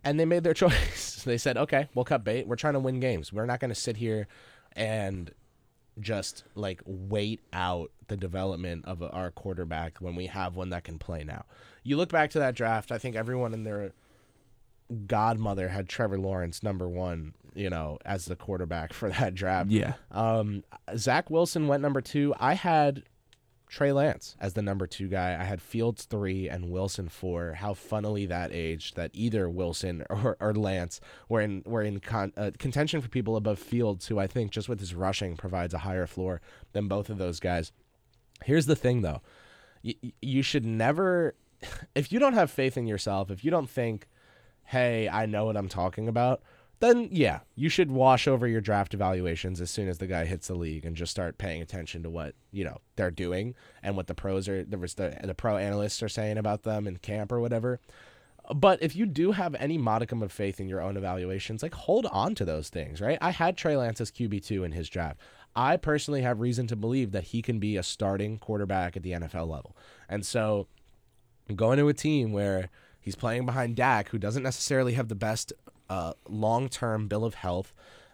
And 0.06 0.18
they 0.18 0.26
made 0.26 0.46
their 0.46 0.54
choice. 0.54 1.22
they 1.26 1.38
said, 1.38 1.58
okay, 1.58 1.90
we'll 1.94 2.06
cut 2.06 2.24
bait. 2.24 2.48
We're 2.48 2.56
trying 2.56 2.76
to 2.76 2.80
win 2.80 3.02
games. 3.02 3.34
We're 3.34 3.46
not 3.46 3.60
going 3.60 3.72
to 3.72 3.76
sit 3.76 3.98
here 3.98 4.30
and 4.74 5.32
just 6.00 6.44
like 6.56 6.82
wait 6.86 7.42
out 7.54 7.92
the 8.08 8.18
development 8.18 8.86
of 8.86 9.02
our 9.02 9.32
quarterback 9.32 9.98
when 9.98 10.16
we 10.16 10.28
have 10.28 10.56
one 10.56 10.70
that 10.70 10.84
can 10.84 11.00
play 11.00 11.24
now. 11.24 11.46
You 11.84 11.98
look 11.98 12.10
back 12.10 12.30
to 12.32 12.40
that 12.40 12.56
draft, 12.56 12.92
I 12.92 12.98
think 12.98 13.16
everyone 13.16 13.54
in 13.54 13.64
their 13.64 13.94
godmother 15.08 15.70
had 15.70 15.90
Trevor 15.90 16.18
Lawrence 16.18 16.64
number 16.64 16.88
one, 16.88 17.34
you 17.54 17.70
know, 17.70 17.98
as 18.06 18.26
the 18.26 18.36
quarterback 18.36 18.94
for 18.94 19.10
that 19.10 19.36
draft. 19.36 19.70
Yeah. 19.70 19.94
Um, 20.12 20.64
Zach 20.96 21.30
Wilson 21.30 21.68
went 21.68 21.82
number 21.82 22.02
two. 22.02 22.34
I 22.40 22.54
had 22.54 23.04
Trey 23.68 23.92
Lance 23.92 24.36
as 24.40 24.54
the 24.54 24.62
number 24.62 24.88
two 24.88 25.08
guy. 25.08 25.38
I 25.40 25.44
had 25.44 25.62
Fields 25.62 26.06
three 26.06 26.48
and 26.48 26.70
Wilson 26.70 27.10
four. 27.10 27.54
How 27.54 27.74
funnily 27.74 28.26
that 28.28 28.52
aged 28.54 28.96
that 28.96 29.12
either 29.14 29.50
Wilson 29.50 30.06
or, 30.10 30.38
or 30.40 30.54
Lance 30.54 31.02
were 31.28 31.42
in 31.42 31.64
were 31.66 31.82
in 31.82 32.00
con, 32.00 32.32
uh, 32.38 32.52
contention 32.58 33.02
for 33.02 33.10
people 33.10 33.36
above 33.36 33.60
Fields, 33.60 34.08
who 34.08 34.20
I 34.20 34.28
think 34.28 34.52
just 34.52 34.70
with 34.70 34.80
his 34.80 34.96
rushing 34.96 35.36
provides 35.36 35.74
a 35.74 35.80
higher 35.80 36.08
floor 36.08 36.42
than 36.74 36.88
both 36.88 37.10
of 37.10 37.18
those 37.18 37.40
guys. 37.40 37.72
Here's 38.46 38.68
the 38.68 38.76
thing, 38.76 39.02
though, 39.02 39.22
you, 39.82 39.96
you 40.22 40.42
should 40.42 40.66
never, 40.66 41.36
if 41.96 42.12
you 42.12 42.20
don't 42.20 42.34
have 42.34 42.52
faith 42.52 42.78
in 42.78 42.88
yourself, 42.88 43.32
if 43.32 43.44
you 43.44 43.52
don't 43.52 43.70
think, 43.70 44.08
hey, 44.66 45.10
I 45.10 45.26
know 45.26 45.46
what 45.46 45.58
I'm 45.58 45.70
talking 45.70 46.08
about, 46.08 46.42
then 46.80 47.10
yeah, 47.12 47.40
you 47.56 47.70
should 47.70 47.92
wash 47.92 48.28
over 48.28 48.48
your 48.48 48.62
draft 48.62 48.94
evaluations 48.94 49.60
as 49.62 49.72
soon 49.72 49.88
as 49.88 49.98
the 49.98 50.08
guy 50.08 50.26
hits 50.26 50.48
the 50.48 50.56
league 50.56 50.86
and 50.86 50.96
just 50.96 51.12
start 51.12 51.38
paying 51.38 51.62
attention 51.62 52.04
to 52.04 52.10
what 52.10 52.36
you 52.52 52.64
know 52.64 52.78
they're 52.96 53.12
doing 53.12 53.56
and 53.82 53.96
what 53.96 54.08
the 54.08 54.14
pros 54.14 54.48
are, 54.48 54.64
the 54.64 54.78
the, 54.78 55.20
the 55.24 55.34
pro 55.34 55.58
analysts 55.58 56.04
are 56.04 56.10
saying 56.10 56.38
about 56.38 56.64
them 56.64 56.88
in 56.88 56.98
camp 56.98 57.32
or 57.32 57.40
whatever. 57.40 57.80
But 58.56 58.82
if 58.82 58.96
you 58.96 59.06
do 59.06 59.34
have 59.34 59.56
any 59.56 59.78
modicum 59.78 60.24
of 60.24 60.32
faith 60.32 60.62
in 60.62 60.70
your 60.70 60.82
own 60.82 60.96
evaluations, 60.96 61.62
like 61.62 61.74
hold 61.74 62.06
on 62.06 62.34
to 62.36 62.46
those 62.46 62.70
things, 62.70 63.02
right? 63.02 63.18
I 63.20 63.32
had 63.32 63.58
Trey 63.58 63.76
Lance 63.76 64.00
as 64.00 64.12
QB 64.12 64.46
two 64.46 64.64
in 64.64 64.72
his 64.72 64.88
draft. 64.88 65.20
I 65.56 65.78
personally 65.78 66.22
have 66.22 66.40
reason 66.40 66.68
to 66.68 66.76
believe 66.76 67.12
that 67.12 67.26
he 67.26 67.42
can 67.42 67.60
be 67.60 67.76
a 67.76 67.84
starting 67.84 68.38
quarterback 68.38 68.96
at 68.96 69.04
the 69.04 69.14
NFL 69.14 69.48
level, 69.48 69.76
and 70.08 70.26
so 70.26 70.68
going 71.56 71.80
to 71.80 71.88
a 71.88 71.94
team 71.94 72.32
where 72.32 72.70
he's 73.00 73.16
playing 73.16 73.46
behind 73.46 73.76
Dak, 73.76 74.10
who 74.10 74.20
doesn't 74.20 74.44
necessarily 74.44 74.94
have 74.94 75.08
the 75.08 75.16
best 75.16 75.54
uh, 75.90 76.14
long 76.28 76.70
term 76.70 77.08
bill 77.08 77.24
of 77.26 77.36
health. 77.36 77.74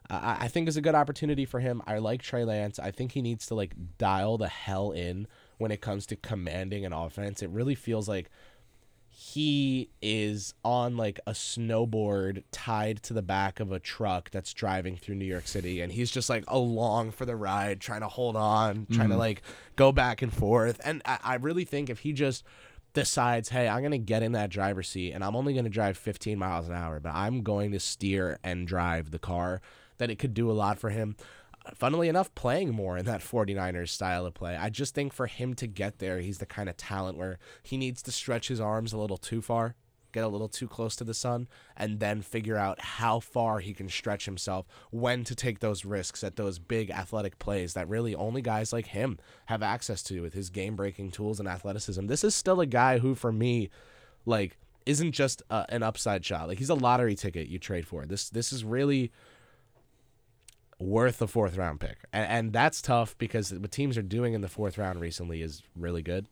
I 0.09 0.37
I 0.41 0.47
think 0.47 0.67
is 0.67 0.77
a 0.77 0.81
good 0.81 0.95
opportunity 0.95 1.45
for 1.45 1.59
him. 1.59 1.81
I 1.87 1.97
like 1.99 2.21
Trey 2.21 2.43
Lance. 2.43 2.77
I 2.79 2.91
think 2.91 3.13
he 3.13 3.21
needs 3.21 3.45
to 3.47 3.55
like 3.55 3.73
dial 3.97 4.37
the 4.37 4.49
hell 4.49 4.91
in 4.91 5.27
when 5.57 5.71
it 5.71 5.81
comes 5.81 6.05
to 6.07 6.15
commanding 6.15 6.85
an 6.85 6.93
offense. 6.93 7.41
It 7.41 7.49
really 7.49 7.75
feels 7.75 8.07
like 8.09 8.29
he 9.15 9.89
is 10.01 10.55
on 10.65 10.97
like 10.97 11.19
a 11.27 11.31
snowboard 11.31 12.43
tied 12.51 13.01
to 13.03 13.13
the 13.13 13.21
back 13.21 13.59
of 13.59 13.71
a 13.71 13.79
truck 13.79 14.31
that's 14.31 14.51
driving 14.53 14.97
through 14.97 15.13
New 15.15 15.25
York 15.25 15.47
City 15.47 15.81
and 15.81 15.91
he's 15.91 16.09
just 16.09 16.29
like 16.31 16.43
along 16.47 17.11
for 17.11 17.25
the 17.25 17.35
ride 17.35 17.79
trying 17.79 18.01
to 18.01 18.07
hold 18.07 18.35
on 18.35 18.87
trying 18.91 19.09
to 19.09 19.15
Mhm. 19.15 19.19
like 19.19 19.43
go 19.75 19.91
back 19.91 20.23
and 20.23 20.33
forth 20.33 20.81
and 20.83 21.03
I, 21.05 21.19
I 21.23 21.35
really 21.35 21.63
think 21.63 21.91
if 21.91 21.99
he 21.99 22.11
just 22.11 22.43
decides 22.93 23.49
hey 23.49 23.67
i'm 23.67 23.79
going 23.79 23.91
to 23.91 23.97
get 23.97 24.23
in 24.23 24.33
that 24.33 24.49
driver's 24.49 24.87
seat 24.87 25.11
and 25.11 25.23
i'm 25.23 25.35
only 25.35 25.53
going 25.53 25.65
to 25.65 25.69
drive 25.69 25.97
15 25.97 26.37
miles 26.37 26.67
an 26.67 26.75
hour 26.75 26.99
but 26.99 27.13
i'm 27.13 27.41
going 27.41 27.71
to 27.71 27.79
steer 27.79 28.39
and 28.43 28.67
drive 28.67 29.11
the 29.11 29.19
car 29.19 29.61
that 29.97 30.09
it 30.09 30.19
could 30.19 30.33
do 30.33 30.49
a 30.49 30.53
lot 30.53 30.77
for 30.77 30.89
him 30.89 31.15
uh, 31.65 31.71
funnily 31.75 32.09
enough, 32.09 32.33
playing 32.35 32.71
more 32.71 32.97
in 32.97 33.05
that 33.05 33.21
49ers 33.21 33.89
style 33.89 34.25
of 34.25 34.33
play. 34.33 34.55
I 34.55 34.69
just 34.69 34.93
think 34.93 35.13
for 35.13 35.27
him 35.27 35.53
to 35.55 35.67
get 35.67 35.99
there, 35.99 36.19
he's 36.19 36.39
the 36.39 36.45
kind 36.45 36.67
of 36.67 36.75
talent 36.75 37.17
where 37.17 37.39
he 37.61 37.77
needs 37.77 38.01
to 38.03 38.11
stretch 38.11 38.49
his 38.49 38.59
arms 38.59 38.91
a 38.91 38.97
little 38.97 39.17
too 39.17 39.41
far. 39.41 39.75
Get 40.13 40.23
a 40.23 40.27
little 40.27 40.47
too 40.47 40.67
close 40.67 40.95
to 40.95 41.03
the 41.03 41.13
sun, 41.13 41.47
and 41.75 41.99
then 41.99 42.21
figure 42.21 42.55
out 42.55 42.79
how 42.79 43.19
far 43.19 43.59
he 43.59 43.73
can 43.73 43.89
stretch 43.89 44.25
himself, 44.25 44.65
when 44.91 45.23
to 45.25 45.35
take 45.35 45.59
those 45.59 45.83
risks 45.83 46.23
at 46.23 46.37
those 46.37 46.59
big 46.59 46.89
athletic 46.89 47.37
plays 47.39 47.73
that 47.73 47.89
really 47.89 48.15
only 48.15 48.41
guys 48.41 48.71
like 48.71 48.87
him 48.87 49.17
have 49.47 49.61
access 49.61 50.01
to 50.03 50.21
with 50.21 50.33
his 50.33 50.49
game 50.49 50.75
breaking 50.75 51.11
tools 51.11 51.39
and 51.39 51.49
athleticism. 51.49 52.05
This 52.07 52.23
is 52.23 52.33
still 52.33 52.61
a 52.61 52.65
guy 52.65 52.99
who, 52.99 53.15
for 53.15 53.33
me, 53.33 53.69
like, 54.25 54.57
isn't 54.85 55.13
just 55.13 55.41
uh, 55.49 55.65
an 55.69 55.83
upside 55.83 56.25
shot. 56.25 56.47
Like 56.47 56.59
he's 56.59 56.69
a 56.69 56.75
lottery 56.75 57.15
ticket 57.15 57.47
you 57.47 57.59
trade 57.59 57.87
for. 57.87 58.05
This 58.05 58.29
this 58.29 58.51
is 58.51 58.63
really 58.63 59.11
worth 60.79 61.21
a 61.21 61.27
fourth 61.27 61.55
round 61.55 61.79
pick, 61.79 61.97
and, 62.11 62.27
and 62.29 62.53
that's 62.53 62.81
tough 62.81 63.17
because 63.17 63.53
what 63.53 63.71
teams 63.71 63.97
are 63.97 64.01
doing 64.01 64.33
in 64.33 64.41
the 64.41 64.49
fourth 64.49 64.77
round 64.77 64.99
recently 64.99 65.41
is 65.41 65.61
really 65.75 66.01
good. 66.01 66.27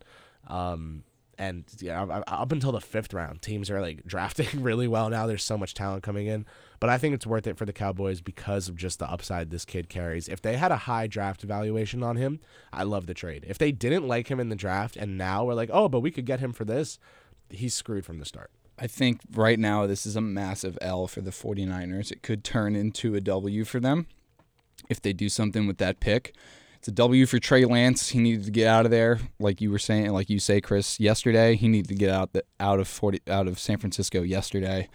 Um, 0.48 1.04
and 1.38 1.64
yeah, 1.80 2.02
up 2.02 2.52
until 2.52 2.72
the 2.72 2.80
fifth 2.80 3.12
round, 3.14 3.42
teams 3.42 3.70
are 3.70 3.80
like 3.80 4.04
drafting 4.06 4.62
really 4.62 4.86
well 4.86 5.08
now. 5.10 5.26
There's 5.26 5.44
so 5.44 5.58
much 5.58 5.74
talent 5.74 6.02
coming 6.02 6.26
in, 6.26 6.46
but 6.80 6.90
I 6.90 6.98
think 6.98 7.14
it's 7.14 7.26
worth 7.26 7.46
it 7.46 7.56
for 7.56 7.64
the 7.64 7.72
Cowboys 7.72 8.20
because 8.20 8.68
of 8.68 8.76
just 8.76 8.98
the 8.98 9.10
upside 9.10 9.50
this 9.50 9.64
kid 9.64 9.88
carries. 9.88 10.28
If 10.28 10.42
they 10.42 10.56
had 10.56 10.72
a 10.72 10.76
high 10.76 11.06
draft 11.06 11.44
evaluation 11.44 12.02
on 12.02 12.16
him, 12.16 12.40
I 12.72 12.82
love 12.82 13.06
the 13.06 13.14
trade. 13.14 13.44
If 13.48 13.58
they 13.58 13.72
didn't 13.72 14.06
like 14.06 14.28
him 14.28 14.40
in 14.40 14.48
the 14.48 14.56
draft 14.56 14.96
and 14.96 15.16
now 15.18 15.44
we're 15.44 15.54
like, 15.54 15.70
oh, 15.72 15.88
but 15.88 16.00
we 16.00 16.10
could 16.10 16.26
get 16.26 16.40
him 16.40 16.52
for 16.52 16.64
this, 16.64 16.98
he's 17.50 17.74
screwed 17.74 18.04
from 18.04 18.18
the 18.18 18.24
start. 18.24 18.50
I 18.78 18.86
think 18.86 19.20
right 19.34 19.58
now 19.58 19.86
this 19.86 20.06
is 20.06 20.16
a 20.16 20.20
massive 20.20 20.78
L 20.80 21.06
for 21.06 21.20
the 21.20 21.30
49ers. 21.30 22.10
It 22.10 22.22
could 22.22 22.42
turn 22.42 22.74
into 22.74 23.14
a 23.14 23.20
W 23.20 23.64
for 23.64 23.80
them 23.80 24.06
if 24.88 25.00
they 25.00 25.12
do 25.12 25.28
something 25.28 25.66
with 25.66 25.78
that 25.78 26.00
pick. 26.00 26.34
It's 26.82 26.88
a 26.88 26.92
W 26.92 27.26
for 27.26 27.38
Trey 27.38 27.64
Lance. 27.64 28.08
He 28.08 28.18
needed 28.18 28.44
to 28.46 28.50
get 28.50 28.66
out 28.66 28.84
of 28.84 28.90
there, 28.90 29.20
like 29.38 29.60
you 29.60 29.70
were 29.70 29.78
saying, 29.78 30.10
like 30.10 30.28
you 30.28 30.40
say, 30.40 30.60
Kris. 30.60 30.98
Yesterday, 30.98 31.54
he 31.54 31.68
needed 31.68 31.86
to 31.90 31.94
get 31.94 32.10
out 32.10 32.32
the, 32.32 32.42
out 32.58 32.80
of 32.80 32.88
40 32.88 33.20
out 33.28 33.46
of 33.46 33.60
San 33.60 33.78
Francisco 33.78 34.22
yesterday. 34.22 34.88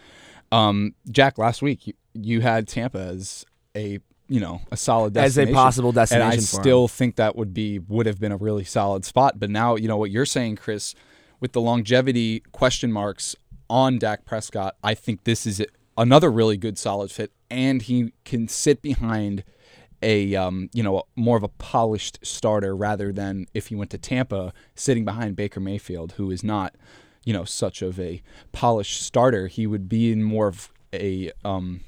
Um, 0.52 0.95
Jack, 1.10 1.38
last 1.38 1.62
week 1.62 1.88
you, 1.88 1.93
you 2.13 2.41
had 2.41 2.67
Tampa 2.67 3.00
as 3.00 3.45
a 3.73 4.00
you 4.28 4.41
know 4.41 4.60
a 4.69 4.76
solid 4.76 5.15
as 5.15 5.39
a 5.39 5.50
possible 5.54 5.93
destination. 5.93 6.32
And 6.32 6.34
I 6.34 6.43
still 6.43 6.84
him. 6.84 6.89
think 6.89 7.15
that 7.15 7.38
would 7.38 7.54
be 7.54 7.80
would 7.80 8.06
have 8.06 8.19
been 8.19 8.34
a 8.34 8.38
really 8.38 8.65
solid 8.65 9.06
spot. 9.06 9.39
But 9.39 9.50
now 9.50 9.78
you 9.78 9.88
know 9.88 9.95
what 9.95 10.12
you're 10.12 10.26
saying, 10.26 10.58
Kris, 10.58 10.93
with 11.39 11.54
the 11.54 11.62
longevity 11.62 12.41
question 12.52 12.91
marks 12.91 13.34
on 13.69 13.97
Dak 13.97 14.26
Prescott. 14.26 14.76
I 14.84 14.93
think 14.93 15.23
this 15.23 15.47
is 15.47 15.65
another 15.97 16.30
really 16.30 16.58
good 16.58 16.78
solid 16.78 17.12
fit, 17.12 17.32
and 17.50 17.82
he 17.82 18.12
can 18.26 18.50
sit 18.50 18.82
behind 18.82 19.45
a 20.02 20.36
um, 20.36 20.70
you 20.74 20.84
know 20.84 21.04
more 21.16 21.38
of 21.38 21.44
a 21.44 21.48
polished 21.48 22.20
starter 22.22 22.76
rather 22.76 23.12
than 23.12 23.48
if 23.54 23.68
he 23.68 23.76
went 23.76 23.92
to 23.92 23.98
Tampa 23.98 24.54
sitting 24.76 25.06
behind 25.06 25.36
Baker 25.36 25.60
Mayfield, 25.60 26.14
who 26.14 26.32
is 26.32 26.44
not 26.44 26.76
you 27.26 27.34
know 27.34 27.44
such 27.44 27.82
of 27.82 28.00
a 28.00 28.22
polished 28.52 29.02
starter. 29.02 29.48
He 29.48 29.68
would 29.68 29.90
be 29.90 30.12
in 30.12 30.24
more 30.24 30.48
of 30.48 30.72
a 30.94 31.32
um, 31.44 31.82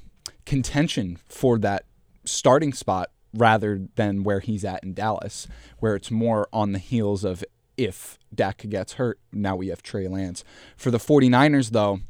contention 0.44 1.18
for 1.28 1.58
that 1.58 1.84
starting 2.24 2.72
spot 2.72 3.10
rather 3.32 3.86
than 3.94 4.24
where 4.24 4.40
he's 4.40 4.64
at 4.64 4.82
in 4.82 4.94
Dallas, 4.94 5.46
where 5.78 5.94
it's 5.94 6.10
more 6.10 6.48
on 6.52 6.72
the 6.72 6.78
heels 6.78 7.24
of 7.24 7.44
if 7.76 8.18
Dak 8.34 8.68
gets 8.68 8.94
hurt, 8.94 9.18
now 9.32 9.56
we 9.56 9.68
have 9.68 9.82
Trey 9.82 10.06
Lance. 10.06 10.44
For 10.76 10.90
the 10.90 10.98
49ers, 10.98 11.70
though, 11.70 12.00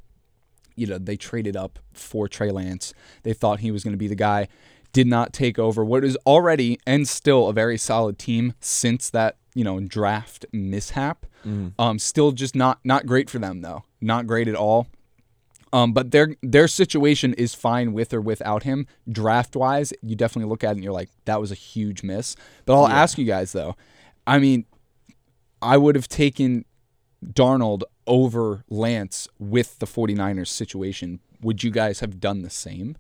you 0.74 0.86
know, 0.86 0.98
they 0.98 1.16
traded 1.16 1.56
up 1.56 1.78
for 1.92 2.26
Trey 2.26 2.50
Lance. 2.50 2.92
They 3.22 3.32
thought 3.32 3.60
he 3.60 3.70
was 3.70 3.84
going 3.84 3.92
to 3.92 3.98
be 3.98 4.08
the 4.08 4.16
guy. 4.16 4.48
Did 4.92 5.06
not 5.06 5.32
take 5.32 5.58
over 5.58 5.84
what 5.84 6.04
is 6.04 6.16
already 6.26 6.78
and 6.86 7.06
still 7.06 7.48
a 7.48 7.52
very 7.52 7.78
solid 7.78 8.18
team 8.18 8.54
since 8.60 9.08
that, 9.10 9.36
you 9.54 9.62
know, 9.64 9.78
draft 9.80 10.44
mishap. 10.52 11.26
Mm. 11.46 11.72
Um, 11.78 11.98
still 11.98 12.32
just 12.32 12.54
not 12.56 12.80
not 12.84 13.06
great 13.06 13.30
for 13.30 13.38
them 13.38 13.60
though. 13.62 13.84
Not 14.00 14.26
great 14.26 14.48
at 14.48 14.54
all. 14.56 14.88
Um, 15.72 15.92
but 15.92 16.10
their 16.10 16.34
their 16.42 16.66
situation 16.66 17.32
is 17.34 17.54
fine 17.54 17.92
with 17.92 18.12
or 18.12 18.20
without 18.20 18.64
him. 18.64 18.88
Draft 19.10 19.54
wise, 19.54 19.92
you 20.02 20.16
definitely 20.16 20.50
look 20.50 20.64
at 20.64 20.70
it 20.70 20.74
and 20.76 20.82
you're 20.84 20.92
like, 20.92 21.10
that 21.26 21.40
was 21.40 21.52
a 21.52 21.54
huge 21.54 22.02
miss. 22.02 22.34
But 22.66 22.74
I'll 22.74 22.88
Yeah. 22.88 22.96
ask 23.00 23.16
you 23.18 23.24
guys 23.24 23.52
though. 23.52 23.76
I 24.26 24.38
mean, 24.40 24.64
I 25.62 25.76
would 25.76 25.94
have 25.94 26.08
taken 26.08 26.64
Darnold 27.24 27.82
over 28.06 28.64
Lance 28.68 29.28
with 29.38 29.78
the 29.78 29.86
49ers 29.86 30.48
situation. 30.48 31.20
Would 31.42 31.62
you 31.62 31.70
guys 31.70 32.00
have 32.00 32.18
done 32.18 32.42
the 32.42 32.50
same? 32.50 32.96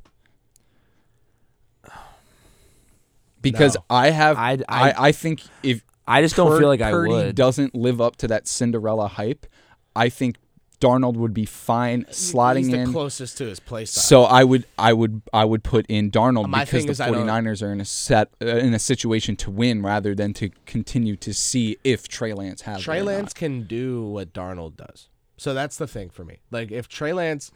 Because 3.42 3.74
No. 3.76 3.84
I 3.90 4.10
have, 4.10 4.36
I'd- 4.36 4.64
I, 4.68 4.92
I'd- 4.96 5.12
think 5.16 5.42
if 5.62 5.82
I 6.06 6.22
just 6.22 6.36
don't 6.36 6.48
Pur- 6.50 6.58
feel 6.58 6.68
like 6.68 6.80
I 6.80 6.90
Purdy 6.90 7.12
would. 7.12 7.34
doesn't 7.36 7.74
live 7.74 8.00
up 8.00 8.16
to 8.16 8.28
that 8.28 8.46
Cinderella 8.48 9.08
hype, 9.08 9.46
I 9.94 10.08
think 10.08 10.36
Darnold 10.80 11.14
would 11.16 11.34
be 11.34 11.44
fine 11.44 12.04
slotting 12.04 12.58
He's 12.60 12.70
the 12.70 12.78
in. 12.80 12.92
closest 12.92 13.36
to 13.38 13.44
his 13.44 13.60
play 13.60 13.84
style. 13.84 14.02
So 14.02 14.22
I 14.24 14.44
would 14.44 14.64
I 14.78 14.92
would 14.94 15.20
I 15.32 15.44
would 15.44 15.62
put 15.62 15.84
in 15.90 16.10
Darnold 16.10 16.48
My 16.48 16.64
because 16.64 16.86
the 16.86 16.90
is 16.92 17.00
I 17.00 17.10
49ers 17.10 17.62
are 17.62 17.70
in 17.70 17.80
a 17.82 17.84
set 17.84 18.30
uh, 18.40 18.46
in 18.46 18.72
a 18.72 18.78
situation 18.78 19.36
to 19.36 19.50
win 19.50 19.82
rather 19.82 20.14
than 20.14 20.32
to 20.34 20.48
continue 20.64 21.16
to 21.16 21.34
see 21.34 21.76
if 21.84 22.08
Trey 22.08 22.32
Lance 22.32 22.62
has 22.62 22.80
it 22.80 22.84
Trey 22.84 23.00
or 23.00 23.04
Lance 23.04 23.28
not. 23.28 23.34
can 23.34 23.62
do 23.64 24.02
what 24.04 24.32
Darnold 24.32 24.76
does. 24.76 25.08
So 25.36 25.52
that's 25.52 25.76
the 25.76 25.86
thing 25.86 26.08
for 26.08 26.24
me. 26.24 26.40
Like 26.50 26.70
if 26.72 26.88
Trey 26.88 27.12
Lance 27.12 27.50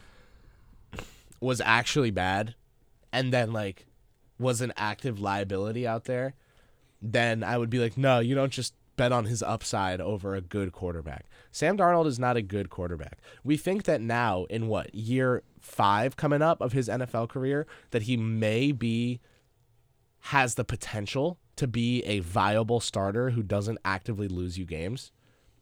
was 1.40 1.60
actually 1.64 2.10
bad 2.10 2.54
and 3.12 3.32
then 3.32 3.52
like 3.52 3.86
was 4.38 4.60
an 4.60 4.72
active 4.76 5.20
liability 5.20 5.86
out 5.86 6.04
there, 6.04 6.34
then 7.00 7.42
I 7.42 7.58
would 7.58 7.70
be 7.70 7.78
like, 7.78 7.96
no, 7.96 8.20
you 8.20 8.34
don't 8.34 8.52
just 8.52 8.74
bet 8.96 9.12
on 9.12 9.24
his 9.24 9.42
upside 9.42 10.00
over 10.00 10.34
a 10.34 10.40
good 10.40 10.72
quarterback. 10.72 11.26
Sam 11.50 11.76
Darnold 11.76 12.06
is 12.06 12.18
not 12.18 12.36
a 12.36 12.42
good 12.42 12.70
quarterback. 12.70 13.18
We 13.42 13.56
think 13.56 13.84
that 13.84 14.00
now 14.00 14.44
in 14.44 14.68
what, 14.68 14.94
year 14.94 15.42
5 15.60 16.16
coming 16.16 16.42
up 16.42 16.60
of 16.60 16.72
his 16.72 16.88
NFL 16.88 17.28
career 17.28 17.66
that 17.90 18.02
he 18.02 18.16
may 18.16 18.72
be 18.72 19.20
has 20.20 20.54
the 20.54 20.64
potential 20.64 21.38
to 21.56 21.66
be 21.66 22.02
a 22.04 22.20
viable 22.20 22.80
starter 22.80 23.30
who 23.30 23.42
doesn't 23.42 23.78
actively 23.84 24.28
lose 24.28 24.58
you 24.58 24.64
games. 24.64 25.12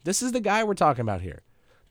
This 0.05 0.23
is 0.23 0.33
the 0.33 0.41
guy 0.41 0.65
we're 0.65 0.75
talking 0.75 1.03
about 1.03 1.21
here. 1.21 1.43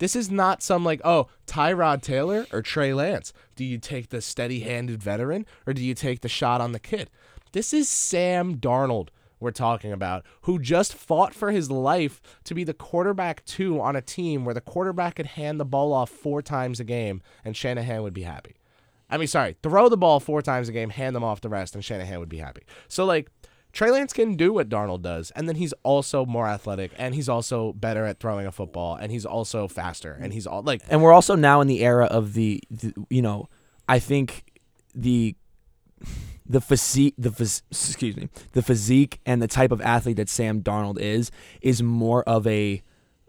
This 0.01 0.15
is 0.15 0.31
not 0.31 0.63
some 0.63 0.83
like, 0.83 0.99
oh, 1.05 1.27
Tyrod 1.45 2.01
Taylor 2.01 2.47
or 2.51 2.63
Trey 2.63 2.91
Lance. 2.91 3.33
Do 3.55 3.63
you 3.63 3.77
take 3.77 4.09
the 4.09 4.19
steady 4.19 4.61
handed 4.61 4.99
veteran 4.99 5.45
or 5.67 5.73
do 5.73 5.83
you 5.83 5.93
take 5.93 6.21
the 6.21 6.27
shot 6.27 6.59
on 6.59 6.71
the 6.71 6.79
kid? 6.79 7.11
This 7.51 7.71
is 7.71 7.87
Sam 7.87 8.55
Darnold 8.55 9.09
we're 9.39 9.51
talking 9.51 9.91
about, 9.91 10.25
who 10.41 10.57
just 10.57 10.95
fought 10.95 11.35
for 11.35 11.51
his 11.51 11.69
life 11.69 12.19
to 12.45 12.55
be 12.55 12.63
the 12.63 12.73
quarterback 12.73 13.45
two 13.45 13.79
on 13.79 13.95
a 13.95 14.01
team 14.01 14.43
where 14.43 14.55
the 14.55 14.59
quarterback 14.59 15.17
could 15.17 15.27
hand 15.27 15.59
the 15.59 15.65
ball 15.65 15.93
off 15.93 16.09
four 16.09 16.41
times 16.41 16.79
a 16.79 16.83
game 16.83 17.21
and 17.45 17.55
Shanahan 17.55 18.01
would 18.01 18.15
be 18.15 18.23
happy. 18.23 18.55
I 19.07 19.17
mean, 19.17 19.27
sorry, 19.27 19.55
throw 19.61 19.87
the 19.87 19.97
ball 19.97 20.19
four 20.19 20.41
times 20.41 20.67
a 20.67 20.71
game, 20.71 20.89
hand 20.89 21.15
them 21.15 21.23
off 21.23 21.41
the 21.41 21.49
rest, 21.49 21.75
and 21.75 21.85
Shanahan 21.85 22.19
would 22.19 22.29
be 22.29 22.39
happy. 22.39 22.63
So, 22.87 23.05
like, 23.05 23.29
Trey 23.73 23.91
Lance 23.91 24.13
can 24.13 24.36
do 24.36 24.51
what 24.53 24.69
Darnold 24.69 25.01
does, 25.01 25.31
and 25.31 25.47
then 25.47 25.55
he's 25.55 25.73
also 25.84 26.25
more 26.25 26.47
athletic, 26.47 26.91
and 26.97 27.15
he's 27.15 27.29
also 27.29 27.73
better 27.73 28.05
at 28.05 28.19
throwing 28.19 28.45
a 28.45 28.51
football, 28.51 28.95
and 28.95 29.12
he's 29.12 29.25
also 29.25 29.67
faster, 29.67 30.17
and 30.19 30.34
he's 30.34 30.45
all 30.45 30.62
like, 30.62 30.81
and 30.89 31.01
we're 31.01 31.13
also 31.13 31.36
now 31.36 31.62
in 31.62 31.67
the 31.67 31.81
era 31.81 32.05
of 32.05 32.34
the, 32.34 32.62
the 32.69 32.93
you 33.10 33.21
know, 33.21 33.47
I 33.88 33.99
think 33.99 34.43
the 34.93 35.36
the 36.45 36.60
physique 36.60 37.13
the 37.17 37.29
phys- 37.29 37.62
excuse 37.71 38.17
me 38.17 38.27
the 38.51 38.62
physique 38.62 39.21
and 39.25 39.41
the 39.41 39.47
type 39.47 39.71
of 39.71 39.79
athlete 39.81 40.17
that 40.17 40.27
Sam 40.27 40.62
Darnold 40.62 40.99
is 40.99 41.31
is 41.62 41.81
more 41.81 42.23
of 42.23 42.45
a 42.45 42.81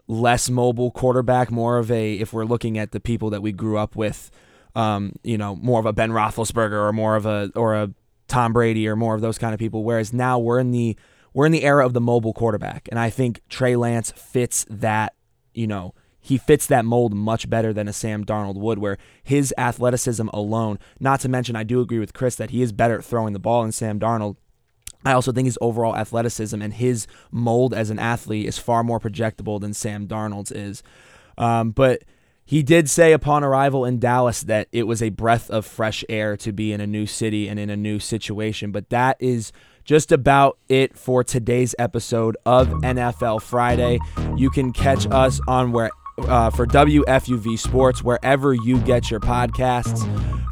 less 0.07 0.49
mobile 0.49 0.91
quarterback, 0.91 1.49
more 1.49 1.77
of 1.77 1.89
a 1.91 2.15
if 2.15 2.33
we're 2.33 2.45
looking 2.45 2.77
at 2.77 2.91
the 2.91 2.99
people 2.99 3.29
that 3.29 3.41
we 3.41 3.51
grew 3.51 3.77
up 3.77 3.95
with, 3.95 4.29
um, 4.75 5.13
you 5.23 5.37
know, 5.37 5.55
more 5.55 5.79
of 5.79 5.85
a 5.85 5.93
Ben 5.93 6.11
Roethlisberger 6.11 6.73
or 6.73 6.91
more 6.91 7.15
of 7.15 7.25
a 7.25 7.51
or 7.55 7.75
a 7.75 7.91
Tom 8.27 8.53
Brady 8.53 8.87
or 8.87 8.95
more 8.95 9.15
of 9.15 9.21
those 9.21 9.37
kind 9.37 9.53
of 9.53 9.59
people. 9.59 9.83
Whereas 9.83 10.13
now 10.13 10.39
we're 10.39 10.59
in 10.59 10.71
the 10.71 10.97
we're 11.33 11.45
in 11.45 11.51
the 11.51 11.63
era 11.63 11.85
of 11.85 11.93
the 11.93 12.01
mobile 12.01 12.33
quarterback, 12.33 12.87
and 12.89 12.99
I 12.99 13.09
think 13.09 13.41
Trey 13.49 13.75
Lance 13.75 14.11
fits 14.11 14.65
that. 14.69 15.15
You 15.55 15.67
know, 15.67 15.93
he 16.19 16.37
fits 16.37 16.65
that 16.67 16.85
mold 16.85 17.13
much 17.13 17.49
better 17.49 17.73
than 17.73 17.89
a 17.89 17.93
Sam 17.93 18.23
Darnold 18.23 18.55
would, 18.55 18.79
where 18.79 18.97
his 19.21 19.53
athleticism 19.57 20.29
alone. 20.29 20.79
Not 20.99 21.19
to 21.19 21.29
mention, 21.29 21.57
I 21.57 21.63
do 21.63 21.81
agree 21.81 21.99
with 21.99 22.13
Kris 22.13 22.35
that 22.37 22.51
he 22.51 22.61
is 22.61 22.71
better 22.71 22.97
at 22.99 23.05
throwing 23.05 23.33
the 23.33 23.39
ball 23.39 23.63
than 23.63 23.73
Sam 23.73 23.99
Darnold. 23.99 24.37
I 25.05 25.11
also 25.11 25.33
think 25.33 25.47
his 25.47 25.57
overall 25.59 25.97
athleticism 25.97 26.61
and 26.61 26.73
his 26.73 27.07
mold 27.29 27.73
as 27.73 27.89
an 27.89 27.99
athlete 27.99 28.47
is 28.47 28.57
far 28.57 28.85
more 28.85 29.01
projectable 29.01 29.59
than 29.59 29.73
Sam 29.73 30.07
Darnold's 30.07 30.51
is. 30.51 30.81
Um, 31.37 31.71
but 31.71 32.03
he 32.45 32.63
did 32.63 32.89
say 32.89 33.13
upon 33.13 33.43
arrival 33.43 33.85
in 33.85 33.99
Dallas 33.99 34.41
that 34.41 34.67
it 34.71 34.83
was 34.83 35.01
a 35.01 35.09
breath 35.09 35.49
of 35.49 35.65
fresh 35.65 36.03
air 36.09 36.35
to 36.37 36.51
be 36.51 36.73
in 36.73 36.81
a 36.81 36.87
new 36.87 37.05
city 37.05 37.47
and 37.47 37.59
in 37.59 37.69
a 37.69 37.77
new 37.77 37.99
situation. 37.99 38.71
But 38.71 38.89
that 38.89 39.17
is 39.19 39.51
just 39.85 40.11
about 40.11 40.57
it 40.69 40.97
for 40.97 41.23
today's 41.23 41.73
episode 41.79 42.37
of 42.45 42.67
NFL 42.67 43.41
Friday. 43.41 43.99
You 44.35 44.49
can 44.49 44.73
catch 44.73 45.07
us 45.07 45.39
on 45.47 45.71
where 45.71 45.91
uh, 46.19 46.49
for 46.49 46.65
WFUV 46.67 47.57
Sports 47.57 48.03
wherever 48.03 48.53
you 48.53 48.79
get 48.79 49.09
your 49.09 49.19
podcasts. 49.19 50.03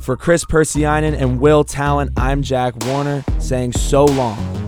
For 0.01 0.17
Kris 0.17 0.45
Pursianen 0.45 1.19
and 1.19 1.39
Will 1.39 1.63
Tallant, 1.63 2.11
I'm 2.17 2.41
Jack 2.41 2.73
Warner 2.85 3.23
saying 3.39 3.73
so 3.73 4.05
long. 4.05 4.60